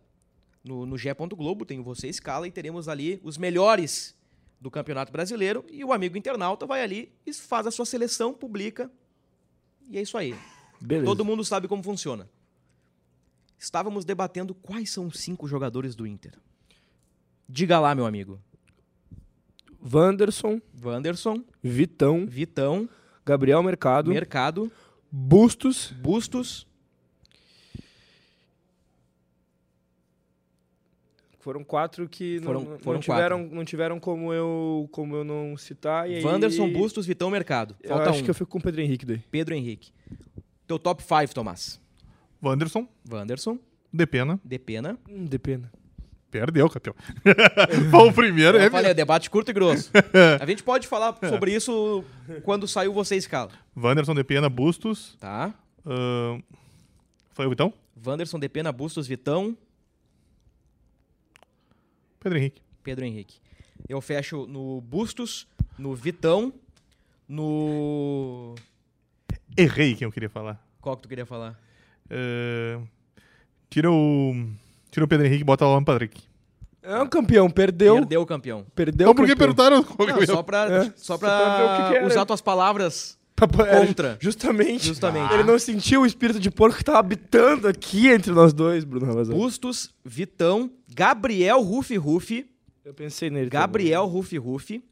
No, 0.63 0.85
no 0.85 0.99
GE. 0.99 1.09
Globo 1.35 1.65
tem 1.65 1.81
o 1.81 1.83
Você 1.83 2.09
Escala 2.09 2.47
e 2.47 2.51
teremos 2.51 2.89
ali 2.89 3.19
os 3.25 3.39
melhores 3.39 4.15
do 4.61 4.71
Campeonato 4.71 5.11
Brasileiro 5.11 5.65
e 5.71 5.83
o 5.83 5.91
amigo 5.91 6.19
internauta 6.19 6.67
vai 6.67 6.83
ali 6.83 7.11
e 7.25 7.33
faz 7.33 7.67
a 7.67 7.71
sua 7.71 7.87
seleção, 7.87 8.35
publica 8.35 8.93
e 9.89 9.97
é 9.97 10.03
isso 10.03 10.19
aí. 10.19 10.35
Beleza. 10.79 11.07
Todo 11.07 11.25
mundo 11.25 11.43
sabe 11.43 11.67
como 11.67 11.83
funciona. 11.83 12.29
Estávamos 13.59 14.05
debatendo 14.05 14.55
quais 14.55 14.91
são 14.91 15.07
os 15.07 15.19
cinco 15.19 15.49
jogadores 15.49 15.95
do 15.95 16.07
Inter. 16.07 16.39
Diga 17.49 17.79
lá, 17.81 17.95
meu 17.95 18.05
amigo. 18.07 18.41
Wanderson, 19.93 20.61
Wanderson, 20.83 21.43
Vitão, 21.63 22.27
Vitão, 22.27 22.89
Gabriel 23.25 23.63
Mercado, 23.63 24.11
Mercado, 24.11 24.71
Bustos, 25.11 25.93
Bustos, 25.93 26.67
Foram 31.41 31.65
quatro 31.65 32.09
que 32.09 32.41
Foram- 32.41 32.63
não, 32.63 32.71
não 32.73 32.79
foram 32.81 33.01
tiveram, 33.01 33.47
não 33.47 33.65
tiveram 33.65 34.01
como 34.01 34.35
eu, 34.35 34.89
como 34.93 35.17
eu 35.17 35.25
não 35.25 35.57
citar. 35.57 36.11
E 36.11 36.17
aí, 36.17 36.25
Wanderson, 36.25 36.71
Bustos, 36.71 37.07
Vitão, 37.07 37.31
Mercado. 37.31 37.75
Eu 37.81 37.91
Falta 37.91 38.11
acho 38.11 38.21
um. 38.21 38.25
que 38.25 38.31
eu 38.31 38.35
fico 38.35 38.51
com 38.51 38.59
o 38.59 38.61
Pedro 38.63 38.83
Henrique 38.83 39.07
daí. 39.07 39.19
Pedro 39.31 39.55
Henrique. 39.55 39.91
Teu 40.67 40.79
top 40.79 41.03
5, 41.03 41.33
Tomás. 41.35 41.81
Wanderson, 42.43 42.87
Wanderson, 43.11 43.59
Depena. 43.91 44.39
Depena. 44.45 44.99
Hum, 45.09 45.25
de 45.25 45.39
pena. 45.39 45.73
Perdeu, 46.31 46.69
campeão. 46.69 46.95
Foi 47.91 48.09
o 48.09 48.13
primeiro. 48.13 48.59
Eu 48.59 48.65
é 48.65 48.71
falei, 48.71 48.91
é 48.91 48.95
debate 48.95 49.31
curto 49.31 49.51
e 49.51 49.55
grosso. 49.55 49.91
A 50.41 50.45
gente 50.45 50.63
pode 50.63 50.87
falar 50.87 51.17
sobre 51.27 51.55
isso 51.55 52.05
quando 52.43 52.69
saiu 52.69 52.93
você 52.93 53.17
escala. 53.17 53.51
Wanderson, 53.77 54.15
Depena, 54.15 54.49
Bustos. 54.49 55.17
Tá? 55.19 55.55
ahn, 55.87 56.41
foi 57.33 57.47
o 57.47 57.51
Vitão? 57.51 57.73
Wanderson, 58.05 58.39
Depena, 58.39 58.71
Bustos, 58.73 59.07
Vitão, 59.07 59.57
Pedro 62.21 62.39
Henrique. 62.39 62.63
Pedro 62.83 63.05
Henrique. 63.05 63.41
Eu 63.89 64.01
fecho 64.01 64.47
no 64.47 64.81
Bustos, 64.81 65.47
no 65.79 65.95
Vitão, 65.95 66.53
no. 67.29 68.55
Errei 69.57 69.95
quem 69.95 70.05
eu 70.05 70.13
queria 70.13 70.29
falar. 70.29 70.63
Qual 70.81 70.97
que 70.97 71.03
tu 71.03 71.09
queria 71.09 71.27
falar? 71.27 71.59
Ahn, 72.11 72.85
tira 73.71 73.91
o. 73.91 74.35
Tira 74.91 75.05
o 75.05 75.09
Pedro 75.09 75.27
Henrique 75.27 75.43
e 75.43 75.45
bota 75.45 75.65
o 75.65 75.69
Alan 75.69 75.85
Patrick. 75.85 76.21
É 76.83 77.01
um 77.03 77.07
campeão, 77.07 77.51
perdeu. 77.51 77.97
Perdeu 77.97 78.23
o 78.23 78.27
campeão. 78.27 78.65
Perdeu 78.75 79.05
Então 79.07 79.15
por 79.15 79.27
que 79.27 79.33
campeão. 79.33 79.55
perguntaram 79.55 79.83
qual 79.83 80.07
que 80.07 80.15
Não, 80.15 80.21
eu 80.21 80.27
só 80.27 80.43
pra, 80.43 80.65
É, 80.73 80.85
só 80.85 80.93
só 80.97 81.19
pra, 81.19 81.29
pra 81.29 81.57
ver 81.59 81.65
o 81.65 81.77
que 81.85 81.91
que 81.91 81.97
era. 81.99 82.07
usar 82.07 82.25
tuas 82.25 82.41
palavras 82.41 83.19
Era 83.39 83.87
contra. 83.87 84.17
Justamente. 84.21 84.87
Justamente. 84.87 85.35
Ele 85.35 85.43
não 85.45 85.59
sentiu 85.59 86.01
o 86.03 86.07
espírito 86.07 86.41
de 86.41 86.51
porco 86.51 86.79
que 86.79 86.85
tava 86.85 86.99
habitando 86.99 87.69
aqui 87.69 88.09
entre 88.09 88.33
nós 88.33 88.53
dois, 88.55 88.85
Bruno 88.85 89.05
Ravazão. 89.07 89.37
Bustos, 89.37 89.95
Vitão, 90.05 90.71
Gabriel 90.95 91.61
Rufi 91.61 91.97
Rufi, 91.97 92.47
Eu 92.85 92.95
pensei 92.95 93.29
nele. 93.29 93.51
Gabriel 93.51 94.07
Rufi 94.07 94.39
Rufi, 94.39 94.83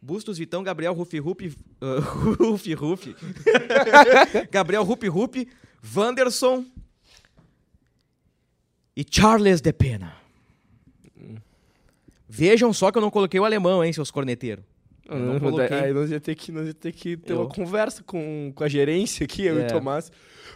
Bustos, 0.00 0.38
Vitão, 0.38 0.62
Gabriel 0.64 0.94
Rufi 0.94 1.18
Rufi, 1.18 1.48
uh, 1.82 2.00
Rufi 2.42 2.72
Rufi, 2.74 3.14
Gabriel 4.50 4.82
Rufi 4.84 5.06
Rufi, 5.08 5.48
Wanderson 5.94 6.64
e 8.96 9.04
Charles 9.08 9.60
de 9.60 9.72
Pena. 9.72 10.14
Vejam 12.28 12.72
só 12.72 12.90
que 12.90 12.96
eu 12.98 13.02
não 13.02 13.10
coloquei 13.10 13.38
o 13.38 13.44
alemão, 13.44 13.84
hein, 13.84 13.92
seus 13.92 14.10
corneteiros. 14.10 14.64
Eu 15.08 15.18
não 15.18 15.32
Não, 15.34 15.40
coloquei. 15.40 15.76
Aí 15.78 15.92
nós 15.92 16.10
ia 16.10 16.20
ter 16.20 16.34
que, 16.34 16.50
nós 16.52 16.66
ia 16.66 16.74
ter, 16.74 16.92
que 16.92 17.16
ter 17.16 17.32
Eu- 17.32 17.40
uma 17.40 17.48
conversa 17.48 18.02
com, 18.02 18.52
com 18.54 18.64
a 18.64 18.68
gerência 18.68 19.24
aqui, 19.24 19.42
eu 19.44 19.58
e 19.58 19.62
É. 19.62 19.66
o 19.66 19.68
Tomás, 19.68 20.10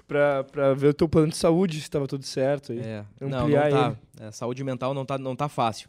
pra, 0.09 0.45
pra 0.45 0.73
ver 0.73 0.89
o 0.89 0.95
teu 0.95 1.09
plano 1.09 1.29
de 1.29 1.37
saúde, 1.37 1.81
se 1.81 1.91
tava 1.91 2.07
tudo 2.07 2.25
certo. 2.25 2.73
Aí. 2.73 2.79
É, 2.79 3.05
não, 3.21 3.29
não 3.29 3.39
Ampliar 3.41 3.71
tá. 3.71 3.97
É, 4.21 4.31
saúde 4.31 4.65
mental 4.65 4.95
não 4.95 5.05
tá, 5.05 5.19
não 5.19 5.37
tá 5.37 5.49
fácil. 5.49 5.89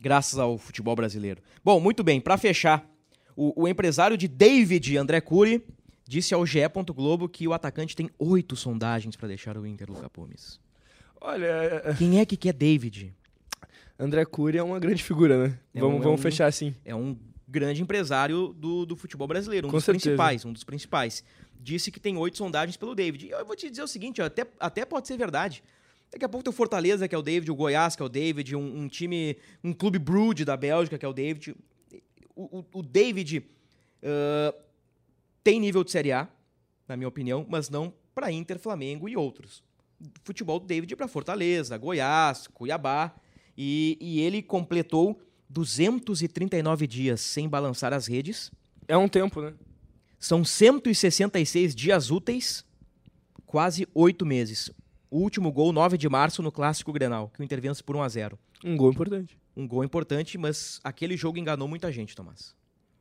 Graças 0.00 0.38
ao 0.38 0.56
futebol 0.56 0.96
brasileiro. 0.96 1.42
Bom, 1.62 1.78
muito 1.78 2.02
bem, 2.02 2.20
pra 2.20 2.38
fechar, 2.38 2.88
o, 3.36 3.64
o 3.64 3.68
empresário 3.68 4.16
de 4.16 4.26
David, 4.28 4.96
André 4.96 5.20
Cury, 5.20 5.62
disse 6.08 6.32
ao 6.32 6.46
GE. 6.46 6.60
Globo 6.94 7.28
que 7.28 7.46
o 7.46 7.52
atacante 7.52 7.94
tem 7.94 8.08
oito 8.18 8.56
sondagens 8.56 9.14
pra 9.16 9.28
deixar 9.28 9.58
o 9.58 9.66
Inter, 9.66 9.90
Luca 9.90 10.08
Pumes. 10.08 10.58
Olha, 11.20 11.44
é- 11.46 11.94
Quem 11.98 12.18
é 12.20 12.24
que 12.26 12.36
quer 12.36 12.52
David? 12.52 13.14
André 13.98 14.24
Cury 14.24 14.58
é 14.58 14.62
uma 14.62 14.78
grande 14.80 15.02
figura, 15.04 15.48
né? 15.48 15.58
É 15.74 15.80
vamos 15.80 15.96
um- 15.96 16.00
é 16.00 16.04
vamos 16.04 16.20
um- 16.20 16.22
fechar 16.22 16.46
assim. 16.46 16.74
É 16.84 16.94
um 16.94 17.16
grande 17.46 17.82
empresário 17.82 18.54
do, 18.56 18.86
do 18.86 18.96
futebol 18.96 19.28
brasileiro, 19.28 19.66
um 19.66 19.70
Com 19.70 19.76
dos 19.76 19.84
certeza. 19.84 20.04
principais, 20.06 20.44
um 20.44 20.52
dos 20.52 20.64
principais. 20.64 21.22
Disse 21.58 21.90
que 21.90 22.00
tem 22.00 22.16
oito 22.16 22.38
sondagens 22.38 22.76
pelo 22.76 22.94
David. 22.94 23.26
E 23.26 23.30
eu 23.30 23.44
vou 23.44 23.54
te 23.54 23.68
dizer 23.68 23.82
o 23.82 23.86
seguinte, 23.88 24.22
ó, 24.22 24.24
até, 24.24 24.46
até 24.58 24.84
pode 24.86 25.06
ser 25.08 25.16
verdade. 25.18 25.62
Daqui 26.10 26.24
a 26.24 26.28
pouco 26.28 26.42
tem 26.42 26.50
o 26.50 26.56
Fortaleza, 26.56 27.06
que 27.06 27.14
é 27.14 27.18
o 27.18 27.22
David, 27.22 27.50
o 27.50 27.54
Goiás, 27.54 27.94
que 27.94 28.02
é 28.02 28.04
o 28.04 28.08
David, 28.08 28.56
um, 28.56 28.80
um 28.82 28.88
time, 28.88 29.36
um 29.62 29.72
clube 29.72 29.98
Brood 29.98 30.44
da 30.44 30.56
Bélgica, 30.56 30.96
que 30.98 31.04
é 31.04 31.08
o 31.08 31.12
David. 31.12 31.54
O, 32.34 32.58
o- 32.60 32.64
o 32.74 32.82
David 32.82 33.44
ah, 34.02 34.54
tem 35.44 35.60
nível 35.60 35.84
de 35.84 35.90
Série 35.90 36.12
A, 36.12 36.26
na 36.88 36.96
minha 36.96 37.08
opinião, 37.08 37.44
mas 37.48 37.68
não 37.68 37.92
para 38.14 38.32
Inter, 38.32 38.58
Flamengo 38.58 39.08
e 39.08 39.16
outros. 39.16 39.62
Futebol 40.24 40.58
do 40.58 40.66
David 40.66 40.94
para 40.96 41.08
Fortaleza, 41.08 41.76
Goiás, 41.76 42.46
Cuiabá. 42.46 43.14
E, 43.56 43.98
e 44.00 44.20
ele 44.20 44.42
completou 44.42 45.20
239 45.48 46.86
dias 46.86 47.20
sem 47.20 47.48
balançar 47.48 47.92
as 47.92 48.06
redes. 48.06 48.50
É 48.88 48.96
um 48.96 49.08
tempo, 49.08 49.40
né? 49.40 49.54
São 50.18 50.44
166 50.44 51.74
dias 51.74 52.10
úteis, 52.10 52.64
quase 53.46 53.88
oito 53.94 54.24
meses. 54.24 54.70
O 55.10 55.18
último 55.18 55.50
gol, 55.50 55.72
9 55.72 55.98
de 55.98 56.08
março, 56.08 56.42
no 56.42 56.52
Clássico 56.52 56.92
Grenal, 56.92 57.30
que 57.30 57.40
o 57.40 57.44
Inter 57.44 57.60
vence 57.60 57.82
por 57.82 57.96
1 57.96 58.02
a 58.02 58.08
0 58.08 58.38
Um 58.64 58.76
gol 58.76 58.90
importante. 58.90 59.38
Um 59.56 59.66
gol 59.66 59.82
importante, 59.82 60.38
mas 60.38 60.78
aquele 60.84 61.16
jogo 61.16 61.38
enganou 61.38 61.66
muita 61.66 61.90
gente, 61.90 62.14
Tomás. 62.14 62.54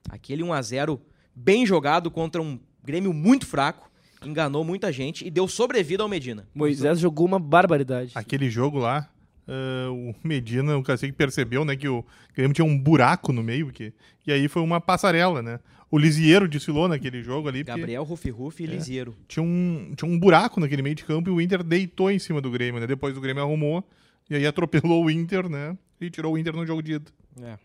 Aquele 0.10 0.42
1 0.42 0.54
a 0.54 0.62
0 0.62 1.02
bem 1.36 1.66
jogado 1.66 2.10
contra 2.10 2.42
um 2.42 2.60
Grêmio 2.84 3.14
muito 3.14 3.46
fraco, 3.46 3.89
enganou 4.26 4.64
muita 4.64 4.92
gente 4.92 5.26
e 5.26 5.32
deu 5.32 5.48
sobrevida 5.48 6.04
ao 6.04 6.10
Medina. 6.10 6.48
Moisés 6.54 7.00
jogou 7.00 7.26
uma 7.26 7.40
barbaridade. 7.40 8.12
Aquele 8.16 8.50
jogo 8.50 8.80
lá, 8.80 9.10
ah, 9.48 9.92
o 9.92 10.14
Medina, 10.24 10.78
o 10.78 10.84
Cacique 10.84 11.12
percebeu, 11.14 11.66
né, 11.66 11.76
que 11.76 11.88
o 11.88 12.06
Grêmio 12.36 12.54
tinha 12.54 12.66
um 12.66 12.78
buraco 12.78 13.34
no 13.34 13.42
meio, 13.42 13.72
que, 13.72 13.92
e 14.26 14.32
aí 14.32 14.48
foi 14.48 14.62
uma 14.62 14.80
passarela, 14.80 15.42
né? 15.42 15.60
O 15.92 15.98
Lisieiro 15.98 16.48
desfilou 16.48 16.88
naquele 16.88 17.24
jogo 17.24 17.48
ali, 17.48 17.64
Gabriel 17.64 18.04
Rufi 18.04 18.30
Rufi 18.30 18.64
e 18.64 18.68
Lisieiro. 18.68 19.16
tinha 19.28 19.42
um, 19.42 19.92
tinha 19.98 20.10
um 20.10 20.20
buraco 20.20 20.60
naquele 20.60 20.84
meio 20.84 20.94
de 20.94 21.04
campo 21.04 21.30
e 21.30 21.34
o 21.34 21.42
Inter 21.42 21.64
deitou 21.64 22.12
em 22.12 22.20
cima 22.20 22.40
do 22.40 22.52
Grêmio, 22.52 22.80
né? 22.80 22.86
Depois 22.86 23.18
o 23.18 23.22
Grêmio 23.22 23.42
arrumou 23.42 23.84
e 24.30 24.36
aí 24.36 24.46
atropelou 24.46 25.06
o 25.06 25.10
Inter, 25.10 25.50
né? 25.50 25.76
E 26.00 26.12
tirou 26.12 26.36
o 26.36 26.38
Inter 26.38 26.56
no 26.56 26.64
jogo 26.64 26.84
de 26.84 26.94
ida. 26.94 27.12
É. 27.42 27.58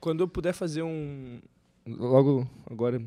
Quando 0.00 0.20
eu 0.24 0.28
puder 0.28 0.52
fazer 0.52 0.82
um. 0.82 1.38
Logo 1.86 2.48
agora, 2.68 3.00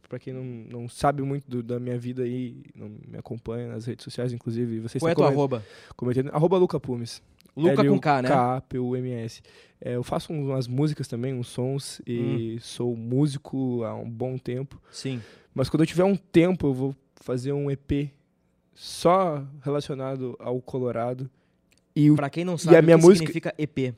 p- 0.00 0.08
pra 0.08 0.18
quem 0.18 0.32
não, 0.32 0.44
não 0.44 0.88
sabe 0.88 1.22
muito 1.22 1.48
do- 1.48 1.62
da 1.62 1.78
minha 1.80 1.98
vida 1.98 2.22
aí, 2.22 2.62
não 2.74 2.88
me 3.06 3.16
acompanha 3.18 3.68
nas 3.68 3.86
redes 3.86 4.04
sociais, 4.04 4.32
inclusive, 4.32 4.80
vocês 4.80 5.00
Qual 5.02 5.08
é 5.08 5.12
estão 5.12 5.24
tua 5.24 5.32
comen- 5.32 5.38
arroba? 5.38 5.64
cometendo. 5.96 6.30
Arroba 6.32 6.58
Luca 6.58 6.78
Pumes. 6.80 7.22
Luca 7.56 7.84
com 7.84 8.00
K, 8.00 8.22
né? 8.22 8.28
K-P-U-M-S. 8.28 9.40
É, 9.80 9.94
eu 9.94 10.02
faço 10.02 10.32
umas 10.32 10.66
músicas 10.66 11.06
também, 11.06 11.32
uns 11.32 11.46
sons, 11.48 12.00
Hum. 12.00 12.02
e 12.10 12.58
sou 12.60 12.96
músico 12.96 13.84
há 13.84 13.94
um 13.94 14.10
bom 14.10 14.36
tempo. 14.36 14.80
Sim. 14.90 15.22
Mas 15.54 15.68
quando 15.68 15.82
eu 15.82 15.86
tiver 15.86 16.02
um 16.04 16.16
tempo, 16.16 16.66
eu 16.66 16.74
vou 16.74 16.96
fazer 17.16 17.52
um 17.52 17.70
EP 17.70 18.10
só 18.74 19.44
relacionado 19.62 20.36
ao 20.40 20.60
Colorado. 20.60 21.30
E 21.94 22.10
o... 22.10 22.16
Pra 22.16 22.28
quem 22.28 22.44
não 22.44 22.58
sabe, 22.58 22.76
a 22.76 22.80
o 22.80 22.82
minha 22.82 22.96
que 22.98 23.02
música- 23.04 23.18
significa 23.26 23.54
EP? 23.56 23.94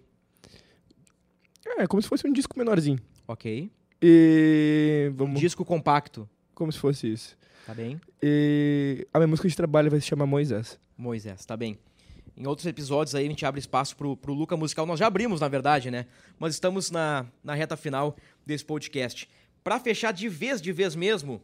É, 1.79 1.87
como 1.87 2.03
se 2.03 2.09
fosse 2.09 2.27
um 2.27 2.33
disco 2.33 2.59
menorzinho. 2.59 2.99
Ok. 3.27 3.71
E. 4.01 5.11
Vamos. 5.15 5.41
Disco 5.41 5.65
compacto. 5.65 6.29
Como 6.55 6.71
se 6.73 6.79
fosse 6.79 7.13
isso. 7.13 7.37
Tá 7.67 7.75
bem? 7.75 8.01
E 8.23 9.07
a 9.13 9.19
minha 9.19 9.27
música 9.27 9.49
de 9.49 9.57
trabalho 9.57 9.91
vai 9.91 10.01
se 10.01 10.07
chamar 10.07 10.27
Moisés. 10.27 10.79
Moisés, 10.97 11.45
tá 11.45 11.57
bem. 11.57 11.79
Em 12.37 12.47
outros 12.47 12.67
episódios 12.67 13.15
aí 13.15 13.27
a 13.27 13.29
gente 13.29 13.45
abre 13.47 13.59
espaço 13.59 13.97
pro, 13.97 14.17
pro 14.17 14.35
Luca 14.35 14.57
Musical. 14.57 14.87
Nós 14.87 15.01
já 15.01 15.07
abrimos, 15.07 15.41
na 15.41 15.49
verdade, 15.49 15.91
né? 15.91 16.07
Mas 16.39 16.55
estamos 16.55 16.91
na, 16.91 17.27
na 17.43 17.55
reta 17.55 17.77
final 17.77 18.17
desse 18.45 18.65
podcast. 18.65 19.29
Pra 19.65 19.81
fechar 19.81 20.13
de 20.13 20.29
vez, 20.29 20.61
de 20.61 20.71
vez 20.73 20.95
mesmo, 20.95 21.43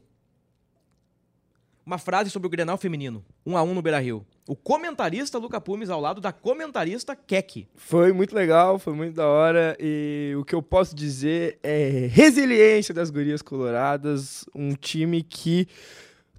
uma 1.84 1.98
frase 1.98 2.30
sobre 2.30 2.46
o 2.46 2.50
Grenal 2.50 2.76
feminino. 2.78 3.24
Um 3.44 3.56
a 3.56 3.62
um 3.62 3.74
no 3.74 3.82
Beira-Rio. 3.82 4.24
O 4.48 4.54
comentarista 4.56 5.38
Luca 5.38 5.60
Pumes 5.60 5.90
ao 5.90 6.00
lado 6.00 6.20
da 6.20 6.32
comentarista 6.32 7.14
Kek. 7.16 7.66
Foi 7.74 8.12
muito 8.12 8.34
legal, 8.34 8.78
foi 8.78 8.92
muito 8.92 9.14
da 9.14 9.26
hora. 9.26 9.76
E 9.80 10.34
o 10.38 10.44
que 10.44 10.54
eu 10.54 10.62
posso 10.62 10.94
dizer 10.94 11.58
é 11.62 12.08
resiliência 12.10 12.94
das 12.94 13.10
gurias 13.10 13.42
coloradas. 13.42 14.44
Um 14.54 14.74
time 14.74 15.22
que 15.22 15.66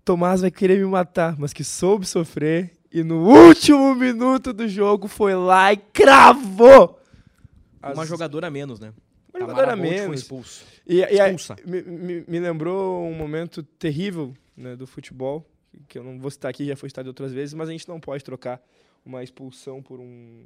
Tomás 0.05 0.41
vai 0.41 0.51
querer 0.51 0.79
me 0.79 0.85
matar, 0.85 1.35
mas 1.37 1.53
que 1.53 1.63
soube 1.63 2.05
sofrer. 2.05 2.71
E 2.91 3.03
no 3.03 3.27
último 3.27 3.95
minuto 3.95 4.53
do 4.53 4.67
jogo 4.67 5.07
foi 5.07 5.33
lá 5.35 5.73
e 5.73 5.77
cravou! 5.77 6.99
Uma 7.81 8.03
As- 8.03 8.07
jogadora 8.09 8.47
a 8.47 8.51
menos, 8.51 8.79
né? 8.79 8.93
Uma 9.33 9.39
jogadora 9.41 9.75
Bolt 9.75 9.87
foi 9.89 9.97
menos. 9.99 10.21
expulso. 10.21 10.63
E, 10.87 10.99
e 10.99 11.19
Expulsa. 11.19 11.55
me, 11.65 11.81
me- 11.81 12.23
me 12.27 12.39
lembrou 12.39 13.03
um 13.07 13.15
momento 13.15 13.63
terrível 13.63 14.31
né, 14.55 14.75
do 14.75 14.85
futebol, 14.87 15.45
que 15.87 15.97
eu 15.97 16.03
não 16.03 16.19
vou 16.19 16.29
citar 16.31 16.49
aqui, 16.49 16.65
já 16.65 16.75
foi 16.75 16.89
citado 16.89 17.07
outras 17.09 17.31
vezes, 17.33 17.53
mas 17.53 17.69
a 17.69 17.71
gente 17.71 17.87
não 17.87 17.99
pode 17.99 18.23
trocar 18.23 18.61
uma 19.05 19.23
expulsão 19.23 19.81
por 19.81 19.99
um 19.99 20.43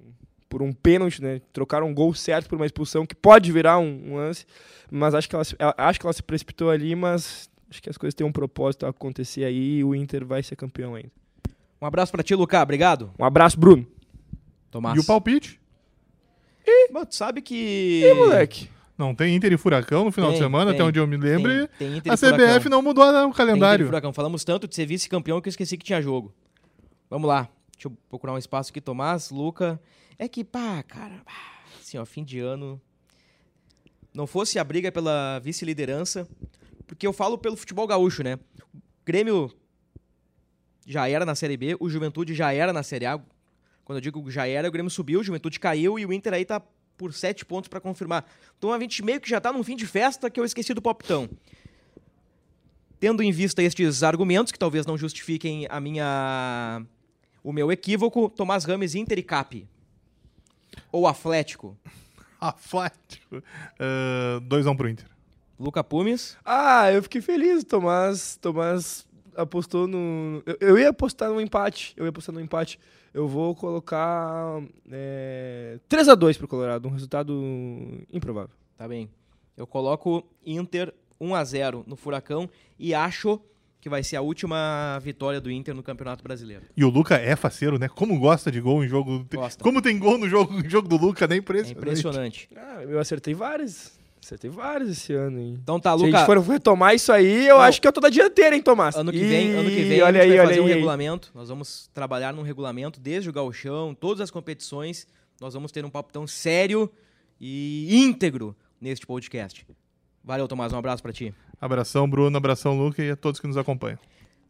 por 0.50 0.62
um 0.62 0.72
pênalti, 0.72 1.22
né? 1.22 1.42
Trocar 1.52 1.84
um 1.84 1.94
gol 1.94 2.14
certo 2.14 2.48
por 2.48 2.56
uma 2.56 2.66
expulsão 2.66 3.06
que 3.06 3.14
pode 3.14 3.52
virar 3.52 3.80
um, 3.80 4.12
um 4.14 4.16
lance, 4.16 4.46
mas 4.90 5.14
acho 5.14 5.28
que 5.28 5.36
ela, 5.36 5.44
se- 5.44 5.56
ela- 5.60 5.76
acho 5.78 6.00
que 6.00 6.06
ela 6.06 6.14
se 6.14 6.24
precipitou 6.24 6.70
ali, 6.70 6.96
mas 6.96 7.50
acho 7.70 7.84
que 7.84 7.90
as 7.90 7.98
coisas 7.98 8.14
têm 8.16 8.26
um 8.26 8.32
propósito 8.32 8.86
a 8.86 8.90
acontecer 8.90 9.44
aí 9.44 9.80
e 9.80 9.84
o 9.84 9.94
Inter 9.94 10.26
vai 10.26 10.42
ser 10.42 10.56
campeão 10.56 10.96
ainda. 10.96 11.12
Um 11.82 11.86
abraço 11.86 12.14
pra 12.14 12.24
ti, 12.24 12.34
Luca. 12.34 12.62
Obrigado. 12.64 13.12
Um 13.20 13.26
abraço, 13.26 13.60
Bruno. 13.60 13.86
Tomás. 14.72 14.96
E 14.96 15.00
o 15.02 15.04
palpite? 15.04 15.60
Mas 16.92 17.08
tu 17.10 17.16
sabe 17.16 17.42
que... 17.42 18.04
E 18.06 18.14
moleque? 18.14 18.70
Não 18.98 19.14
tem 19.14 19.36
Inter 19.36 19.54
e 19.54 19.58
Furacão 19.58 20.06
no 20.06 20.12
final 20.12 20.32
Tem, 20.32 20.40
de 20.40 20.44
semana, 20.44 20.72
tem. 20.72 20.76
até 20.80 20.84
onde 20.84 21.00
eu 21.00 21.06
me 21.06 21.18
lembro. 21.18 21.68
Tem, 21.78 22.02
a. 22.10 22.18
CBF 22.18 22.68
não 22.68 22.82
mudou 22.82 23.04
o 23.04 23.12
Tem 23.12 23.20
Inter 23.20 23.32
e 23.32 23.34
calendário. 23.36 23.86
Furacão. 23.86 24.12
Falamos 24.12 24.44
tanto 24.44 24.68
de 24.68 24.74
ser 24.74 24.88
vice-campeão 24.88 25.40
que 25.40 25.48
eu 25.48 25.52
esqueci 25.52 25.78
que 25.78 25.86
tinha 25.86 26.02
jogo. 26.02 26.34
Vamos 27.10 27.28
lá. 27.28 27.48
Deixa 27.74 27.88
eu 27.90 27.98
procurar 28.10 28.34
um 28.34 28.38
espaço 28.40 28.72
aqui, 28.72 28.82
Tomás, 28.82 29.30
Luca. 29.30 29.80
É 30.18 30.28
que, 30.28 30.44
pá, 30.44 30.82
cara, 30.82 31.22
assim, 31.80 31.98
ó, 32.00 32.06
fim 32.06 32.24
de 32.24 32.40
ano. 32.40 32.82
Não 34.14 34.26
fosse 34.26 34.58
a 34.58 34.64
briga 34.64 34.92
pela 34.92 35.38
vice-liderança, 35.40 36.28
porque 36.88 37.06
eu 37.06 37.14
falo 37.14 37.38
pelo 37.38 37.56
futebol 37.56 37.86
gaúcho, 37.86 38.24
né? 38.24 38.40
O 38.74 38.80
Grêmio 39.06 39.54
já 40.88 41.08
era 41.08 41.24
na 41.24 41.36
Série 41.36 41.56
B, 41.56 41.78
o 41.80 41.88
Juventude 41.88 42.34
já 42.34 42.52
era 42.52 42.74
na 42.74 42.82
Série 42.82 43.06
A. 43.06 43.22
Quando 43.86 43.98
eu 43.98 44.02
digo 44.02 44.32
já 44.32 44.48
era, 44.48 44.68
o 44.68 44.72
Grêmio 44.72 44.90
subiu, 44.90 45.20
o 45.20 45.24
Juventude 45.24 45.60
caiu 45.60 46.00
e 46.00 46.06
o 46.06 46.12
Inter 46.12 46.34
aí 46.34 46.46
tá 46.46 46.60
por 46.98 47.14
sete 47.14 47.46
pontos 47.46 47.68
pra 47.68 47.80
confirmar. 47.80 48.26
Então 48.58 48.74
a 48.74 48.80
gente 48.80 49.04
meio 49.04 49.22
que 49.22 49.30
já 49.30 49.40
tá 49.40 49.54
num 49.54 49.64
fim 49.64 49.76
de 49.76 49.86
festa 49.86 50.30
que 50.30 50.40
eu 50.40 50.46
esqueci 50.46 50.74
do 50.74 50.82
palpitão. 50.82 51.30
Tendo 53.00 53.22
em 53.22 53.32
vista 53.32 53.62
estes 53.62 54.02
argumentos, 54.02 54.52
que 54.52 54.58
talvez 54.58 54.86
não 54.86 54.98
justifiquem 54.98 55.68
a 55.70 55.80
minha 55.80 56.82
o 57.44 57.54
meu 57.54 57.72
equívoco, 57.72 58.30
Tomás 58.30 58.66
Rames, 58.66 58.96
Inter 58.96 59.20
e 59.20 59.24
Cap. 59.24 59.68
Ou 60.92 61.08
Atlético. 61.08 61.78
Atlético. 62.42 63.42
2x1 64.50 64.76
pro 64.76 64.90
Inter. 64.90 65.06
Luca 65.60 65.84
Pumes. 65.84 66.38
Ah, 66.44 66.92
eu 66.92 67.02
fiquei 67.02 67.22
feliz. 67.22 67.64
Tomás, 67.64 68.38
Tomás 68.38 69.08
apostou 69.38 69.88
no. 69.88 70.44
Eu, 70.46 70.58
eu 70.60 70.78
ia 70.80 70.90
apostar 70.90 71.30
no 71.30 71.40
empate. 71.40 71.94
Eu 71.96 72.06
ia 72.06 72.10
apostar 72.10 72.34
no 72.34 72.42
empate. 72.42 72.80
Eu 73.14 73.28
vou 73.28 73.56
colocar 73.56 74.62
é, 74.92 75.80
3x2 75.90 76.38
pro 76.38 76.48
Colorado. 76.48 76.88
Um 76.88 76.92
resultado 76.92 77.34
improvável. 78.12 78.56
Tá 78.78 78.88
bem. 78.88 79.10
Eu 79.56 79.66
coloco 79.66 80.24
Inter 80.46 80.94
1 81.20 81.34
a 81.36 81.44
0 81.44 81.84
no 81.88 81.96
Furacão 81.96 82.50
e 82.78 82.94
acho 82.94 83.40
que 83.80 83.90
vai 83.90 84.04
ser 84.04 84.18
a 84.18 84.22
última 84.22 85.00
vitória 85.02 85.40
do 85.40 85.50
Inter 85.50 85.74
no 85.74 85.82
Campeonato 85.82 86.24
Brasileiro. 86.24 86.64
E 86.76 86.84
o 86.84 86.90
Luca 86.90 87.16
é 87.16 87.36
faceiro, 87.36 87.80
né? 87.80 87.88
Como 87.88 88.20
gosta 88.20 88.52
de 88.52 88.60
gol 88.60 88.84
em 88.84 88.88
jogo. 88.88 89.26
Gosta. 89.34 89.64
Como 89.64 89.82
tem 89.82 89.98
gol 89.98 90.18
no 90.18 90.28
jogo, 90.28 90.54
no 90.62 90.68
jogo 90.70 90.88
do 90.88 90.98
Luca, 90.98 91.28
né? 91.28 91.36
É 91.36 91.38
Impressionante. 91.40 91.78
impressionante. 91.78 92.50
Ah, 92.58 92.84
eu 92.84 93.00
acertei 93.00 93.34
várias. 93.34 93.97
Acertei 94.28 94.50
várias 94.50 94.90
esse 94.90 95.14
ano, 95.14 95.40
hein? 95.40 95.58
Então 95.64 95.80
tá, 95.80 95.98
Se 95.98 96.04
a 96.04 96.12
gente 96.12 96.26
for 96.26 96.38
retomar 96.40 96.94
isso 96.94 97.14
aí, 97.14 97.48
eu 97.48 97.56
Não. 97.56 97.64
acho 97.64 97.82
que 97.82 97.88
eu 97.88 97.94
tô 97.94 98.02
da 98.02 98.10
dianteira, 98.10 98.54
hein, 98.54 98.62
Tomás? 98.62 98.94
Ano 98.94 99.10
que 99.10 99.24
vem, 99.24 99.54
ano 99.54 99.70
que 99.70 99.80
Ih, 99.80 99.84
vem 99.86 100.02
olha 100.02 100.20
a 100.20 100.24
gente 100.24 100.32
aí, 100.34 100.38
vai 100.38 100.48
fazer 100.48 100.60
um 100.60 100.66
aí. 100.66 100.74
regulamento. 100.74 101.32
Nós 101.34 101.48
vamos 101.48 101.90
trabalhar 101.94 102.34
num 102.34 102.42
regulamento 102.42 103.00
desde 103.00 103.30
o 103.30 103.32
gauchão, 103.32 103.96
todas 103.96 104.20
as 104.20 104.30
competições. 104.30 105.08
Nós 105.40 105.54
vamos 105.54 105.72
ter 105.72 105.86
um 105.86 105.90
papo 105.90 106.12
tão 106.12 106.28
sério 106.28 106.92
e 107.40 107.88
íntegro 107.90 108.54
neste 108.82 109.08
podcast. 109.08 109.66
Valeu, 110.22 110.46
Tomás. 110.46 110.74
Um 110.74 110.78
abraço 110.78 111.02
pra 111.02 111.14
ti. 111.14 111.34
Abração, 111.62 112.06
Bruno. 112.10 112.36
Abração, 112.36 112.78
Luca 112.78 113.02
e 113.02 113.10
a 113.10 113.16
todos 113.16 113.40
que 113.40 113.48
nos 113.48 113.56
acompanham. 113.56 113.98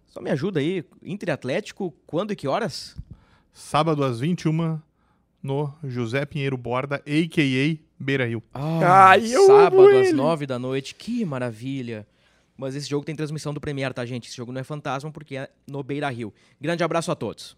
Só 0.08 0.20
me 0.20 0.32
ajuda 0.32 0.60
aí. 0.60 0.84
Inter 1.04 1.30
Atlético, 1.36 1.94
quando 2.08 2.34
e 2.34 2.36
que 2.36 2.48
horas? 2.48 2.96
Sábado 3.54 4.04
às 4.04 4.20
21 4.20 4.80
no 5.44 5.72
José 5.84 6.26
Pinheiro 6.26 6.58
Borda, 6.58 6.96
a.k.a. 6.96 7.87
Beira 8.00 8.26
Rio. 8.26 8.44
Ai, 8.54 9.26
eu 9.34 9.48
sábado 9.48 9.82
amo 9.82 9.98
às 9.98 10.08
ele. 10.08 10.14
nove 10.14 10.46
da 10.46 10.60
noite. 10.60 10.94
Que 10.94 11.26
maravilha. 11.26 12.08
Mas 12.56 12.76
esse 12.76 12.88
jogo 12.90 13.06
tem 13.06 13.16
transmissão 13.16 13.54
do 13.54 13.60
Premier, 13.60 13.94
tá, 13.94 14.06
gente? 14.06 14.28
Esse 14.28 14.38
jogo 14.38 14.52
não 14.52 14.62
é 14.62 14.64
fantasma 14.64 15.12
porque 15.12 15.36
é 15.36 15.50
no 15.68 15.82
Beira 15.84 16.10
Rio. 16.10 16.34
Grande 16.62 16.84
abraço 16.84 17.12
a 17.12 17.16
todos. 17.16 17.58